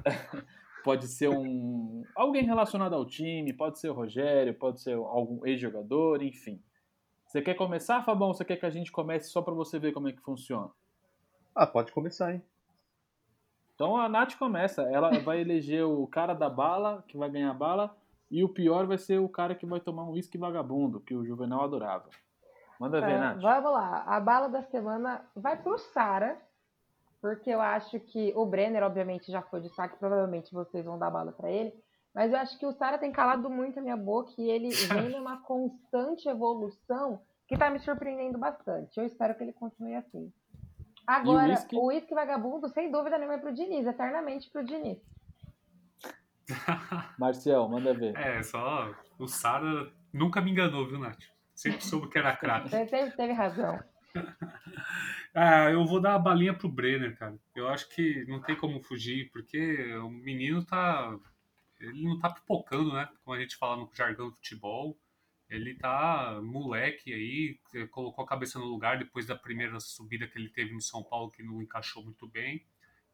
pode 0.86 1.08
ser 1.08 1.28
um. 1.28 2.04
alguém 2.14 2.44
relacionado 2.44 2.94
ao 2.94 3.04
time, 3.04 3.52
pode 3.52 3.78
ser 3.80 3.90
o 3.90 3.92
Rogério, 3.92 4.54
pode 4.54 4.80
ser 4.80 4.94
algum 4.94 5.44
ex-jogador, 5.44 6.22
enfim. 6.22 6.62
Você 7.26 7.42
quer 7.42 7.54
começar, 7.54 8.04
Fabão? 8.04 8.28
ou 8.28 8.34
Você 8.34 8.44
quer 8.44 8.56
que 8.56 8.64
a 8.64 8.70
gente 8.70 8.92
comece 8.92 9.28
só 9.30 9.42
para 9.42 9.52
você 9.52 9.78
ver 9.80 9.92
como 9.92 10.08
é 10.08 10.12
que 10.12 10.20
funciona? 10.22 10.70
Ah, 11.54 11.66
pode 11.66 11.90
começar, 11.90 12.32
hein? 12.32 12.42
Então 13.74 13.96
a 13.96 14.08
Nath 14.08 14.36
começa. 14.38 14.82
Ela 14.82 15.18
vai 15.18 15.40
eleger 15.40 15.84
o 15.84 16.06
cara 16.06 16.32
da 16.34 16.48
bala, 16.48 17.04
que 17.08 17.16
vai 17.18 17.28
ganhar 17.28 17.50
a 17.50 17.54
bala, 17.54 17.96
e 18.30 18.44
o 18.44 18.48
pior 18.48 18.86
vai 18.86 18.96
ser 18.96 19.18
o 19.18 19.28
cara 19.28 19.54
que 19.56 19.66
vai 19.66 19.80
tomar 19.80 20.04
um 20.04 20.12
uísque 20.12 20.38
vagabundo, 20.38 21.00
que 21.00 21.14
o 21.14 21.24
Juvenal 21.26 21.64
adorava. 21.64 22.08
Manda 22.78 23.00
ver, 23.00 23.10
É, 23.12 23.18
Nath. 23.18 23.40
vamos 23.42 23.72
lá, 23.72 24.04
a 24.06 24.20
bala 24.20 24.48
da 24.48 24.62
semana 24.62 25.24
vai 25.34 25.56
pro 25.60 25.76
Sara, 25.78 26.38
porque 27.20 27.50
eu 27.50 27.60
acho 27.60 27.98
que 28.00 28.32
o 28.36 28.44
Brenner, 28.46 28.82
obviamente, 28.82 29.30
já 29.30 29.42
foi 29.42 29.60
destaque, 29.60 29.98
provavelmente 29.98 30.52
vocês 30.52 30.84
vão 30.84 30.98
dar 30.98 31.10
bala 31.10 31.32
pra 31.32 31.50
ele, 31.50 31.72
mas 32.14 32.32
eu 32.32 32.38
acho 32.38 32.58
que 32.58 32.66
o 32.66 32.72
Sara 32.72 32.98
tem 32.98 33.12
calado 33.12 33.50
muito 33.50 33.78
a 33.78 33.82
minha 33.82 33.96
boca 33.96 34.32
e 34.38 34.48
ele 34.50 34.70
vem 34.88 35.10
numa 35.10 35.42
constante 35.42 36.28
evolução 36.28 37.20
que 37.46 37.56
tá 37.56 37.70
me 37.70 37.78
surpreendendo 37.78 38.38
bastante. 38.38 38.98
Eu 38.98 39.04
espero 39.04 39.34
que 39.34 39.44
ele 39.44 39.52
continue 39.52 39.94
assim. 39.94 40.32
Agora, 41.06 41.50
whisky? 41.50 41.76
o 41.76 41.86
uísque 41.86 42.14
vagabundo, 42.14 42.68
sem 42.68 42.90
dúvida 42.90 43.16
nenhuma, 43.16 43.36
é 43.36 43.38
pro 43.38 43.54
Diniz, 43.54 43.86
eternamente 43.86 44.50
pro 44.50 44.64
Diniz. 44.64 44.98
Marcial, 47.18 47.68
manda 47.68 47.94
ver. 47.94 48.16
É, 48.16 48.42
só 48.42 48.92
o 49.18 49.28
Sara 49.28 49.92
nunca 50.12 50.40
me 50.40 50.50
enganou, 50.50 50.86
viu, 50.86 50.98
Nath? 50.98 51.22
Sempre 51.54 51.84
soube 51.84 52.08
que 52.08 52.18
era 52.18 52.36
craque. 52.36 52.68
Você 52.68 52.86
teve, 52.86 53.10
teve 53.12 53.32
razão. 53.32 53.78
Ah, 55.38 55.70
eu 55.70 55.84
vou 55.84 56.00
dar 56.00 56.14
a 56.14 56.18
balinha 56.18 56.54
pro 56.54 56.66
Brenner, 56.66 57.14
cara. 57.18 57.38
Eu 57.54 57.68
acho 57.68 57.86
que 57.90 58.24
não 58.24 58.40
tem 58.40 58.56
como 58.56 58.82
fugir, 58.82 59.30
porque 59.30 59.94
o 59.96 60.08
menino 60.08 60.64
tá. 60.64 61.14
Ele 61.78 62.04
não 62.04 62.18
tá 62.18 62.30
pipocando, 62.30 62.94
né? 62.94 63.06
Como 63.22 63.36
a 63.36 63.40
gente 63.40 63.54
fala 63.54 63.76
no 63.76 63.90
jargão 63.94 64.30
do 64.30 64.36
futebol. 64.36 64.98
Ele 65.50 65.74
tá 65.74 66.40
moleque 66.42 67.12
aí, 67.12 67.60
colocou 67.90 68.24
a 68.24 68.26
cabeça 68.26 68.58
no 68.58 68.64
lugar 68.64 68.98
depois 68.98 69.26
da 69.26 69.36
primeira 69.36 69.78
subida 69.78 70.26
que 70.26 70.38
ele 70.38 70.48
teve 70.48 70.72
no 70.72 70.80
São 70.80 71.02
Paulo, 71.02 71.30
que 71.30 71.42
não 71.42 71.60
encaixou 71.60 72.02
muito 72.02 72.26
bem. 72.26 72.64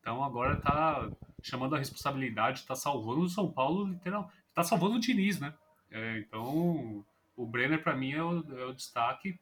Então 0.01 0.23
agora 0.23 0.61
tá 0.61 1.11
chamando 1.43 1.75
a 1.75 1.79
responsabilidade, 1.79 2.65
tá 2.65 2.77
salvando 2.77 3.23
o 3.23 3.29
São 3.29 3.51
Paulo, 3.53 3.89
literal. 3.89 4.31
Tá 4.55 4.63
salvando 4.63 4.95
o 4.95 5.01
Diniz, 5.01 5.41
né? 5.41 5.53
É, 5.91 6.19
então 6.21 7.05
o 7.35 7.45
Brenner, 7.45 7.83
pra 7.83 7.97
mim, 7.97 8.13
é 8.13 8.23
o, 8.23 8.59
é 8.59 8.65
o 8.67 8.73
destaque. 8.73 9.41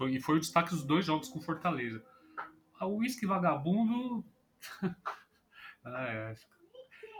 Foi, 0.00 0.12
e 0.14 0.18
foi 0.20 0.36
o 0.38 0.40
destaque 0.40 0.70
dos 0.70 0.82
dois 0.82 1.04
jogos 1.04 1.28
com 1.28 1.42
Fortaleza. 1.42 2.02
Ah, 2.80 2.86
O 2.86 2.96
uísque 2.96 3.26
vagabundo. 3.26 4.24
ah, 5.84 6.06
é. 6.08 6.34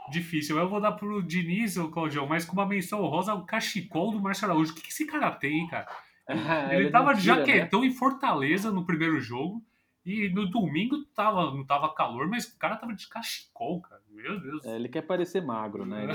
Difícil. 0.09 0.57
Eu 0.57 0.67
vou 0.67 0.81
dar 0.81 0.93
pro 0.93 1.21
Diniz, 1.21 1.77
ô 1.77 1.89
Claudião, 1.91 2.25
mas 2.25 2.43
com 2.43 2.53
uma 2.53 2.65
menção 2.65 3.03
honrosa 3.03 3.33
ao 3.33 3.45
cachecol 3.45 4.11
do 4.11 4.19
Márcio 4.19 4.45
Araújo. 4.45 4.71
O 4.71 4.75
que, 4.75 4.81
que 4.81 4.89
esse 4.89 5.05
cara 5.05 5.29
tem, 5.31 5.67
cara? 5.67 5.87
Ele, 6.73 6.89
tava 6.89 7.13
de 7.13 7.27
não 7.27 7.35
tira, 7.35 7.45
né? 7.45 7.45
jaquetão 7.45 7.85
em 7.85 7.91
Fortaleza 7.93 8.71
no 8.71 8.83
primeiro 8.83 9.19
jogo. 9.19 9.63
E 10.03 10.29
no 10.29 10.49
domingo 10.49 11.05
tava, 11.13 11.51
não 11.51 11.63
tava 11.63 11.93
calor, 11.93 12.27
mas 12.27 12.45
o 12.45 12.57
cara 12.57 12.75
tava 12.77 12.95
de 12.95 13.07
cachecol, 13.07 13.79
cara. 13.83 14.01
Meu 14.09 14.39
Deus. 14.41 14.65
É, 14.65 14.75
ele 14.75 14.89
quer 14.89 15.03
parecer 15.03 15.45
magro, 15.45 15.85
né? 15.85 16.05
Ele 16.05 16.13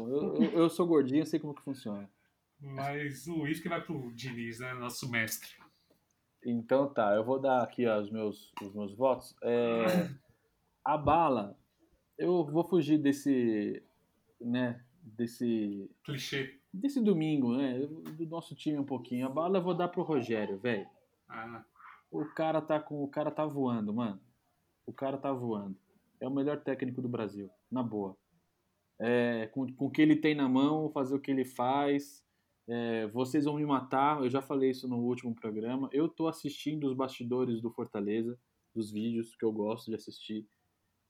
eu, 0.00 0.34
eu- 0.42 0.50
eu 0.62 0.68
sou 0.68 0.84
gordinho, 0.84 1.20
eu 1.20 1.26
sei 1.26 1.38
como 1.38 1.54
que 1.54 1.62
funciona. 1.62 2.10
Mas 2.60 3.28
o 3.28 3.42
uísque 3.42 3.68
vai 3.68 3.80
pro 3.80 4.10
Diniz, 4.12 4.58
né? 4.58 4.74
Nosso 4.74 5.08
mestre. 5.08 5.50
Então 6.44 6.88
tá, 6.92 7.14
eu 7.14 7.24
vou 7.24 7.38
dar 7.38 7.62
aqui 7.62 7.86
ó, 7.86 7.98
os, 7.98 8.10
meus, 8.10 8.52
os 8.62 8.72
meus 8.72 8.94
votos. 8.94 9.36
É, 9.42 10.08
a 10.84 10.96
bala, 10.96 11.58
eu 12.16 12.44
vou 12.44 12.64
fugir 12.64 12.98
desse, 12.98 13.82
né, 14.40 14.82
desse, 15.02 15.90
Clichê. 16.04 16.58
desse 16.72 17.00
domingo, 17.00 17.56
né, 17.56 17.78
do 18.16 18.26
nosso 18.26 18.54
time 18.54 18.78
um 18.78 18.84
pouquinho. 18.84 19.26
A 19.26 19.30
bala 19.30 19.58
eu 19.58 19.62
vou 19.62 19.74
dar 19.74 19.88
pro 19.88 20.02
Rogério, 20.02 20.58
velho. 20.58 20.86
Ah, 21.28 21.64
O 22.10 22.24
cara 22.24 22.62
tá 22.62 22.80
com, 22.80 23.02
o 23.02 23.08
cara 23.08 23.30
tá 23.30 23.44
voando, 23.44 23.92
mano. 23.92 24.20
O 24.86 24.92
cara 24.92 25.18
tá 25.18 25.32
voando. 25.32 25.76
É 26.20 26.26
o 26.26 26.30
melhor 26.30 26.58
técnico 26.60 27.02
do 27.02 27.08
Brasil, 27.08 27.50
na 27.70 27.82
boa. 27.82 28.16
É, 28.98 29.46
com, 29.48 29.70
com 29.74 29.86
o 29.86 29.90
que 29.90 30.00
ele 30.02 30.16
tem 30.16 30.34
na 30.34 30.48
mão, 30.48 30.90
fazer 30.90 31.14
o 31.14 31.20
que 31.20 31.30
ele 31.30 31.44
faz. 31.44 32.24
É, 32.68 33.06
vocês 33.06 33.46
vão 33.46 33.56
me 33.56 33.64
matar, 33.64 34.22
eu 34.22 34.28
já 34.28 34.42
falei 34.42 34.70
isso 34.70 34.86
no 34.86 34.98
último 34.98 35.34
programa. 35.34 35.88
Eu 35.90 36.06
tô 36.06 36.28
assistindo 36.28 36.86
os 36.86 36.94
bastidores 36.94 37.62
do 37.62 37.70
Fortaleza, 37.70 38.38
dos 38.74 38.92
vídeos 38.92 39.34
que 39.34 39.44
eu 39.44 39.50
gosto 39.50 39.86
de 39.86 39.94
assistir. 39.94 40.46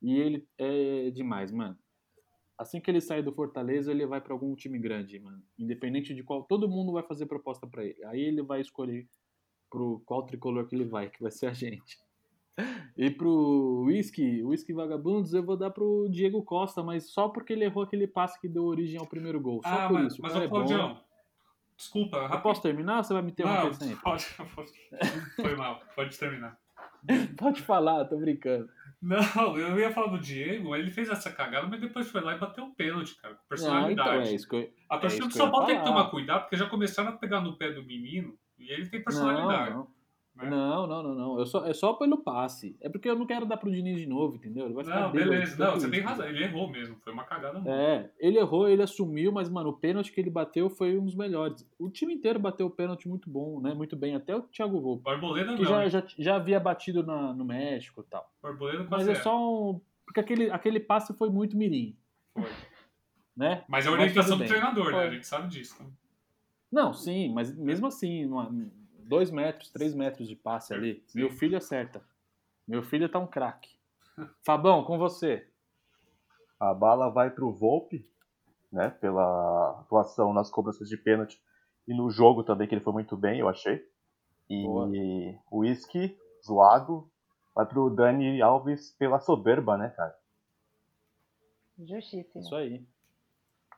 E 0.00 0.16
ele 0.16 0.46
é 0.56 1.10
demais, 1.10 1.50
mano. 1.50 1.76
Assim 2.56 2.80
que 2.80 2.90
ele 2.90 3.00
sair 3.00 3.22
do 3.22 3.32
Fortaleza, 3.32 3.90
ele 3.90 4.06
vai 4.06 4.20
pra 4.20 4.32
algum 4.32 4.54
time 4.54 4.78
grande, 4.78 5.18
mano. 5.18 5.42
Independente 5.58 6.14
de 6.14 6.22
qual. 6.22 6.44
Todo 6.44 6.68
mundo 6.68 6.92
vai 6.92 7.02
fazer 7.02 7.26
proposta 7.26 7.66
pra 7.66 7.84
ele. 7.84 8.04
Aí 8.04 8.20
ele 8.20 8.42
vai 8.42 8.60
escolher 8.60 9.08
pro 9.68 10.00
qual 10.06 10.24
tricolor 10.24 10.66
que 10.66 10.76
ele 10.76 10.84
vai, 10.84 11.10
que 11.10 11.20
vai 11.20 11.30
ser 11.30 11.46
a 11.46 11.52
gente. 11.52 11.98
E 12.96 13.10
pro 13.10 13.84
Whisky, 13.86 14.42
Whisky 14.42 14.72
Vagabundos, 14.72 15.32
eu 15.32 15.44
vou 15.44 15.56
dar 15.56 15.70
pro 15.70 16.08
Diego 16.10 16.42
Costa, 16.42 16.82
mas 16.82 17.10
só 17.10 17.28
porque 17.28 17.52
ele 17.52 17.64
errou 17.64 17.84
aquele 17.84 18.08
passe 18.08 18.40
que 18.40 18.48
deu 18.48 18.64
origem 18.64 18.98
ao 18.98 19.06
primeiro 19.06 19.40
gol. 19.40 19.60
Só 19.62 19.68
ah 19.68 19.88
por 19.88 19.94
mas, 19.94 20.12
isso. 20.12 20.20
O 20.20 20.22
mas 20.22 20.34
ô, 20.34 20.38
é 20.40 20.48
bom. 20.48 21.07
Desculpa, 21.78 22.16
rapidinho. 22.22 22.42
posso 22.42 22.62
terminar 22.62 22.96
ou 22.98 23.04
você 23.04 23.12
vai 23.14 23.22
me 23.22 23.30
interromper 23.30 23.74
sempre? 23.74 24.02
pode, 24.02 24.26
pode. 24.54 24.72
Foi 25.36 25.54
mal, 25.54 25.80
pode 25.94 26.18
terminar. 26.18 26.58
Pode 27.38 27.62
falar, 27.62 28.04
tô 28.06 28.16
brincando. 28.18 28.68
Não, 29.00 29.56
eu 29.56 29.78
ia 29.78 29.92
falar 29.92 30.08
do 30.08 30.18
Diego, 30.18 30.74
ele 30.74 30.90
fez 30.90 31.08
essa 31.08 31.30
cagada, 31.30 31.68
mas 31.68 31.80
depois 31.80 32.10
foi 32.10 32.20
lá 32.20 32.34
e 32.34 32.38
bateu 32.38 32.64
um 32.64 32.74
pênalti, 32.74 33.14
cara, 33.22 33.36
com 33.36 33.48
personalidade. 33.48 34.10
então 34.10 34.20
é 34.20 34.34
isso 34.34 34.48
que 34.48 34.56
eu, 34.56 34.70
A 34.90 34.96
é 34.96 34.98
torcida 34.98 35.22
isso 35.22 35.28
do 35.28 35.34
São 35.36 35.48
Paulo 35.48 35.66
tem 35.66 35.78
que 35.78 35.84
tomar 35.84 36.10
cuidado, 36.10 36.40
porque 36.40 36.56
já 36.56 36.66
começaram 36.66 37.10
a 37.10 37.12
pegar 37.12 37.40
no 37.40 37.56
pé 37.56 37.70
do 37.70 37.84
menino 37.84 38.36
e 38.58 38.68
ele 38.72 38.88
tem 38.88 39.02
personalidade. 39.02 39.70
Não, 39.70 39.76
não. 39.78 39.97
Né? 40.38 40.50
Não, 40.50 40.86
não, 40.86 41.02
não, 41.02 41.14
não. 41.14 41.38
Eu 41.38 41.46
só, 41.46 41.66
é 41.66 41.74
só 41.74 41.92
pelo 41.94 42.18
passe. 42.18 42.76
É 42.80 42.88
porque 42.88 43.10
eu 43.10 43.16
não 43.16 43.26
quero 43.26 43.44
dar 43.44 43.56
pro 43.56 43.70
Diniz 43.70 43.98
de 43.98 44.06
novo, 44.06 44.36
entendeu? 44.36 44.66
Ele 44.66 44.74
vai 44.74 44.84
ficar 44.84 45.00
não, 45.00 45.10
beleza. 45.12 45.56
Dele, 45.56 45.70
não, 45.70 45.72
você 45.72 45.86
isso, 45.86 45.90
tem 45.90 46.00
razão. 46.00 46.24
Né? 46.24 46.30
Ele 46.30 46.44
errou 46.44 46.70
mesmo. 46.70 46.96
Foi 47.02 47.12
uma 47.12 47.24
cagada. 47.24 47.58
mesmo. 47.58 47.68
É, 47.68 48.10
ele 48.20 48.38
errou, 48.38 48.68
ele 48.68 48.82
assumiu, 48.82 49.32
mas, 49.32 49.48
mano, 49.48 49.70
o 49.70 49.72
pênalti 49.72 50.12
que 50.12 50.20
ele 50.20 50.30
bateu 50.30 50.70
foi 50.70 50.96
um 50.96 51.04
dos 51.04 51.16
melhores. 51.16 51.68
O 51.78 51.90
time 51.90 52.14
inteiro 52.14 52.38
bateu 52.38 52.66
o 52.66 52.70
pênalti 52.70 53.08
muito 53.08 53.28
bom, 53.28 53.60
né? 53.60 53.74
Muito 53.74 53.96
bem. 53.96 54.14
Até 54.14 54.36
o 54.36 54.42
Thiago 54.42 54.80
Volpe. 54.80 55.02
Barboleda 55.02 55.56
que 55.56 55.62
não. 55.62 55.68
Já, 55.68 55.88
já, 55.88 56.04
já 56.16 56.36
havia 56.36 56.60
batido 56.60 57.02
na, 57.02 57.34
no 57.34 57.44
México 57.44 58.00
e 58.00 58.10
tal. 58.10 58.30
Barboleda 58.40 58.86
Mas 58.88 59.08
é 59.08 59.16
só 59.16 59.36
um... 59.36 59.80
Porque 60.04 60.20
aquele, 60.20 60.50
aquele 60.50 60.78
passe 60.78 61.12
foi 61.14 61.30
muito 61.30 61.56
mirim. 61.56 61.96
Foi. 62.32 62.48
Né? 63.36 63.64
Mas 63.68 63.86
é 63.86 63.88
a 63.88 63.92
orientação 63.92 64.38
do 64.38 64.44
treinador, 64.44 64.86
né? 64.86 64.90
foi. 64.92 65.00
né? 65.00 65.08
A 65.08 65.14
gente 65.14 65.26
sabe 65.26 65.48
disso. 65.48 65.82
Né? 65.82 65.90
Não, 66.70 66.92
sim, 66.92 67.32
mas 67.32 67.54
mesmo 67.56 67.86
assim, 67.86 68.26
não, 68.26 68.42
é- 68.42 68.50
2 69.08 69.30
metros, 69.30 69.70
3 69.70 69.94
metros 69.94 70.28
de 70.28 70.36
passe 70.36 70.74
ali. 70.74 71.02
Sim. 71.06 71.20
Meu 71.20 71.30
filho 71.30 71.56
acerta. 71.56 72.02
Meu 72.66 72.82
filho 72.82 73.08
tá 73.08 73.18
um 73.18 73.26
craque. 73.26 73.70
Fabão, 74.44 74.84
com 74.84 74.98
você. 74.98 75.48
A 76.60 76.74
bala 76.74 77.08
vai 77.08 77.30
pro 77.30 77.52
Volpe, 77.52 78.06
né? 78.70 78.90
Pela 78.90 79.80
atuação 79.80 80.34
nas 80.34 80.50
cobranças 80.50 80.88
de 80.88 80.96
pênalti 80.96 81.40
e 81.86 81.94
no 81.94 82.10
jogo 82.10 82.44
também, 82.44 82.68
que 82.68 82.74
ele 82.74 82.84
foi 82.84 82.92
muito 82.92 83.16
bem, 83.16 83.40
eu 83.40 83.48
achei. 83.48 83.82
E 84.50 84.66
o 85.50 85.60
Whisky, 85.60 86.18
zoado, 86.44 87.10
vai 87.54 87.64
pro 87.64 87.90
Dani 87.90 88.42
Alves 88.42 88.92
pela 88.98 89.20
soberba, 89.20 89.76
né, 89.78 89.88
cara? 89.90 90.16
justiça 91.78 92.38
Isso 92.38 92.54
aí. 92.54 92.84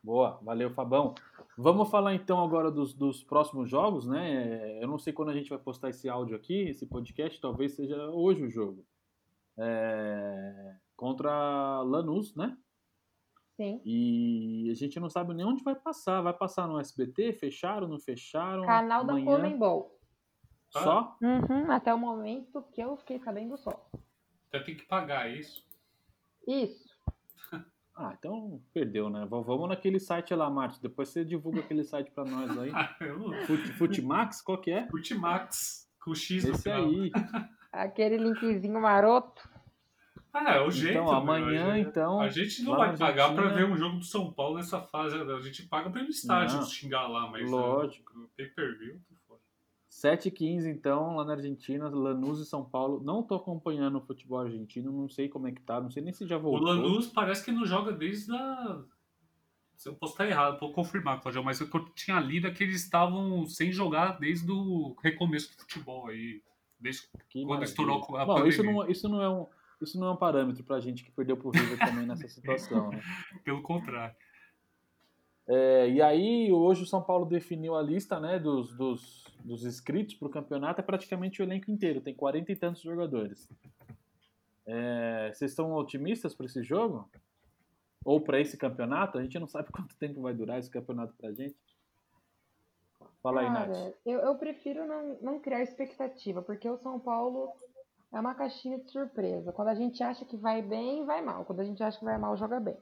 Boa, 0.02 0.40
valeu, 0.42 0.70
Fabão. 0.70 1.14
Vamos 1.56 1.90
falar 1.90 2.14
então 2.14 2.42
agora 2.42 2.70
dos, 2.70 2.94
dos 2.94 3.22
próximos 3.22 3.68
jogos, 3.68 4.06
né? 4.06 4.82
Eu 4.82 4.88
não 4.88 4.98
sei 4.98 5.12
quando 5.12 5.28
a 5.28 5.34
gente 5.34 5.50
vai 5.50 5.58
postar 5.58 5.90
esse 5.90 6.08
áudio 6.08 6.36
aqui, 6.36 6.68
esse 6.68 6.86
podcast, 6.86 7.40
talvez 7.40 7.74
seja 7.74 8.08
hoje 8.10 8.44
o 8.44 8.50
jogo. 8.50 8.84
É, 9.58 10.76
Contra 10.96 11.82
Lanús, 11.82 12.34
né? 12.34 12.56
Sim. 13.56 13.80
E 13.84 14.70
a 14.70 14.74
gente 14.74 14.98
não 14.98 15.10
sabe 15.10 15.34
nem 15.34 15.44
onde 15.44 15.62
vai 15.62 15.74
passar. 15.74 16.22
Vai 16.22 16.32
passar 16.32 16.66
no 16.66 16.80
SBT? 16.80 17.34
Fecharam, 17.34 17.86
não 17.86 17.98
fecharam? 17.98 18.64
Canal 18.64 19.04
da? 19.04 19.12
Comembol. 19.12 19.98
Só? 20.70 21.16
Uhum, 21.20 21.70
até 21.70 21.92
o 21.92 21.98
momento 21.98 22.62
que 22.72 22.80
eu 22.80 22.96
fiquei 22.96 23.18
sabendo 23.18 23.58
só. 23.58 23.90
Então 24.48 24.64
tem 24.64 24.76
que 24.76 24.84
pagar 24.84 25.30
isso. 25.30 25.66
Isso. 26.46 26.88
Ah, 28.02 28.14
então 28.18 28.60
perdeu, 28.72 29.10
né? 29.10 29.20
V- 29.22 29.42
Vamos 29.44 29.68
naquele 29.68 29.98
site 30.00 30.34
lá, 30.34 30.48
Marcos. 30.48 30.78
Depois 30.78 31.08
você 31.10 31.24
divulga 31.24 31.60
aquele 31.60 31.84
site 31.84 32.10
pra 32.10 32.24
nós 32.24 32.56
aí. 32.58 32.70
Eu- 33.00 33.32
Fut- 33.46 33.72
Futimax, 33.74 34.40
qual 34.40 34.58
que 34.58 34.70
é? 34.70 34.88
Ultimax, 34.92 35.86
com 36.02 36.14
X 36.14 36.44
no 36.44 36.52
Esse 36.52 36.62
final. 36.62 36.84
aí. 36.86 37.10
Aquele 37.72 38.16
linkzinho 38.16 38.80
maroto. 38.80 39.48
Ah, 40.32 40.54
é 40.54 40.60
o 40.60 40.70
jeito. 40.70 40.92
Então, 40.98 41.04
meu, 41.06 41.14
amanhã, 41.14 41.72
a 41.72 41.76
gente- 41.76 41.88
então, 41.88 42.20
A 42.20 42.28
gente 42.28 42.62
não 42.62 42.76
vai 42.76 42.96
pagar 42.96 43.32
pra 43.34 43.44
Argentina- 43.44 43.66
ver 43.66 43.72
um 43.72 43.76
jogo 43.76 43.98
do 43.98 44.04
São 44.04 44.32
Paulo 44.32 44.56
nessa 44.56 44.80
fase. 44.80 45.16
A 45.20 45.40
gente 45.40 45.64
paga 45.68 45.90
pra 45.90 46.00
ir 46.00 46.04
no 46.04 46.10
estádio 46.10 46.56
Não. 46.56 46.64
xingar 46.66 47.06
lá, 47.08 47.28
mas. 47.30 47.50
Lógico. 47.50 48.12
uh, 48.18 48.28
Pay 48.36 48.46
per 48.46 48.78
view. 48.78 49.00
7h15, 49.90 50.66
então, 50.66 51.16
lá 51.16 51.24
na 51.24 51.32
Argentina, 51.32 51.88
Lanús 51.88 52.38
e 52.38 52.46
São 52.46 52.64
Paulo. 52.64 53.02
Não 53.02 53.22
tô 53.24 53.34
acompanhando 53.34 53.98
o 53.98 54.00
futebol 54.00 54.38
argentino, 54.38 54.92
não 54.92 55.08
sei 55.08 55.28
como 55.28 55.48
é 55.48 55.52
que 55.52 55.60
tá, 55.60 55.80
não 55.80 55.90
sei 55.90 56.02
nem 56.02 56.12
se 56.12 56.26
já 56.26 56.36
O 56.36 56.40
voltou. 56.40 56.68
Lanús 56.68 57.08
parece 57.08 57.44
que 57.44 57.50
não 57.50 57.66
joga 57.66 57.92
desde 57.92 58.32
a. 58.32 58.82
Se 59.76 59.88
eu 59.88 59.94
posso 59.94 60.12
estar 60.12 60.28
errado, 60.28 60.60
vou 60.60 60.72
confirmar, 60.72 61.20
Claudio, 61.20 61.42
mas 61.42 61.60
o 61.60 61.64
eu 61.64 61.84
tinha 61.94 62.20
lido 62.20 62.46
é 62.46 62.50
que 62.50 62.62
eles 62.62 62.82
estavam 62.84 63.46
sem 63.46 63.72
jogar 63.72 64.18
desde 64.20 64.50
o 64.52 64.94
recomeço 65.02 65.56
do 65.56 65.62
futebol 65.62 66.06
aí. 66.06 66.42
Desde 66.78 67.08
Que 67.28 67.44
quando 67.44 67.64
estourou 67.64 68.16
a 68.16 68.24
Bom, 68.24 68.46
isso 68.46 68.58
pandemia. 68.58 68.82
não, 68.84 68.90
isso 68.90 69.08
não 69.08 69.22
é 69.22 69.28
um. 69.28 69.46
Isso 69.80 69.98
não 69.98 70.08
é 70.08 70.12
um 70.12 70.16
parâmetro 70.16 70.62
pra 70.62 70.78
gente 70.78 71.02
que 71.02 71.10
perdeu 71.10 71.36
pro 71.38 71.50
River 71.50 71.78
também 71.78 72.06
nessa 72.06 72.28
situação, 72.28 72.90
né? 72.90 73.02
Pelo 73.42 73.62
contrário. 73.62 74.14
É, 75.52 75.90
e 75.90 76.00
aí, 76.00 76.52
hoje 76.52 76.84
o 76.84 76.86
São 76.86 77.02
Paulo 77.02 77.26
definiu 77.26 77.74
a 77.74 77.82
lista 77.82 78.20
né, 78.20 78.38
dos, 78.38 78.72
dos, 78.76 79.24
dos 79.44 79.64
inscritos 79.64 80.14
para 80.14 80.28
o 80.28 80.30
campeonato, 80.30 80.80
é 80.80 80.84
praticamente 80.84 81.42
o 81.42 81.44
elenco 81.44 81.72
inteiro, 81.72 82.00
tem 82.00 82.14
40 82.14 82.52
e 82.52 82.56
tantos 82.56 82.82
jogadores. 82.82 83.48
É, 84.64 85.32
vocês 85.34 85.50
estão 85.50 85.72
otimistas 85.74 86.36
para 86.36 86.46
esse 86.46 86.62
jogo? 86.62 87.10
Ou 88.04 88.20
para 88.20 88.40
esse 88.40 88.56
campeonato? 88.56 89.18
A 89.18 89.22
gente 89.24 89.40
não 89.40 89.48
sabe 89.48 89.70
quanto 89.74 89.96
tempo 89.96 90.22
vai 90.22 90.32
durar 90.32 90.60
esse 90.60 90.70
campeonato 90.70 91.14
pra 91.14 91.32
gente. 91.32 91.56
Fala 93.20 93.40
aí, 93.40 93.50
Nath. 93.50 93.72
Cara, 93.72 93.94
eu, 94.06 94.20
eu 94.20 94.34
prefiro 94.36 94.86
não, 94.86 95.18
não 95.20 95.40
criar 95.40 95.62
expectativa, 95.62 96.40
porque 96.40 96.70
o 96.70 96.78
São 96.78 97.00
Paulo 97.00 97.50
é 98.12 98.20
uma 98.20 98.36
caixinha 98.36 98.78
de 98.78 98.88
surpresa. 98.88 99.52
Quando 99.52 99.68
a 99.68 99.74
gente 99.74 100.00
acha 100.00 100.24
que 100.24 100.36
vai 100.36 100.62
bem, 100.62 101.04
vai 101.04 101.20
mal. 101.20 101.44
Quando 101.44 101.58
a 101.58 101.64
gente 101.64 101.82
acha 101.82 101.98
que 101.98 102.04
vai 102.04 102.16
mal, 102.16 102.36
joga 102.36 102.60
bem. 102.60 102.76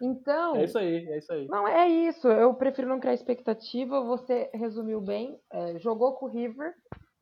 Então, 0.00 0.56
É 0.56 0.64
isso 0.64 0.78
aí, 0.78 1.06
é 1.08 1.18
isso 1.18 1.32
aí. 1.32 1.46
não 1.48 1.66
é 1.66 1.88
isso. 1.88 2.28
Eu 2.28 2.54
prefiro 2.54 2.88
não 2.88 3.00
criar 3.00 3.14
expectativa. 3.14 4.00
Você 4.02 4.50
resumiu 4.54 5.00
bem. 5.00 5.40
É, 5.50 5.78
jogou 5.78 6.14
com 6.14 6.26
o 6.26 6.28
River, 6.28 6.74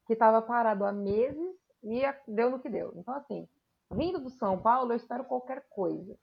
que 0.06 0.12
estava 0.12 0.40
parado 0.42 0.84
há 0.84 0.92
meses, 0.92 1.54
e 1.82 2.02
deu 2.28 2.50
no 2.50 2.58
que 2.58 2.68
deu. 2.68 2.92
Então, 2.96 3.14
assim, 3.14 3.48
vindo 3.92 4.18
do 4.18 4.30
São 4.30 4.58
Paulo, 4.58 4.92
eu 4.92 4.96
espero 4.96 5.24
qualquer 5.24 5.64
coisa. 5.70 6.16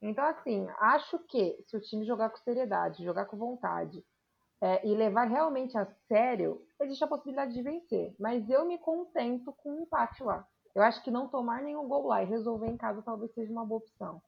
Então, 0.00 0.24
assim, 0.24 0.66
acho 0.80 1.18
que 1.20 1.56
se 1.66 1.76
o 1.76 1.80
time 1.80 2.04
jogar 2.04 2.30
com 2.30 2.36
seriedade, 2.38 3.04
jogar 3.04 3.26
com 3.26 3.36
vontade, 3.36 4.04
é, 4.60 4.86
e 4.86 4.94
levar 4.94 5.24
realmente 5.24 5.76
a 5.76 5.86
sério, 6.06 6.62
existe 6.80 7.02
a 7.02 7.08
possibilidade 7.08 7.52
de 7.52 7.62
vencer. 7.62 8.14
Mas 8.18 8.48
eu 8.48 8.64
me 8.64 8.78
contento 8.78 9.52
com 9.52 9.70
um 9.70 9.82
empate 9.82 10.22
lá. 10.22 10.46
Eu 10.74 10.82
acho 10.82 11.02
que 11.02 11.10
não 11.10 11.28
tomar 11.28 11.62
nenhum 11.62 11.86
gol 11.86 12.06
lá 12.06 12.22
e 12.22 12.26
resolver 12.26 12.68
em 12.68 12.76
casa 12.76 13.02
talvez 13.02 13.32
seja 13.34 13.52
uma 13.52 13.66
boa 13.66 13.78
opção. 13.80 14.22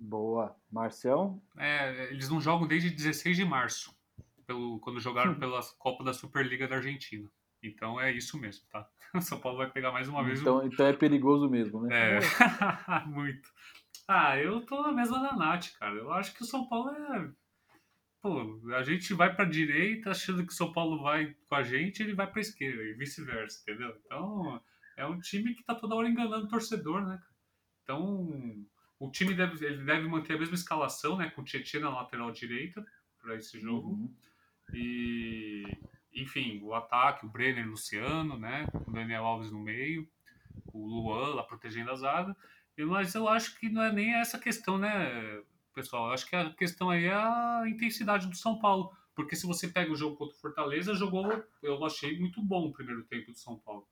Boa. 0.00 0.56
Marcião? 0.72 1.42
É, 1.58 2.10
eles 2.10 2.30
não 2.30 2.40
jogam 2.40 2.66
desde 2.66 2.88
16 2.88 3.36
de 3.36 3.44
março, 3.44 3.94
pelo, 4.46 4.80
quando 4.80 4.98
jogaram 4.98 5.34
pela 5.38 5.60
Copa 5.78 6.02
da 6.02 6.14
Superliga 6.14 6.66
da 6.66 6.76
Argentina. 6.76 7.30
Então 7.62 8.00
é 8.00 8.10
isso 8.10 8.40
mesmo, 8.40 8.66
tá? 8.70 8.88
O 9.14 9.20
São 9.20 9.38
Paulo 9.38 9.58
vai 9.58 9.70
pegar 9.70 9.92
mais 9.92 10.08
uma 10.08 10.24
vez 10.24 10.38
o 10.38 10.42
Então, 10.42 10.66
então 10.66 10.86
é 10.86 10.92
perigoso 10.94 11.50
mesmo, 11.50 11.82
né? 11.82 12.16
É, 12.16 12.18
muito. 13.06 13.50
Ah, 14.08 14.38
eu 14.38 14.64
tô 14.64 14.82
na 14.82 14.92
mesma 14.92 15.20
da 15.20 15.36
Nath, 15.36 15.72
cara. 15.78 15.94
Eu 15.94 16.10
acho 16.12 16.34
que 16.34 16.42
o 16.42 16.46
São 16.46 16.66
Paulo 16.66 16.90
é. 16.90 17.30
Pô, 18.22 18.60
a 18.74 18.82
gente 18.82 19.14
vai 19.14 19.34
pra 19.34 19.44
direita 19.44 20.10
achando 20.10 20.44
que 20.46 20.52
o 20.52 20.56
São 20.56 20.72
Paulo 20.72 21.02
vai 21.02 21.34
com 21.48 21.54
a 21.54 21.62
gente, 21.62 22.02
ele 22.02 22.14
vai 22.14 22.26
pra 22.26 22.40
esquerda 22.40 22.82
e 22.82 22.94
vice-versa, 22.94 23.62
entendeu? 23.62 23.96
Então, 24.04 24.60
é 24.96 25.06
um 25.06 25.18
time 25.18 25.54
que 25.54 25.64
tá 25.64 25.74
toda 25.74 25.94
hora 25.94 26.08
enganando 26.08 26.46
o 26.46 26.48
torcedor, 26.48 27.02
né? 27.02 27.18
cara? 27.18 27.34
Então, 27.82 28.66
o 29.00 29.10
time 29.10 29.34
deve, 29.34 29.64
ele 29.64 29.82
deve 29.82 30.06
manter 30.06 30.34
a 30.34 30.38
mesma 30.38 30.54
escalação, 30.54 31.16
né? 31.16 31.30
Com 31.30 31.40
o 31.40 31.44
Tietchan 31.44 31.80
na 31.80 31.88
lateral 31.88 32.30
direita 32.30 32.86
pra 33.18 33.34
esse 33.34 33.58
jogo. 33.58 33.88
Uhum. 33.88 34.14
E, 34.74 35.64
enfim, 36.14 36.60
o 36.62 36.74
ataque, 36.74 37.24
o 37.24 37.28
Brenner, 37.28 37.66
o 37.66 37.70
Luciano, 37.70 38.38
né? 38.38 38.66
O 38.86 38.92
Daniel 38.92 39.24
Alves 39.24 39.50
no 39.50 39.58
meio, 39.58 40.06
o 40.66 40.86
Luan 40.86 41.34
lá 41.34 41.42
protegendo 41.42 41.90
a 41.90 41.96
zaga. 41.96 42.36
Mas 42.76 43.14
eu 43.14 43.26
acho 43.26 43.58
que 43.58 43.70
não 43.70 43.82
é 43.82 43.90
nem 43.90 44.14
essa 44.14 44.38
questão, 44.38 44.76
né, 44.76 45.42
pessoal? 45.74 46.08
Eu 46.08 46.12
acho 46.12 46.28
que 46.28 46.36
a 46.36 46.50
questão 46.50 46.90
aí 46.90 47.06
é 47.06 47.14
a 47.14 47.64
intensidade 47.66 48.28
do 48.28 48.36
São 48.36 48.58
Paulo. 48.58 48.94
Porque 49.14 49.34
se 49.34 49.46
você 49.46 49.66
pega 49.66 49.90
o 49.90 49.96
jogo 49.96 50.16
contra 50.16 50.36
o 50.36 50.40
Fortaleza, 50.40 50.94
jogou, 50.94 51.42
eu 51.62 51.82
achei 51.84 52.18
muito 52.18 52.42
bom 52.42 52.66
o 52.66 52.72
primeiro 52.72 53.02
tempo 53.04 53.32
do 53.32 53.38
São 53.38 53.58
Paulo. 53.58 53.88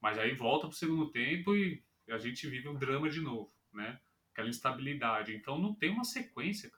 Mas 0.00 0.18
aí 0.18 0.34
volta 0.34 0.66
pro 0.66 0.76
segundo 0.76 1.10
tempo 1.10 1.54
e 1.54 1.82
a 2.08 2.18
gente 2.18 2.48
vive 2.48 2.68
um 2.68 2.74
drama 2.74 3.08
de 3.08 3.20
novo, 3.20 3.52
né? 3.72 4.00
Aquela 4.38 4.50
instabilidade. 4.50 5.34
Então 5.34 5.58
não 5.58 5.74
tem 5.74 5.90
uma 5.90 6.04
sequência. 6.04 6.70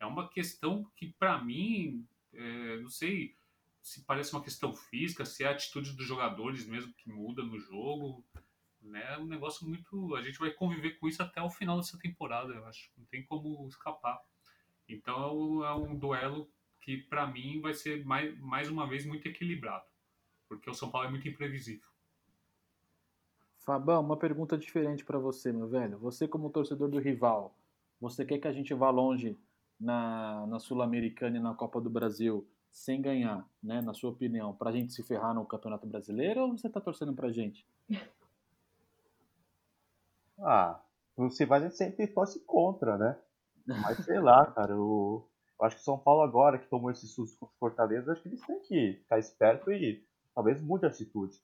É 0.00 0.06
uma 0.06 0.30
questão 0.30 0.90
que, 0.96 1.12
para 1.18 1.44
mim, 1.44 2.08
é, 2.32 2.78
não 2.78 2.88
sei 2.88 3.36
se 3.82 4.02
parece 4.06 4.32
uma 4.32 4.42
questão 4.42 4.74
física, 4.74 5.26
se 5.26 5.44
é 5.44 5.48
a 5.48 5.50
atitude 5.50 5.92
dos 5.92 6.06
jogadores 6.06 6.66
mesmo 6.66 6.94
que 6.94 7.10
muda 7.10 7.42
no 7.42 7.58
jogo. 7.60 8.24
Né? 8.80 9.12
É 9.12 9.18
um 9.18 9.26
negócio 9.26 9.68
muito. 9.68 10.16
A 10.16 10.22
gente 10.22 10.38
vai 10.38 10.50
conviver 10.50 10.92
com 10.92 11.06
isso 11.06 11.22
até 11.22 11.42
o 11.42 11.50
final 11.50 11.76
dessa 11.76 11.98
temporada, 11.98 12.54
eu 12.54 12.64
acho. 12.64 12.90
Não 12.96 13.04
tem 13.04 13.22
como 13.26 13.68
escapar. 13.68 14.18
Então 14.88 15.62
é 15.66 15.74
um 15.74 15.94
duelo 15.94 16.50
que, 16.80 16.96
para 16.96 17.26
mim, 17.26 17.60
vai 17.60 17.74
ser 17.74 18.06
mais, 18.06 18.34
mais 18.38 18.70
uma 18.70 18.88
vez 18.88 19.04
muito 19.04 19.28
equilibrado. 19.28 19.84
Porque 20.48 20.70
o 20.70 20.74
São 20.74 20.90
Paulo 20.90 21.08
é 21.08 21.10
muito 21.10 21.28
imprevisível. 21.28 21.90
Fabão, 23.66 24.00
uma 24.00 24.16
pergunta 24.16 24.56
diferente 24.56 25.04
pra 25.04 25.18
você, 25.18 25.52
meu 25.52 25.66
velho. 25.66 25.98
Você, 25.98 26.28
como 26.28 26.50
torcedor 26.50 26.88
do 26.88 27.00
rival, 27.00 27.52
você 28.00 28.24
quer 28.24 28.38
que 28.38 28.46
a 28.46 28.52
gente 28.52 28.72
vá 28.72 28.90
longe 28.90 29.36
na, 29.78 30.46
na 30.46 30.60
Sul-Americana 30.60 31.36
e 31.36 31.40
na 31.40 31.52
Copa 31.52 31.80
do 31.80 31.90
Brasil 31.90 32.46
sem 32.70 33.02
ganhar, 33.02 33.44
né? 33.60 33.80
Na 33.80 33.92
sua 33.92 34.10
opinião, 34.10 34.54
pra 34.54 34.70
gente 34.70 34.92
se 34.92 35.02
ferrar 35.02 35.34
no 35.34 35.44
Campeonato 35.44 35.84
Brasileiro 35.84 36.42
ou 36.42 36.56
você 36.56 36.70
tá 36.70 36.80
torcendo 36.80 37.12
pra 37.12 37.32
gente? 37.32 37.66
Ah, 40.38 40.78
você 41.16 41.46
vai 41.46 41.70
sempre 41.70 42.06
torce 42.06 42.40
contra, 42.40 42.98
né? 42.98 43.18
Mas 43.66 44.04
sei 44.04 44.20
lá, 44.20 44.44
cara, 44.44 44.74
eu, 44.74 45.26
eu 45.58 45.66
acho 45.66 45.76
que 45.76 45.82
São 45.82 45.98
Paulo 45.98 46.20
agora 46.20 46.58
que 46.58 46.68
tomou 46.68 46.90
esse 46.90 47.08
susto 47.08 47.38
com 47.38 47.46
o 47.46 47.58
Fortaleza, 47.58 48.12
acho 48.12 48.20
que 48.20 48.28
eles 48.28 48.44
têm 48.44 48.60
que 48.60 48.92
ficar 49.00 49.18
esperto 49.18 49.72
e 49.72 50.06
talvez 50.34 50.60
mude 50.60 50.84
a 50.84 50.90
atitude. 50.90 51.40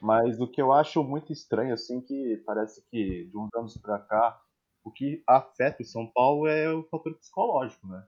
Mas 0.00 0.40
o 0.40 0.46
que 0.48 0.60
eu 0.60 0.72
acho 0.72 1.02
muito 1.04 1.32
estranho, 1.32 1.74
assim, 1.74 2.00
que 2.00 2.42
parece 2.46 2.84
que 2.90 3.24
de 3.24 3.36
uns 3.38 3.48
anos 3.54 3.76
pra 3.76 3.98
cá, 3.98 4.40
o 4.84 4.90
que 4.90 5.22
afeta 5.26 5.82
o 5.82 5.86
São 5.86 6.06
Paulo 6.06 6.46
é 6.46 6.72
o 6.72 6.84
fator 6.84 7.14
psicológico, 7.16 7.86
né? 7.86 8.04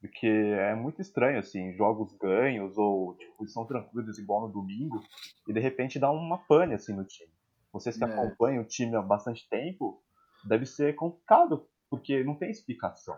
Porque 0.00 0.26
é 0.26 0.74
muito 0.74 1.00
estranho, 1.00 1.38
assim, 1.38 1.72
jogos 1.74 2.14
ganhos 2.18 2.76
ou, 2.76 3.16
tipo, 3.16 3.44
estão 3.44 3.66
tranquilos 3.66 4.18
igual 4.18 4.42
no 4.46 4.52
domingo 4.52 5.00
e 5.48 5.52
de 5.52 5.60
repente 5.60 5.98
dá 5.98 6.10
uma 6.10 6.38
pane, 6.46 6.74
assim, 6.74 6.94
no 6.94 7.04
time. 7.04 7.32
Vocês 7.72 7.96
que 7.96 8.04
É. 8.04 8.06
acompanham 8.06 8.62
o 8.62 8.66
time 8.66 8.94
há 8.96 9.02
bastante 9.02 9.48
tempo, 9.48 10.02
deve 10.46 10.66
ser 10.66 10.94
complicado, 10.94 11.66
porque 11.90 12.22
não 12.22 12.34
tem 12.36 12.50
explicação. 12.50 13.16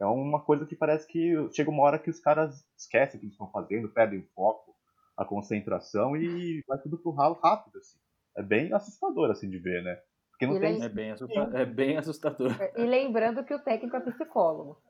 É 0.00 0.06
uma 0.06 0.40
coisa 0.40 0.64
que 0.66 0.74
parece 0.74 1.06
que 1.06 1.34
chega 1.52 1.70
uma 1.70 1.82
hora 1.82 1.98
que 1.98 2.10
os 2.10 2.18
caras 2.18 2.66
esquecem 2.76 3.18
o 3.18 3.20
que 3.20 3.26
eles 3.26 3.34
estão 3.34 3.50
fazendo, 3.50 3.90
perdem 3.90 4.20
o 4.20 4.26
foco, 4.34 4.74
a 5.16 5.24
concentração 5.24 6.16
e 6.16 6.62
vai 6.66 6.78
tudo 6.78 6.98
pro 6.98 7.12
ralo 7.12 7.38
rápido, 7.42 7.78
assim. 7.78 7.98
É 8.36 8.42
bem 8.42 8.72
assustador, 8.72 9.30
assim, 9.30 9.48
de 9.50 9.58
ver, 9.58 9.82
né? 9.82 10.00
Porque 10.30 10.46
não 10.46 10.56
E 10.56 10.60
tem... 10.60 10.72
lem- 10.74 10.82
É 10.82 10.88
bem, 10.88 11.10
assusta- 11.10 11.50
é 11.54 11.64
bem 11.66 11.96
assustador. 11.98 12.50
E 12.76 12.82
lembrando 12.84 13.44
que 13.44 13.54
o 13.54 13.58
técnico 13.62 13.96
é 13.96 14.00
psicólogo. 14.00 14.82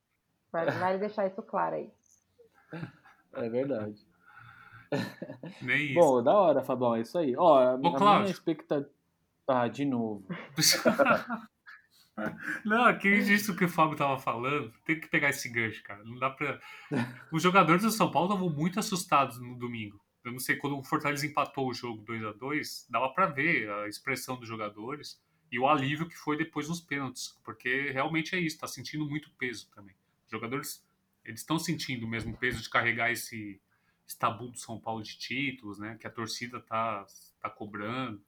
Vai, 0.53 0.67
vai 0.71 0.99
deixar 0.99 1.27
isso 1.27 1.43
claro 1.43 1.77
aí. 1.77 1.91
É 3.35 3.49
verdade. 3.49 3.99
Nem 5.63 5.87
isso. 5.87 5.95
Bom, 5.95 6.23
da 6.23 6.33
hora, 6.35 6.63
Fabão, 6.63 6.95
é 6.95 7.01
isso 7.01 7.17
aí. 7.19 7.35
Ó, 7.37 7.59
a, 7.59 7.75
a 7.75 7.79
Cláudio. 7.79 8.21
minha 8.21 8.31
expectativa. 8.31 8.91
Ah, 9.49 9.67
de 9.67 9.85
novo. 9.85 10.25
Não, 12.65 12.85
aqui 12.85 13.23
disso 13.23 13.57
que 13.57 13.65
o 13.65 13.69
Fábio 13.69 13.97
tava 13.97 14.19
falando, 14.19 14.71
tem 14.85 15.01
que 15.01 15.09
pegar 15.09 15.31
esse 15.31 15.49
gancho, 15.51 15.83
cara. 15.83 16.05
Não 16.05 16.19
dá 16.19 16.29
pra. 16.31 16.61
Os 17.33 17.43
jogadores 17.43 17.83
do 17.83 17.91
São 17.91 18.11
Paulo 18.11 18.29
estavam 18.29 18.51
muito 18.51 18.79
assustados 18.79 19.41
no 19.41 19.57
domingo. 19.59 19.99
Eu 20.25 20.33
não 20.33 20.39
sei, 20.39 20.57
quando 20.57 20.79
o 20.79 20.83
Fortaleza 20.83 21.27
empatou 21.27 21.69
o 21.69 21.75
jogo 21.75 22.03
2 22.03 22.25
a 22.25 22.33
2 22.33 22.87
dava 22.89 23.09
pra 23.11 23.27
ver 23.27 23.71
a 23.71 23.89
expressão 23.89 24.37
dos 24.37 24.49
jogadores 24.49 25.21
e 25.51 25.59
o 25.59 25.69
alívio 25.69 26.09
que 26.09 26.17
foi 26.17 26.37
depois 26.37 26.69
nos 26.69 26.81
pênaltis, 26.81 27.39
porque 27.45 27.91
realmente 27.91 28.35
é 28.35 28.39
isso, 28.39 28.59
tá 28.59 28.67
sentindo 28.67 29.05
muito 29.05 29.31
peso 29.33 29.69
também. 29.75 29.95
Os 30.25 30.31
jogadores, 30.31 30.87
eles 31.25 31.41
estão 31.41 31.59
sentindo 31.59 32.07
o 32.07 32.09
mesmo 32.09 32.37
peso 32.37 32.63
de 32.63 32.71
carregar 32.71 33.11
esse, 33.11 33.61
esse 34.07 34.19
tabu 34.19 34.49
do 34.49 34.59
São 34.59 34.79
Paulo 34.79 35.03
de 35.03 35.19
títulos, 35.19 35.79
né? 35.79 35.99
Que 36.01 36.07
a 36.07 36.11
torcida 36.11 36.61
tá, 36.61 37.05
tá 37.41 37.51
cobrando. 37.51 38.23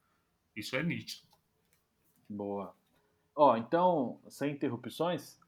Isso 0.55 0.77
é 0.77 0.83
nítido. 0.83 1.27
Boa. 2.29 2.75
Ó, 3.35 3.57
então, 3.57 4.21
sem 4.29 4.53
interrupções. 4.53 5.39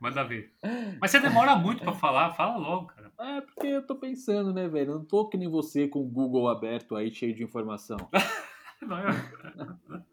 Manda 0.00 0.22
ver. 0.22 0.52
Mas 1.00 1.10
você 1.10 1.20
demora 1.20 1.56
muito 1.56 1.82
pra 1.82 1.92
falar, 1.96 2.34
fala 2.34 2.56
logo, 2.56 2.88
cara. 2.88 3.03
É 3.18 3.40
porque 3.40 3.66
eu 3.66 3.86
tô 3.86 3.96
pensando, 3.96 4.52
né, 4.52 4.68
velho? 4.68 4.92
Eu 4.92 4.98
não 4.98 5.04
tô 5.04 5.28
que 5.28 5.36
nem 5.36 5.48
você 5.48 5.86
com 5.88 6.00
o 6.00 6.08
Google 6.08 6.48
aberto 6.48 6.96
aí, 6.96 7.12
cheio 7.12 7.34
de 7.34 7.42
informação. 7.44 7.96
Não, 8.82 8.98
é- 8.98 10.04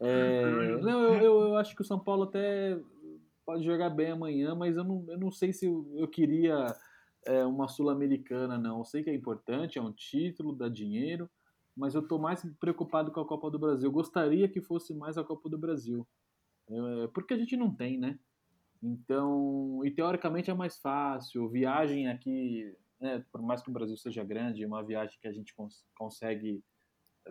É, 0.00 0.80
não, 0.80 1.00
eu, 1.02 1.14
eu, 1.22 1.40
eu 1.48 1.56
acho 1.56 1.76
que 1.76 1.82
o 1.82 1.84
São 1.84 1.98
Paulo 2.00 2.24
até 2.24 2.76
pode 3.44 3.62
jogar 3.64 3.90
bem 3.90 4.10
amanhã, 4.10 4.54
mas 4.54 4.76
eu 4.76 4.82
não, 4.82 5.04
eu 5.08 5.18
não 5.18 5.30
sei 5.30 5.52
se 5.52 5.66
eu, 5.66 5.86
eu 5.96 6.08
queria 6.08 6.74
é, 7.26 7.44
uma 7.44 7.68
Sul-Americana, 7.68 8.58
não. 8.58 8.78
Eu 8.78 8.84
sei 8.84 9.04
que 9.04 9.10
é 9.10 9.14
importante, 9.14 9.78
é 9.78 9.82
um 9.82 9.92
título, 9.92 10.56
dá 10.56 10.68
dinheiro, 10.68 11.30
mas 11.76 11.94
eu 11.94 12.02
tô 12.06 12.18
mais 12.18 12.42
preocupado 12.58 13.12
com 13.12 13.20
a 13.20 13.26
Copa 13.26 13.50
do 13.50 13.58
Brasil. 13.58 13.86
Eu 13.88 13.92
gostaria 13.92 14.48
que 14.48 14.60
fosse 14.60 14.92
mais 14.94 15.16
a 15.18 15.22
Copa 15.22 15.48
do 15.48 15.58
Brasil. 15.58 16.06
É, 16.68 17.06
porque 17.08 17.34
a 17.34 17.38
gente 17.38 17.56
não 17.56 17.70
tem, 17.72 17.98
né? 17.98 18.18
Então, 18.84 19.80
e 19.84 19.90
teoricamente 19.90 20.50
é 20.50 20.54
mais 20.54 20.78
fácil. 20.78 21.48
Viagem 21.48 22.06
aqui, 22.08 22.76
né, 23.00 23.24
por 23.32 23.40
mais 23.40 23.62
que 23.62 23.70
o 23.70 23.72
Brasil 23.72 23.96
seja 23.96 24.22
grande, 24.22 24.62
é 24.62 24.66
uma 24.66 24.82
viagem 24.84 25.18
que 25.20 25.26
a 25.26 25.32
gente 25.32 25.54
cons 25.54 25.86
consegue 25.96 26.62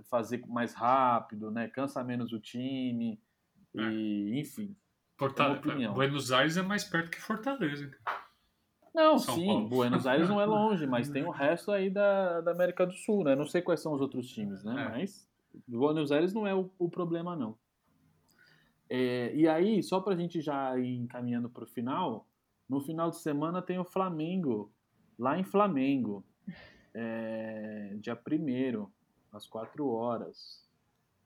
fazer 0.09 0.43
mais 0.47 0.73
rápido, 0.73 1.51
né? 1.51 1.67
Cansa 1.67 2.03
menos 2.03 2.33
o 2.33 2.39
time. 2.39 3.21
E, 3.75 4.39
enfim. 4.39 4.75
Forta- 5.15 5.61
É. 5.79 5.87
Buenos 5.89 6.31
Aires 6.31 6.57
é 6.57 6.63
mais 6.63 6.83
perto 6.83 7.11
que 7.11 7.21
Fortaleza. 7.21 7.91
Não, 8.93 9.17
São 9.19 9.35
sim, 9.35 9.45
Paulo. 9.45 9.69
Buenos 9.69 10.07
Aires 10.07 10.27
não 10.27 10.41
é 10.41 10.45
longe, 10.45 10.87
mas 10.87 11.09
tem 11.09 11.23
o 11.23 11.29
resto 11.31 11.71
aí 11.71 11.89
da, 11.89 12.41
da 12.41 12.51
América 12.51 12.85
do 12.85 12.93
Sul, 12.93 13.23
né? 13.23 13.35
Não 13.35 13.45
sei 13.45 13.61
quais 13.61 13.79
são 13.79 13.93
os 13.93 14.01
outros 14.01 14.27
times, 14.27 14.63
né? 14.63 14.73
É. 14.85 14.89
Mas 14.89 15.27
Buenos 15.67 16.11
Aires 16.11 16.33
não 16.33 16.47
é 16.47 16.53
o, 16.55 16.71
o 16.79 16.89
problema, 16.89 17.35
não. 17.35 17.55
É, 18.95 19.33
e 19.33 19.47
aí, 19.47 19.81
só 19.81 19.99
pra 19.99 20.15
gente 20.15 20.39
já 20.39 20.77
ir 20.77 20.97
encaminhando 20.97 21.49
pro 21.49 21.65
final, 21.65 22.27
no 22.69 22.79
final 22.79 23.09
de 23.09 23.17
semana 23.17 23.59
tem 23.59 23.79
o 23.79 23.83
Flamengo, 23.83 24.71
lá 25.17 25.35
em 25.35 25.43
Flamengo, 25.43 26.23
é, 26.93 27.95
dia 27.99 28.15
1 28.15 28.87
às 29.31 29.47
4 29.47 29.87
horas. 29.87 30.63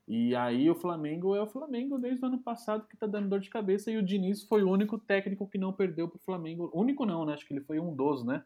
E 0.07 0.33
aí 0.33 0.69
o 0.69 0.75
Flamengo 0.75 1.35
é 1.35 1.41
o 1.41 1.47
Flamengo 1.47 1.97
desde 1.97 2.23
o 2.23 2.27
ano 2.29 2.39
passado 2.39 2.87
que 2.87 2.95
tá 2.95 3.05
dando 3.05 3.27
dor 3.27 3.41
de 3.41 3.49
cabeça 3.49 3.91
e 3.91 3.97
o 3.97 4.01
Diniz 4.05 4.43
foi 4.43 4.63
o 4.63 4.71
único 4.71 4.97
técnico 4.97 5.45
que 5.45 5.57
não 5.57 5.73
perdeu 5.73 6.07
pro 6.07 6.19
Flamengo. 6.19 6.71
Único 6.73 7.05
não, 7.05 7.25
né? 7.25 7.33
Acho 7.33 7.45
que 7.45 7.53
ele 7.53 7.65
foi 7.65 7.81
um 7.81 7.93
dos, 7.93 8.23
né? 8.23 8.45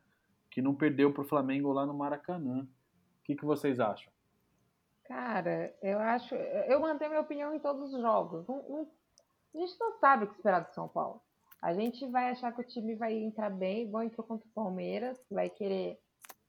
Que 0.49 0.63
não 0.63 0.73
perdeu 0.73 1.13
pro 1.13 1.23
Flamengo 1.23 1.71
lá 1.71 1.85
no 1.85 1.93
Maracanã. 1.93 2.63
O 2.63 3.23
que, 3.23 3.35
que 3.35 3.45
vocês 3.45 3.79
acham? 3.79 4.11
Cara, 5.03 5.71
eu 5.83 5.99
acho. 5.99 6.33
Eu 6.33 6.79
mantenho 6.79 7.11
minha 7.11 7.21
opinião 7.21 7.53
em 7.53 7.59
todos 7.59 7.93
os 7.93 8.01
jogos. 8.01 8.47
Não- 8.47 8.67
não- 8.67 9.00
a 9.53 9.57
gente 9.57 9.79
não 9.79 9.99
sabe 9.99 10.25
o 10.25 10.27
que 10.27 10.35
esperar 10.35 10.61
do 10.61 10.73
São 10.73 10.87
Paulo. 10.87 11.21
A 11.61 11.73
gente 11.73 12.05
vai 12.07 12.31
achar 12.31 12.51
que 12.53 12.61
o 12.61 12.67
time 12.67 12.95
vai 12.95 13.13
entrar 13.13 13.49
bem, 13.49 13.83
igual 13.83 14.03
entrou 14.03 14.25
contra 14.25 14.47
o 14.47 14.51
Palmeiras, 14.51 15.17
vai 15.29 15.49
querer 15.49 15.99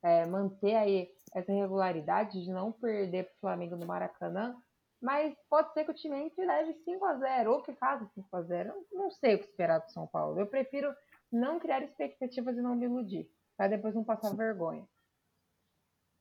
é, 0.01 0.25
manter 0.25 0.75
aí 0.75 1.09
essa 1.33 1.51
regularidade 1.51 2.43
de 2.43 2.51
não 2.51 2.71
perder 2.71 3.25
para 3.25 3.35
o 3.35 3.39
Flamengo 3.41 3.75
no 3.75 3.85
Maracanã. 3.85 4.55
Mas 5.01 5.35
pode 5.49 5.71
ser 5.73 5.83
que 5.83 5.91
o 5.91 5.93
time 5.93 6.15
entre 6.17 6.43
e 6.43 6.47
leve 6.47 6.73
5x0, 6.87 7.47
ou 7.47 7.61
que 7.61 7.73
faça 7.73 8.09
5x0. 8.17 8.67
Eu 8.67 8.85
não 8.91 9.11
sei 9.11 9.35
o 9.35 9.39
que 9.39 9.45
esperar 9.45 9.79
do 9.79 9.91
São 9.91 10.07
Paulo. 10.07 10.39
Eu 10.39 10.47
prefiro 10.47 10.93
não 11.31 11.59
criar 11.59 11.83
expectativas 11.83 12.57
e 12.57 12.61
não 12.61 12.75
me 12.75 12.85
iludir, 12.85 13.29
para 13.57 13.67
depois 13.67 13.93
não 13.93 14.03
passar 14.03 14.35
vergonha. 14.35 14.87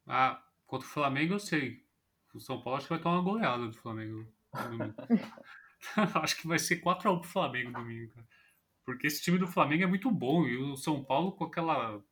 Ah, 0.07 0.43
contra 0.67 0.87
o 0.87 0.91
Flamengo 0.91 1.35
eu 1.35 1.39
sei. 1.39 1.87
O 2.35 2.41
São 2.41 2.61
Paulo 2.61 2.79
acho 2.79 2.89
que 2.89 2.95
vai 2.95 3.03
tomar 3.03 3.17
uma 3.21 3.31
goleada 3.31 3.67
do 3.67 3.77
Flamengo. 3.77 4.27
acho 6.23 6.37
que 6.37 6.47
vai 6.47 6.59
ser 6.59 6.81
4x1 6.81 7.21
pro 7.21 7.29
Flamengo 7.29 7.73
domingo, 7.73 8.13
cara. 8.15 8.27
Porque 8.85 9.07
esse 9.07 9.23
time 9.23 9.39
do 9.39 9.47
Flamengo 9.47 9.85
é 9.85 9.87
muito 9.87 10.11
bom. 10.11 10.47
E 10.47 10.57
o 10.57 10.77
São 10.77 11.05
Paulo 11.05 11.33
com 11.33 11.45
aquela 11.45 12.03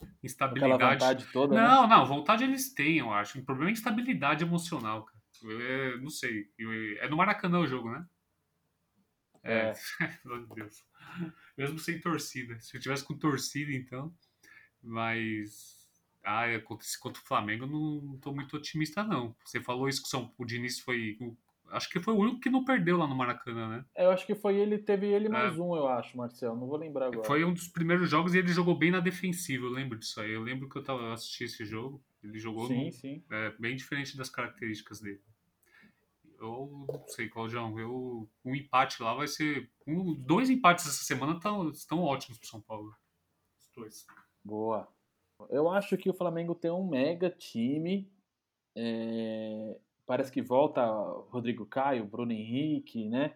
Aquela 0.00 0.14
instabilidade. 0.22 0.94
vontade 0.94 1.26
toda, 1.32 1.54
né? 1.54 1.62
Não, 1.62 1.86
não, 1.86 2.06
vontade 2.06 2.44
eles 2.44 2.72
têm, 2.74 2.98
eu 2.98 3.12
acho. 3.12 3.38
O 3.38 3.44
problema 3.44 3.70
é 3.70 3.72
instabilidade 3.72 4.44
emocional, 4.44 5.04
cara. 5.04 5.22
É, 5.62 5.96
não 5.98 6.10
sei. 6.10 6.50
Eu- 6.58 6.72
É 6.98 7.08
no 7.08 7.16
Maracanã 7.16 7.60
o 7.60 7.66
jogo, 7.66 7.90
né? 7.90 8.06
É. 9.42 9.72
Meu 10.24 10.46
Deus. 10.48 10.84
Mesmo 11.56 11.78
sem 11.78 12.00
torcida. 12.00 12.58
Se 12.60 12.76
eu 12.76 12.80
tivesse 12.80 13.04
com 13.04 13.16
torcida, 13.18 13.72
então. 13.72 14.14
Mas. 14.82 15.80
Ah, 16.24 16.46
é, 16.46 16.58
contra, 16.60 16.86
contra 17.00 17.20
o 17.20 17.26
Flamengo 17.26 17.64
eu 17.64 17.68
não 17.68 18.18
tô 18.18 18.32
muito 18.32 18.56
otimista, 18.56 19.02
não. 19.02 19.34
Você 19.44 19.60
falou 19.60 19.88
isso 19.88 20.00
que 20.02 20.06
o 20.06 20.10
São 20.10 20.32
o 20.38 20.44
Diniz 20.44 20.78
foi. 20.78 21.18
Acho 21.72 21.88
que 21.88 21.98
foi 21.98 22.12
o 22.12 22.18
único 22.18 22.38
que 22.38 22.50
não 22.50 22.66
perdeu 22.66 22.98
lá 22.98 23.06
no 23.06 23.14
Maracanã, 23.14 23.66
né? 23.66 23.84
Eu 23.96 24.10
acho 24.10 24.26
que 24.26 24.34
foi 24.34 24.56
ele, 24.56 24.76
teve 24.76 25.06
ele 25.06 25.26
mais 25.30 25.58
um, 25.58 25.74
eu 25.74 25.88
acho, 25.88 26.18
Marcel. 26.18 26.54
Não 26.54 26.66
vou 26.66 26.76
lembrar 26.76 27.06
agora. 27.06 27.24
Foi 27.24 27.42
um 27.46 27.52
dos 27.54 27.66
primeiros 27.66 28.10
jogos 28.10 28.34
e 28.34 28.38
ele 28.38 28.52
jogou 28.52 28.76
bem 28.76 28.90
na 28.90 29.00
defensiva. 29.00 29.64
Eu 29.64 29.70
lembro 29.70 29.98
disso 29.98 30.20
aí. 30.20 30.32
Eu 30.32 30.42
lembro 30.42 30.68
que 30.68 30.76
eu 30.76 30.84
tava 30.84 31.14
assistindo 31.14 31.46
esse 31.46 31.64
jogo. 31.64 32.04
Ele 32.22 32.38
jogou 32.38 32.66
Sim, 32.68 32.84
no- 32.86 32.92
sim. 32.92 33.24
é, 33.30 33.54
bem 33.58 33.74
diferente 33.74 34.16
das 34.18 34.28
características 34.28 35.00
dele. 35.00 35.22
Eu 36.38 36.84
não 36.88 37.08
sei, 37.08 37.28
Claudião. 37.30 37.78
Eu, 37.78 38.28
um 38.44 38.54
empate 38.54 39.02
lá 39.02 39.14
vai 39.14 39.26
ser. 39.26 39.70
Um, 39.86 40.12
dois 40.12 40.50
empates 40.50 40.86
essa 40.86 41.04
semana 41.04 41.40
tão, 41.40 41.70
estão 41.70 42.02
ótimos 42.02 42.36
pro 42.36 42.48
São 42.48 42.60
Paulo. 42.60 42.94
Os 43.58 43.70
dois. 43.74 44.06
Boa. 44.44 44.86
Eu 45.48 45.70
acho 45.70 45.96
que 45.96 46.10
o 46.10 46.14
Flamengo 46.14 46.54
tem 46.54 46.70
um 46.70 46.86
mega 46.86 47.30
time. 47.30 48.12
É, 48.76 49.78
Parece 50.06 50.32
que 50.32 50.42
volta 50.42 50.84
Rodrigo 51.30 51.64
Caio, 51.66 52.06
Bruno 52.06 52.32
Henrique, 52.32 53.08
né? 53.08 53.34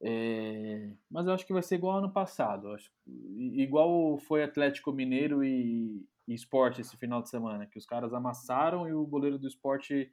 É, 0.00 0.92
Mas 1.10 1.26
eu 1.26 1.32
acho 1.32 1.46
que 1.46 1.52
vai 1.52 1.62
ser 1.62 1.76
igual 1.76 1.98
ano 1.98 2.12
passado. 2.12 2.72
Acho... 2.72 2.90
Igual 3.06 4.18
foi 4.18 4.42
Atlético 4.42 4.92
Mineiro 4.92 5.44
e... 5.44 6.06
e 6.26 6.34
Sport 6.34 6.78
esse 6.78 6.96
final 6.96 7.22
de 7.22 7.30
semana, 7.30 7.66
que 7.66 7.78
os 7.78 7.86
caras 7.86 8.12
amassaram 8.12 8.88
e 8.88 8.92
o 8.92 9.06
goleiro 9.06 9.38
do 9.38 9.46
esporte 9.46 10.12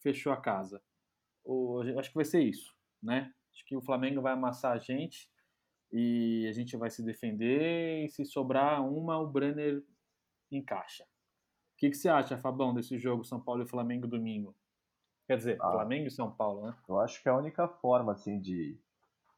fechou 0.00 0.32
a 0.32 0.36
casa. 0.36 0.82
O... 1.44 1.80
Acho 1.98 2.10
que 2.10 2.16
vai 2.16 2.24
ser 2.24 2.42
isso, 2.42 2.74
né? 3.02 3.32
Acho 3.52 3.64
que 3.64 3.76
o 3.76 3.82
Flamengo 3.82 4.20
vai 4.20 4.32
amassar 4.32 4.72
a 4.72 4.78
gente 4.78 5.30
e 5.92 6.46
a 6.48 6.52
gente 6.52 6.76
vai 6.76 6.90
se 6.90 7.02
defender 7.04 8.04
e 8.04 8.08
se 8.08 8.24
sobrar 8.24 8.82
uma, 8.86 9.18
o 9.18 9.30
Brenner 9.30 9.84
encaixa. 10.50 11.04
O 11.04 11.76
que, 11.76 11.90
que 11.90 11.96
você 11.96 12.08
acha, 12.08 12.38
Fabão, 12.38 12.72
desse 12.72 12.98
jogo 12.98 13.24
São 13.24 13.40
Paulo 13.40 13.62
e 13.62 13.68
Flamengo 13.68 14.06
domingo? 14.06 14.54
Quer 15.32 15.38
dizer, 15.38 15.58
Ah. 15.62 15.70
Flamengo 15.72 16.06
e 16.06 16.10
São 16.10 16.30
Paulo, 16.30 16.66
né? 16.66 16.74
Eu 16.86 17.00
acho 17.00 17.22
que 17.22 17.28
a 17.28 17.34
única 17.36 17.66
forma 17.66 18.12
assim 18.12 18.38
de 18.38 18.78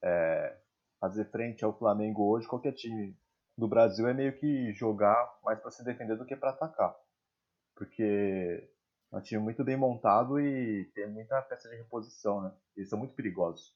é, 0.02 0.56
fazer 1.00 1.24
frente 1.26 1.64
ao 1.64 1.72
Flamengo 1.72 2.24
hoje, 2.28 2.48
qualquer 2.48 2.72
time 2.72 3.16
do 3.56 3.68
Brasil, 3.68 4.08
é 4.08 4.12
meio 4.12 4.36
que 4.36 4.72
jogar 4.72 5.38
mais 5.44 5.60
para 5.60 5.70
se 5.70 5.84
defender 5.84 6.16
do 6.16 6.24
que 6.26 6.34
para 6.34 6.50
atacar. 6.50 6.94
Porque 7.76 8.68
é 9.12 9.16
um 9.16 9.20
time 9.20 9.40
muito 9.42 9.62
bem 9.64 9.76
montado 9.76 10.40
e 10.40 10.84
tem 10.94 11.08
muita 11.08 11.40
peça 11.42 11.68
de 11.68 11.76
reposição, 11.76 12.42
né? 12.42 12.52
Eles 12.76 12.88
são 12.90 12.98
muito 12.98 13.14
perigosos. 13.14 13.72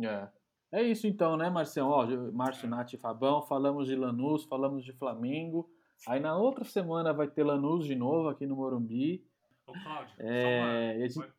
É. 0.00 0.28
É 0.70 0.82
isso 0.82 1.06
então, 1.06 1.36
né, 1.36 1.48
Marcião? 1.50 1.88
Ó, 1.88 2.06
Márcio, 2.32 2.68
Nath 2.68 2.92
e 2.92 2.98
Fabão, 2.98 3.42
falamos 3.42 3.86
de 3.88 3.96
Lanús, 3.96 4.44
falamos 4.44 4.84
de 4.84 4.92
Flamengo. 4.92 5.68
Aí 6.06 6.20
na 6.20 6.36
outra 6.36 6.62
semana 6.64 7.12
vai 7.12 7.26
ter 7.26 7.42
Lanús 7.42 7.84
de 7.86 7.96
novo 7.96 8.28
aqui 8.28 8.46
no 8.46 8.54
Morumbi. 8.54 9.26
Ô, 9.66 9.72
Cláudio, 9.72 10.14
É, 10.18 10.92
só 10.92 10.98
e 10.98 11.02
a 11.02 11.08
gente- 11.08 11.18
uma... 11.18 11.37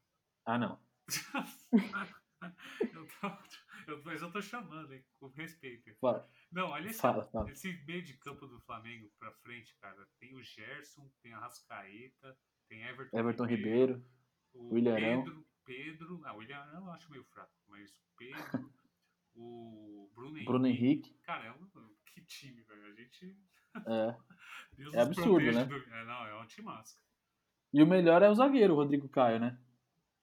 Ah, 0.49 0.57
não. 0.57 0.79
eu 2.93 3.07
tô, 3.21 3.27
eu, 3.87 4.01
mas 4.03 4.21
eu 4.21 4.31
tô 4.31 4.41
chamando, 4.41 4.91
hein, 4.93 5.03
com 5.19 5.27
respeito. 5.27 5.93
Fala, 6.01 6.27
Não, 6.51 6.69
olha 6.69 6.87
esse, 6.89 6.99
fala. 6.99 7.23
fala. 7.25 7.51
esse 7.51 7.71
meio 7.85 8.01
de 8.01 8.17
campo 8.17 8.47
do 8.47 8.59
Flamengo 8.61 9.11
pra 9.19 9.31
frente, 9.43 9.75
cara. 9.79 10.07
Tem 10.19 10.35
o 10.35 10.41
Gerson, 10.41 11.07
tem 11.21 11.33
a 11.33 11.39
Rascaeta, 11.39 12.35
tem 12.67 12.81
Everton, 12.83 13.17
Everton 13.17 13.45
Ribeiro. 13.45 14.03
o 14.53 14.73
William. 14.73 14.95
Pedro, 14.95 15.45
Pedro, 15.65 16.21
ah, 16.25 16.33
o 16.33 16.37
William 16.37 16.65
eu 16.73 16.89
acho 16.91 17.11
meio 17.11 17.23
fraco, 17.25 17.53
mas 17.67 17.91
o 17.91 18.03
Pedro, 18.17 18.33
o 19.35 20.11
Bruno 20.15 20.29
Henrique. 20.37 20.45
Bruno 20.45 20.67
Henrique. 20.67 21.13
Cara, 21.23 21.45
é 21.45 21.51
um, 21.51 21.67
que 22.07 22.21
time, 22.21 22.63
velho. 22.63 22.85
A 22.87 22.91
gente. 22.93 23.37
É. 23.85 24.17
Deus 24.75 24.93
É 24.95 25.01
absurdo, 25.01 25.51
né? 25.51 25.65
do- 25.65 25.75
É, 25.93 26.05
não, 26.05 26.25
é 26.25 26.41
um 26.41 26.47
time 26.47 26.65
máscara. 26.65 27.05
E 27.71 27.83
o 27.83 27.87
melhor 27.87 28.23
é 28.23 28.29
o 28.29 28.33
zagueiro, 28.33 28.73
o 28.73 28.77
Rodrigo 28.77 29.07
Caio, 29.09 29.39
né? 29.39 29.59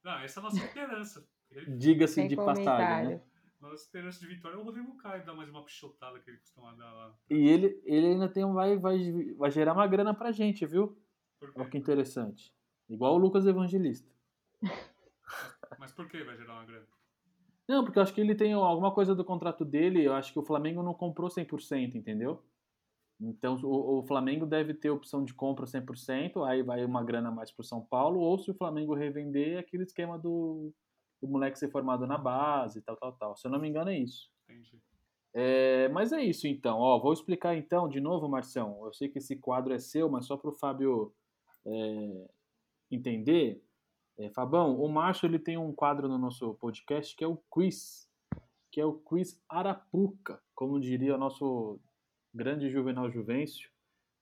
Não, 0.06 0.20
essa 0.20 0.38
é 0.38 0.40
a 0.40 0.44
nossa 0.44 0.56
esperança. 0.64 1.28
Ele- 1.50 1.76
Diga-se 1.76 2.28
de 2.28 2.36
passagem, 2.36 3.08
né? 3.08 3.20
Nossa 3.60 3.82
esperança 3.82 4.20
de 4.20 4.26
vitória 4.28 4.54
é 4.54 4.58
o 4.58 4.62
Rodrigo 4.62 4.96
Caio 4.98 5.26
dar 5.26 5.34
mais 5.34 5.48
uma 5.50 5.64
pichotada 5.64 6.20
que 6.20 6.30
ele 6.30 6.38
costuma 6.38 6.72
dar 6.74 6.92
lá. 6.92 7.12
E 7.28 7.34
ele, 7.48 7.82
ele 7.84 8.06
ainda 8.06 8.28
tem, 8.28 8.44
um- 8.44 8.54
vai, 8.54 8.78
vai, 8.78 8.96
vai 9.36 9.50
gerar 9.50 9.72
uma 9.72 9.86
grana 9.88 10.14
pra 10.14 10.30
gente, 10.30 10.64
viu? 10.64 10.96
Olha 11.56 11.68
que 11.68 11.76
interessante. 11.76 12.54
Igual 12.88 13.16
o 13.16 13.18
Lucas 13.18 13.46
Evangelista. 13.46 14.08
Mas 15.80 15.92
por 15.92 16.08
que 16.08 16.22
vai 16.22 16.36
gerar 16.36 16.52
uma 16.54 16.64
grana? 16.64 16.86
Não, 17.66 17.82
porque 17.84 17.98
eu 17.98 18.02
acho 18.04 18.14
que 18.14 18.20
ele 18.20 18.36
tem 18.36 18.52
alguma 18.52 18.92
coisa 18.94 19.12
do 19.12 19.24
contrato 19.24 19.64
dele, 19.64 20.04
eu 20.04 20.14
acho 20.14 20.32
que 20.32 20.38
o 20.38 20.44
Flamengo 20.44 20.84
não 20.84 20.94
comprou 20.94 21.28
100%, 21.28 21.96
entendeu? 21.96 22.44
Então 23.20 23.56
o, 23.62 23.98
o 23.98 24.02
Flamengo 24.02 24.44
deve 24.44 24.74
ter 24.74 24.90
opção 24.90 25.24
de 25.24 25.32
compra 25.32 25.64
100%, 25.64 26.46
aí 26.46 26.62
vai 26.62 26.84
uma 26.84 27.02
grana 27.02 27.30
mais 27.30 27.50
pro 27.50 27.64
São 27.64 27.80
Paulo, 27.80 28.20
ou 28.20 28.38
se 28.38 28.50
o 28.50 28.54
Flamengo 28.54 28.94
revender, 28.94 29.56
é 29.56 29.58
aquele 29.58 29.84
esquema 29.84 30.18
do, 30.18 30.72
do 31.20 31.28
moleque 31.28 31.58
ser 31.58 31.70
formado 31.70 32.06
na 32.06 32.18
base, 32.18 32.82
tal, 32.82 32.96
tal, 32.96 33.12
tal. 33.12 33.36
Se 33.36 33.46
eu 33.46 33.50
não 33.50 33.58
me 33.58 33.68
engano 33.68 33.90
é 33.90 33.98
isso. 33.98 34.28
Entendi. 34.48 34.80
É, 35.38 35.88
mas 35.90 36.12
é 36.12 36.22
isso 36.22 36.46
então, 36.46 36.78
ó, 36.78 36.98
vou 36.98 37.12
explicar 37.12 37.54
então 37.54 37.88
de 37.88 38.00
novo, 38.00 38.28
Marcião. 38.28 38.84
Eu 38.84 38.92
sei 38.94 39.08
que 39.08 39.18
esse 39.18 39.36
quadro 39.36 39.74
é 39.74 39.78
seu, 39.78 40.08
mas 40.10 40.26
só 40.26 40.36
para 40.36 40.50
o 40.50 40.54
Fábio 40.54 41.12
é, 41.66 42.28
entender. 42.90 43.62
É, 44.18 44.30
Fabão, 44.30 44.80
o 44.80 44.88
Márcio 44.88 45.26
ele 45.26 45.38
tem 45.38 45.58
um 45.58 45.74
quadro 45.74 46.08
no 46.08 46.16
nosso 46.16 46.54
podcast 46.54 47.14
que 47.14 47.22
é 47.22 47.26
o 47.26 47.36
quiz, 47.52 48.10
que 48.72 48.80
é 48.80 48.84
o 48.86 48.94
quiz 48.94 49.38
Arapuca, 49.46 50.40
como 50.54 50.80
diria 50.80 51.14
o 51.14 51.18
nosso 51.18 51.78
grande 52.36 52.68
Juvenal 52.70 53.10
Juvencio. 53.10 53.70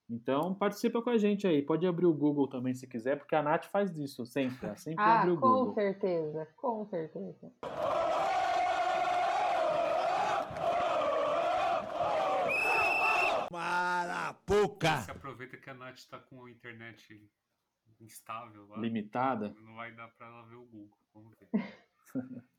Então 0.09 0.53
participa 0.53 1.01
com 1.01 1.09
a 1.09 1.17
gente 1.17 1.45
aí. 1.47 1.61
Pode 1.61 1.85
abrir 1.85 2.05
o 2.05 2.13
Google 2.13 2.47
também 2.47 2.73
se 2.73 2.87
quiser, 2.87 3.17
porque 3.17 3.35
a 3.35 3.41
Nath 3.43 3.65
faz 3.65 3.95
isso 3.97 4.25
sempre. 4.25 4.65
Ela 4.67 4.75
sempre 4.75 5.03
Ah, 5.03 5.21
abre 5.21 5.31
o 5.31 5.35
com 5.39 5.47
Google. 5.47 5.73
certeza, 5.73 6.47
com 6.55 6.85
certeza. 6.85 7.51
Marapuca! 13.65 14.97
Se 15.01 15.11
aproveita 15.11 15.57
que 15.57 15.69
a 15.69 15.73
Nath 15.73 16.01
tá 16.09 16.19
com 16.19 16.45
a 16.45 16.51
internet 16.51 17.19
instável 17.99 18.67
lá. 18.67 18.77
Limitada. 18.77 19.55
Não 19.61 19.75
vai 19.75 19.91
dar 19.93 20.07
pra 20.09 20.27
ela 20.27 20.43
ver 20.43 20.55
o 20.55 20.65
Google. 20.65 20.97
Vamos 21.13 21.33
ver. 21.39 21.49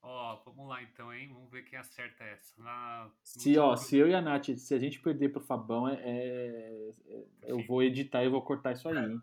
Ó, 0.00 0.36
vamos 0.44 0.68
lá 0.68 0.82
então, 0.82 1.12
hein? 1.12 1.28
Vamos 1.32 1.50
ver 1.50 1.64
quem 1.64 1.78
acerta 1.78 2.22
essa. 2.24 2.62
Na, 2.62 3.04
no 3.06 3.12
Se, 3.22 3.58
ó, 3.58 3.74
se 3.76 3.96
eu 3.96 4.08
e 4.08 4.14
a 4.14 4.22
Nath, 4.22 4.46
se 4.56 4.72
a 4.74 4.78
gente 4.78 5.00
perder 5.00 5.30
pro 5.30 5.40
Fabão, 5.40 5.88
é, 5.88 5.94
é- 5.94 6.94
é- 7.06 7.26
eu 7.42 7.62
vou 7.66 7.82
editar 7.82 8.22
e 8.24 8.28
vou 8.28 8.42
cortar 8.42 8.72
isso 8.72 8.88
aí, 8.88 8.96
hein? 8.96 9.22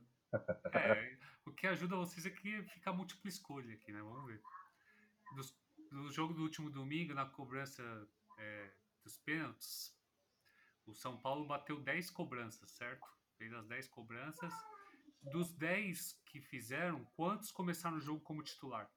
É, 0.74 1.18
o 1.46 1.52
que 1.54 1.66
ajuda 1.68 1.96
vocês 1.96 2.26
é 2.26 2.30
que 2.30 2.62
fica 2.64 2.92
múltipla 2.92 3.30
escolha 3.30 3.74
aqui, 3.74 3.92
né? 3.92 4.02
Vamos 4.02 4.26
ver. 4.26 4.42
Dos- 5.36 5.58
do 5.92 6.12
jogo 6.12 6.34
do 6.34 6.42
último 6.42 6.70
domingo, 6.70 7.14
na 7.14 7.26
cobrança 7.26 7.82
é, 8.38 8.72
dos 9.04 9.18
pênaltis, 9.18 9.96
o 10.86 10.94
São 10.94 11.18
Paulo 11.18 11.48
bateu 11.48 11.80
10 11.80 12.10
cobranças, 12.12 12.70
certo? 12.72 13.08
Fez 13.38 13.54
as 13.54 13.66
10 13.66 13.88
cobranças. 13.88 14.54
Dos 15.32 15.54
10 15.54 16.22
que 16.26 16.42
fizeram, 16.42 17.04
quantos 17.16 17.50
começaram 17.52 17.98
o 17.98 18.02
jogo 18.02 18.20
como 18.20 18.44
titular? 18.44 18.92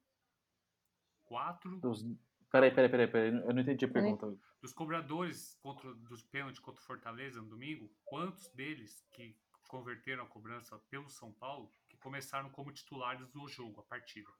Quatro. 1.28 1.78
Dos... 1.80 2.02
Peraí, 2.50 2.70
peraí, 2.70 2.90
peraí, 2.90 3.06
peraí, 3.06 3.28
eu 3.28 3.52
não 3.52 3.60
entendi 3.60 3.84
a 3.84 3.88
pergunta. 3.88 4.34
Dos 4.62 4.72
cobradores 4.72 5.58
contra, 5.60 5.94
dos 5.94 6.22
pênaltis 6.24 6.58
contra 6.58 6.80
o 6.80 6.86
Fortaleza 6.86 7.42
no 7.42 7.48
domingo, 7.50 7.92
quantos 8.06 8.48
deles 8.48 9.06
que 9.12 9.36
converteram 9.68 10.24
a 10.24 10.26
cobrança 10.26 10.78
pelo 10.88 11.10
São 11.10 11.30
Paulo 11.30 11.70
que 11.86 11.98
começaram 11.98 12.48
como 12.48 12.72
titulares 12.72 13.28
do 13.28 13.46
jogo, 13.46 13.80
a 13.80 13.84
partida? 13.84 14.30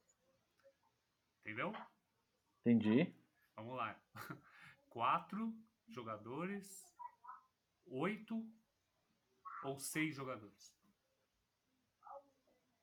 Entendeu? 1.41 1.72
Entendi. 2.64 3.14
Vamos 3.55 3.76
lá. 3.76 4.01
Quatro 4.89 5.55
jogadores, 5.89 6.82
oito 7.86 8.43
ou 9.62 9.78
seis 9.78 10.16
jogadores? 10.16 10.74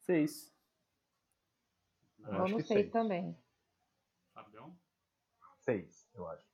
Seis. 0.01 0.55
Eu 2.19 2.45
que 2.45 2.51
seis 2.51 2.67
seis. 2.67 2.91
também. 2.91 3.35
Seis, 5.65 6.07
eu 6.13 6.27
acho. 6.27 6.45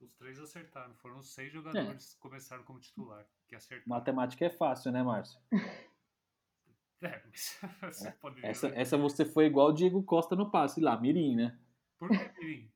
Os 0.00 0.14
três 0.14 0.38
acertaram. 0.40 0.94
Foram 0.96 1.18
os 1.18 1.32
seis 1.32 1.52
jogadores 1.52 2.14
que 2.14 2.20
começaram 2.20 2.64
como 2.64 2.80
titular. 2.80 3.24
Que 3.46 3.54
acertaram. 3.54 3.88
Matemática 3.88 4.44
é 4.44 4.50
fácil, 4.50 4.90
né, 4.90 5.02
Márcio? 5.02 5.40
É, 7.04 7.20
mas 7.26 7.58
você 7.82 8.12
poderia. 8.12 8.48
Essa, 8.48 8.68
essa 8.68 8.96
você 8.96 9.24
foi 9.24 9.46
igual 9.46 9.70
o 9.70 9.72
Diego 9.72 10.00
Costa 10.04 10.36
no 10.36 10.52
passe 10.52 10.80
lá, 10.80 10.96
Mirim, 10.96 11.34
né? 11.34 11.58
Por 11.98 12.08
que, 12.08 12.40
Mirim? 12.40 12.70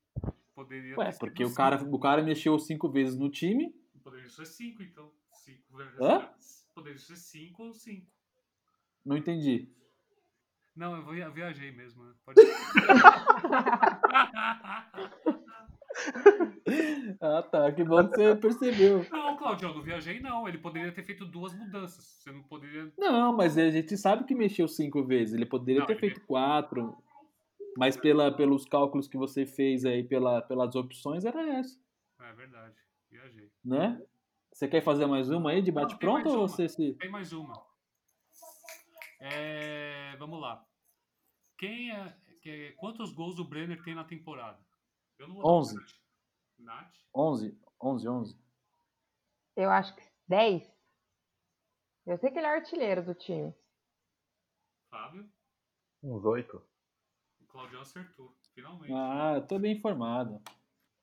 Poderia 0.52 0.98
Ué, 0.98 1.12
porque 1.12 1.44
o 1.44 1.46
cinco. 1.46 1.56
cara, 1.56 1.80
o 1.84 1.98
cara 2.00 2.24
mexeu 2.24 2.58
cinco 2.58 2.90
vezes 2.90 3.16
no 3.16 3.30
time. 3.30 3.72
Poderia 4.02 4.28
ser 4.28 4.46
cinco, 4.46 4.82
então. 4.82 5.12
Cinco 5.32 5.76
vezes. 5.76 6.00
Hã? 6.00 6.28
Poderia 6.74 6.98
ser 6.98 7.16
cinco 7.16 7.66
ou 7.66 7.72
cinco. 7.72 8.10
Não 9.04 9.16
entendi. 9.16 9.68
Não, 10.76 10.96
eu 11.16 11.32
viajei 11.32 11.72
mesmo, 11.72 12.04
né? 12.04 12.12
Pode. 12.24 12.40
Ah, 17.20 17.42
tá. 17.42 17.72
Que 17.72 17.82
bom 17.84 18.06
que 18.08 18.16
você 18.16 18.36
percebeu. 18.36 19.06
não, 19.10 19.36
Claudio, 19.36 19.68
eu 19.70 19.74
não 19.74 19.82
viajei, 19.82 20.20
não. 20.20 20.46
Ele 20.48 20.58
poderia 20.58 20.92
ter 20.92 21.02
feito 21.02 21.24
duas 21.24 21.54
mudanças. 21.54 22.04
Você 22.04 22.30
não 22.32 22.42
poderia. 22.42 22.92
Não, 22.98 23.32
mas 23.34 23.56
a 23.56 23.70
gente 23.70 23.96
sabe 23.96 24.24
que 24.24 24.34
mexeu 24.34 24.68
cinco 24.68 25.02
vezes. 25.04 25.34
Ele 25.34 25.46
poderia 25.46 25.80
Não, 25.80 25.86
ter 25.86 25.94
ele- 25.94 26.00
feito 26.00 26.20
quatro. 26.26 26.96
Mas 27.78 27.96
pela, 27.96 28.32
pelos 28.34 28.64
cálculos 28.66 29.06
que 29.08 29.16
você 29.16 29.46
fez 29.46 29.84
aí, 29.84 30.02
pela, 30.02 30.40
pelas 30.42 30.74
opções, 30.74 31.24
era 31.26 31.42
essa, 31.58 31.78
É 32.20 32.32
verdade, 32.32 32.74
viajei. 33.10 33.50
né? 33.64 34.00
Você 34.52 34.66
quer 34.66 34.82
fazer 34.82 35.04
mais 35.06 35.28
uma 35.30 35.50
aí 35.50 35.60
de 35.60 35.70
bate-pronto 35.70 36.26
ou 36.28 36.48
você 36.48 36.68
se. 36.68 36.94
Tem 36.94 37.10
mais 37.10 37.32
uma. 37.34 37.52
É, 39.20 39.85
vamos 40.16 40.40
lá. 40.40 40.66
Quem 41.58 41.90
é, 41.92 42.10
que- 42.42 42.72
quantos 42.72 43.12
gols 43.12 43.38
o 43.38 43.44
Brenner 43.44 43.82
tem 43.82 43.94
na 43.94 44.04
temporada? 44.04 44.64
Eu 45.18 45.28
não 45.28 45.34
vou 45.36 45.44
dar 45.44 45.50
Onze. 45.50 45.74
pra 45.74 45.84
Nath. 45.84 45.96
Nath? 46.58 46.96
11, 47.14 47.60
11, 47.82 48.08
11. 48.08 48.38
Eu 49.56 49.70
acho 49.70 49.94
que 49.96 50.02
10. 50.28 50.62
Eu 52.06 52.18
sei 52.18 52.30
que 52.30 52.38
ele 52.38 52.46
é 52.46 52.54
artilheiro 52.54 53.04
do 53.04 53.14
time. 53.14 53.54
Fábio? 54.90 55.28
Uns 56.02 56.24
oito. 56.24 56.62
O 57.40 57.46
Claudio 57.46 57.80
acertou, 57.80 58.36
finalmente. 58.54 58.92
Ah, 58.92 59.34
eu 59.36 59.46
tô 59.46 59.58
bem 59.58 59.76
informado. 59.76 60.40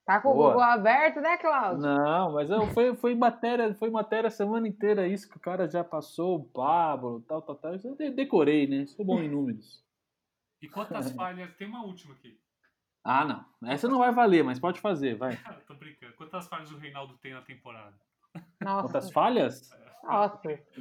Tá 0.06 0.20
com 0.20 0.34
Boa. 0.34 0.47
o 0.47 0.47
Google 0.49 0.64
aberto, 0.64 1.22
né, 1.22 1.38
Cláudio? 1.38 1.82
Não, 1.82 2.34
mas 2.34 2.49
eu, 2.49 2.68
foi, 2.68 2.93
foi 2.95 3.16
matéria, 3.16 3.74
foi 3.76 3.89
matéria 3.89 4.28
a 4.28 4.32
semana 4.32 4.68
inteira 4.68 5.08
isso 5.08 5.30
que 5.30 5.38
o 5.38 5.39
cara 5.39 5.66
já 5.70 5.82
passou, 5.84 6.36
o 6.39 6.43
Pablo, 6.43 7.22
tal, 7.22 7.41
tal, 7.41 7.56
tal. 7.56 7.74
Eu 7.74 7.95
de- 7.95 8.10
decorei, 8.12 8.68
né? 8.68 8.86
Sou 8.86 9.06
bom 9.06 9.22
em 9.22 9.30
números. 9.30 9.82
E 10.62 10.68
quantas 10.68 11.10
falhas? 11.14 11.54
Tem 11.56 11.68
uma 11.68 11.86
última 11.86 12.14
aqui. 12.16 12.38
Ah, 13.01 13.24
não. 13.26 13.70
Essa 13.70 13.88
não 13.88 13.99
vai 13.99 14.12
valer, 14.12 14.43
mas 14.43 14.60
pode 14.60 14.82
fazer, 14.82 15.16
vai. 15.16 15.38
Tô 15.68 15.74
brincando. 15.76 16.14
Quantas 16.16 16.47
falhas 16.47 16.72
o 16.72 16.78
Reinaldo 16.78 17.18
tem 17.20 17.34
na 17.34 17.41
temporada? 17.41 17.95
Nossa, 18.62 18.88
Quantas 18.88 19.12
falhas? 19.12 19.70
Nossa. 20.04 20.38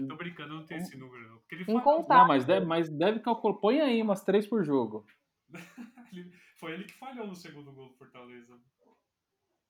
Tô 0.08 0.16
brincando, 0.16 0.54
eu 0.54 0.58
não 0.58 0.66
tenho 0.66 0.80
esse 0.80 0.96
número, 0.96 1.28
não. 1.28 1.38
Porque 1.38 1.54
ele 1.54 1.64
falhou. 1.64 2.06
Não, 2.08 2.26
mas 2.26 2.44
deve, 2.44 2.66
mas 2.66 2.88
deve 2.88 3.20
calcular. 3.20 3.54
Põe 3.54 3.80
aí 3.80 4.02
umas 4.02 4.24
três 4.24 4.48
por 4.48 4.64
jogo. 4.64 5.06
Foi 6.58 6.72
ele 6.72 6.84
que 6.84 6.92
falhou 6.94 7.26
no 7.26 7.34
segundo 7.34 7.72
gol 7.72 7.88
do 7.88 7.94
Fortaleza. 7.94 8.56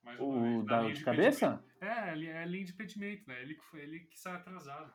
Mais 0.03 0.19
O 0.19 0.41
vez, 0.41 0.65
da- 0.65 0.81
linha 0.81 0.93
de 0.93 1.03
cabeça? 1.03 1.63
É, 1.79 2.11
ele 2.13 2.27
é 2.27 2.45
linha 2.45 2.65
de 2.65 2.71
impedimento, 2.73 3.27
né? 3.27 3.41
Ele 3.41 3.57
ele 3.73 3.99
que 4.01 4.19
sai 4.19 4.35
atrasado. 4.35 4.93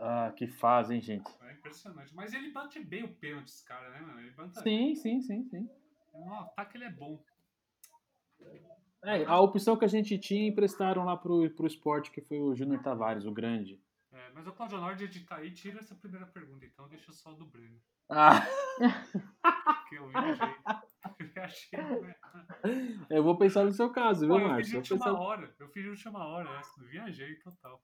Ah, 0.00 0.32
que 0.36 0.46
fase, 0.46 0.94
hein, 0.94 1.00
gente? 1.00 1.28
É 1.42 1.52
impressionante. 1.52 2.14
Mas 2.14 2.32
ele 2.32 2.52
bate 2.52 2.78
bem 2.78 3.02
o 3.04 3.14
pênalti, 3.14 3.48
esse 3.48 3.64
cara, 3.64 3.90
né, 3.90 4.00
mano? 4.00 4.20
Ele 4.20 4.30
bate 4.30 4.60
Sim, 4.60 4.94
sim, 4.94 5.20
sim, 5.20 5.44
sim. 5.44 5.68
No 6.14 6.34
ataque 6.34 6.76
ele 6.76 6.84
é 6.84 6.90
bom. 6.90 7.20
É, 9.04 9.24
a 9.24 9.40
opção 9.40 9.76
que 9.76 9.84
a 9.84 9.88
gente 9.88 10.18
tinha 10.18 10.48
emprestaram 10.48 11.04
lá 11.04 11.16
pro, 11.16 11.48
pro 11.50 11.66
esporte, 11.66 12.10
que 12.10 12.20
foi 12.20 12.38
o 12.40 12.54
Júnior 12.54 12.82
Tavares, 12.82 13.24
o 13.24 13.32
grande. 13.32 13.80
É, 14.12 14.30
mas 14.34 14.46
o 14.46 14.52
Claudio 14.52 14.78
Nord 14.78 15.02
editar 15.04 15.36
aí 15.36 15.50
tira 15.52 15.78
essa 15.80 15.94
primeira 15.94 16.26
pergunta, 16.26 16.64
então 16.64 16.88
deixa 16.88 17.12
só 17.12 17.32
do 17.32 17.46
Breno. 17.46 17.80
Ah, 18.08 18.46
Que 19.88 19.96
eu 19.96 20.08
viajei. 20.08 20.54
Né? 21.72 22.14
eu 23.10 23.22
vou 23.22 23.36
pensar 23.36 23.64
no 23.64 23.72
seu 23.72 23.90
caso, 23.90 24.20
viu, 24.26 24.28
Pô, 24.30 24.40
eu 24.40 24.40
fiz 24.56 24.72
Márcio? 24.72 24.82
de 24.82 24.92
Eu 24.92 24.98
vou 24.98 25.06
última 25.06 25.12
pensar- 25.12 25.20
hora. 25.20 25.54
Eu 25.58 25.68
fiz 25.68 25.82
de 25.82 25.88
última 25.90 26.26
hora 26.26 26.50
essa. 26.58 26.84
Viajei 26.84 27.34
total. 27.36 27.82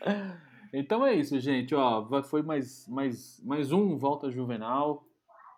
Então 0.76 1.06
é 1.06 1.14
isso, 1.14 1.38
gente. 1.38 1.72
Ó, 1.72 2.22
foi 2.24 2.42
mais, 2.42 2.88
mais, 2.88 3.40
mais 3.44 3.70
um 3.70 3.96
Volta 3.96 4.28
Juvenal. 4.28 5.06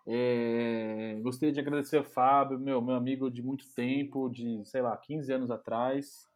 É, 0.05 1.19
gostaria 1.23 1.51
de 1.51 1.59
agradecer 1.59 1.97
ao 1.97 2.03
Fábio, 2.03 2.59
meu, 2.59 2.79
meu 2.81 2.93
amigo 2.95 3.29
de 3.31 3.41
muito 3.41 3.65
tempo, 3.73 4.29
de, 4.29 4.63
sei 4.65 4.81
lá, 4.81 4.95
15 4.95 5.33
anos 5.33 5.49
atrás. 5.49 6.29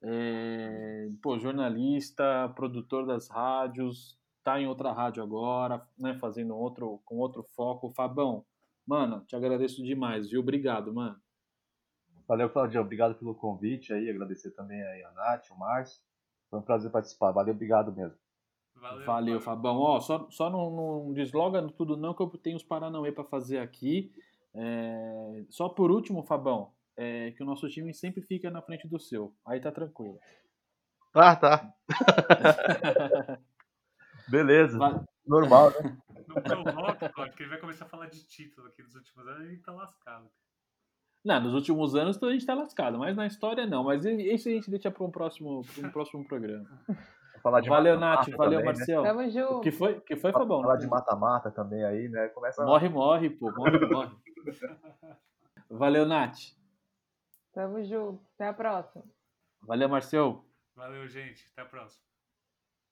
É, 0.00 1.08
pô, 1.20 1.36
jornalista, 1.38 2.48
produtor 2.54 3.06
das 3.06 3.28
rádios, 3.28 4.16
tá 4.44 4.60
em 4.60 4.68
outra 4.68 4.92
rádio 4.92 5.20
agora, 5.22 5.84
né, 5.98 6.14
fazendo 6.20 6.56
outro, 6.56 7.00
com 7.04 7.16
outro 7.18 7.42
foco. 7.42 7.90
Fabão, 7.90 8.44
mano, 8.86 9.24
te 9.26 9.34
agradeço 9.36 9.82
demais, 9.82 10.30
viu? 10.30 10.40
Obrigado, 10.40 10.92
mano. 10.92 11.20
Valeu, 12.26 12.48
Claudio. 12.50 12.80
Obrigado 12.80 13.14
pelo 13.14 13.34
convite 13.34 13.92
aí. 13.92 14.08
Agradecer 14.08 14.50
também 14.52 14.82
aí 14.82 15.02
a 15.04 15.10
Nath, 15.12 15.50
o 15.50 15.58
Márcio. 15.58 16.00
Foi 16.50 16.58
um 16.58 16.62
prazer 16.62 16.90
participar. 16.90 17.32
Valeu, 17.32 17.54
obrigado 17.54 17.92
mesmo. 17.92 18.16
Valeu, 18.76 19.06
Valeu, 19.06 19.40
Fabão. 19.40 19.76
Ó, 19.78 20.00
só, 20.00 20.28
só 20.30 20.48
não, 20.50 20.70
não 20.70 21.12
desloga 21.12 21.62
tudo 21.68 21.96
não, 21.96 22.14
que 22.14 22.22
eu 22.22 22.28
tenho 22.30 22.56
os 22.56 22.62
Paranauê 22.64 23.12
para 23.12 23.24
fazer 23.24 23.58
aqui. 23.58 24.12
É, 24.54 25.44
Só 25.50 25.68
por 25.68 25.90
último, 25.90 26.22
Fabão, 26.22 26.72
é 26.96 27.30
que 27.32 27.42
o 27.42 27.46
nosso 27.46 27.68
time 27.68 27.92
sempre 27.94 28.22
fica 28.22 28.50
na 28.50 28.60
frente 28.62 28.86
do 28.88 28.98
seu. 28.98 29.34
Aí 29.46 29.60
tá 29.60 29.70
tranquilo. 29.70 30.18
Ah, 31.14 31.36
tá. 31.36 31.72
Beleza. 34.28 34.78
Va- 34.78 35.04
Normal, 35.26 35.70
né? 35.70 35.96
Não 36.28 36.42
provoca, 36.42 37.08
Claudio, 37.08 37.36
que 37.36 37.42
ele 37.42 37.50
vai 37.50 37.58
começar 37.60 37.84
a 37.84 37.88
falar 37.88 38.06
de 38.06 38.24
título 38.26 38.68
aqui 38.68 38.82
nos 38.82 38.94
últimos 38.94 39.26
anos 39.28 39.52
e 39.52 39.56
tá 39.58 39.72
lascado. 39.72 40.28
Não, 41.24 41.40
nos 41.40 41.54
últimos 41.54 41.94
anos 41.94 42.20
a 42.22 42.32
gente 42.32 42.44
tá 42.44 42.54
lascado, 42.54 42.98
mas 42.98 43.16
na 43.16 43.26
história 43.26 43.64
não. 43.64 43.84
Mas 43.84 44.04
isso 44.04 44.48
a 44.48 44.52
gente 44.52 44.70
deixa 44.70 44.90
para 44.90 45.04
um 45.04 45.10
próximo, 45.10 45.62
pra 45.62 45.88
um 45.88 45.90
próximo 45.92 46.26
programa. 46.26 46.68
Vou 46.88 47.40
falar 47.42 47.60
de 47.60 47.68
Valeu, 47.68 47.98
Nath. 47.98 48.28
Valeu, 48.30 48.36
também, 48.36 48.58
né? 48.58 48.64
Marcelo. 48.64 49.04
Tamo 49.04 49.20
O 49.20 49.30
junto. 49.30 49.60
que 49.60 49.70
foi, 49.70 50.00
que 50.00 50.16
foi 50.16 50.32
Fabão? 50.32 50.62
Falar 50.62 50.76
de 50.76 50.86
mata-mata 50.88 51.50
também 51.50 51.84
aí, 51.84 52.08
né? 52.08 52.28
Começa 52.28 52.64
Morre, 52.64 52.88
morre, 52.88 53.30
pô. 53.30 53.52
Morre, 53.52 53.78
morre. 53.86 54.16
Valeu, 55.70 56.04
Nath. 56.06 56.38
Tamo 57.52 57.82
junto. 57.84 58.22
Até 58.34 58.48
a 58.48 58.52
próxima. 58.52 59.04
Valeu, 59.62 59.88
Marcel. 59.88 60.44
Valeu, 60.74 61.06
gente. 61.06 61.48
Até 61.52 61.62
a 61.62 61.66
próxima. 61.66 62.02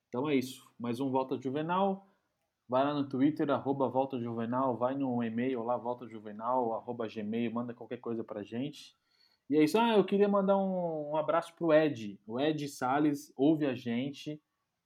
Então 0.08 0.28
é 0.28 0.34
isso. 0.34 0.68
Mais 0.78 1.00
um 1.00 1.10
Volta 1.10 1.36
Juvenal. 1.40 2.06
Vai 2.70 2.84
lá 2.84 2.94
no 2.94 3.08
Twitter, 3.08 3.50
arroba 3.50 3.88
Volta 3.88 4.16
Juvenal. 4.16 4.76
Vai 4.76 4.94
no 4.94 5.24
e-mail 5.24 5.64
lá, 5.64 5.76
Volta 5.76 6.06
Juvenal, 6.06 6.72
arroba 6.74 7.08
Gmail. 7.08 7.52
Manda 7.52 7.74
qualquer 7.74 7.96
coisa 7.96 8.22
pra 8.22 8.44
gente. 8.44 8.96
E 9.50 9.56
é 9.56 9.64
isso. 9.64 9.76
Ah, 9.76 9.96
eu 9.96 10.04
queria 10.04 10.28
mandar 10.28 10.56
um, 10.56 11.10
um 11.10 11.16
abraço 11.16 11.52
pro 11.56 11.72
Ed. 11.72 12.20
O 12.24 12.38
Ed 12.38 12.68
Salles 12.68 13.32
ouve 13.36 13.66
a 13.66 13.74
gente. 13.74 14.40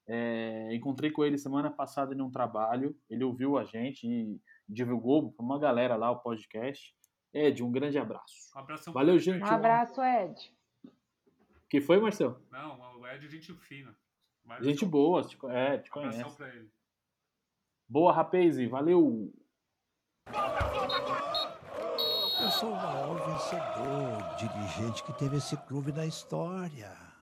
É, 0.08 0.74
encontrei 0.74 1.10
com 1.10 1.22
ele 1.26 1.36
semana 1.36 1.70
passada 1.70 2.14
em 2.14 2.22
um 2.22 2.30
trabalho. 2.30 2.96
Ele 3.10 3.22
ouviu 3.22 3.58
a 3.58 3.64
gente 3.64 4.06
e 4.08 4.40
divulgou 4.66 5.30
pra 5.32 5.44
uma 5.44 5.58
galera 5.58 5.94
lá 5.94 6.10
o 6.10 6.20
podcast. 6.20 6.96
Ed, 7.34 7.62
um 7.62 7.70
grande 7.70 7.98
abraço. 7.98 8.50
Um 8.56 8.60
abração 8.60 8.94
Valeu, 8.94 9.18
gente. 9.18 9.42
Um 9.42 9.46
abraço, 9.46 10.00
Ed. 10.00 10.34
Que 11.68 11.82
foi, 11.82 12.00
Marcelo? 12.00 12.40
Não, 12.50 12.80
o 12.98 13.06
Ed 13.06 13.26
é 13.26 13.28
gente 13.28 13.52
fina. 13.56 13.94
No 14.42 14.64
Gente 14.64 14.86
boa, 14.86 15.20
é, 15.50 15.78
te 15.78 15.90
Um 15.94 15.98
abração 16.00 16.22
conhece. 16.22 16.36
pra 16.36 16.48
ele. 16.48 16.70
Boa, 17.88 18.12
rapaz, 18.12 18.56
valeu! 18.68 19.32
Eu 22.40 22.50
sou 22.50 22.70
o 22.70 22.76
maior 22.76 23.14
vencedor, 23.26 24.36
dirigente 24.36 25.04
que 25.04 25.12
teve 25.12 25.36
esse 25.36 25.56
clube 25.68 25.92
na 25.92 26.06
história. 26.06 27.13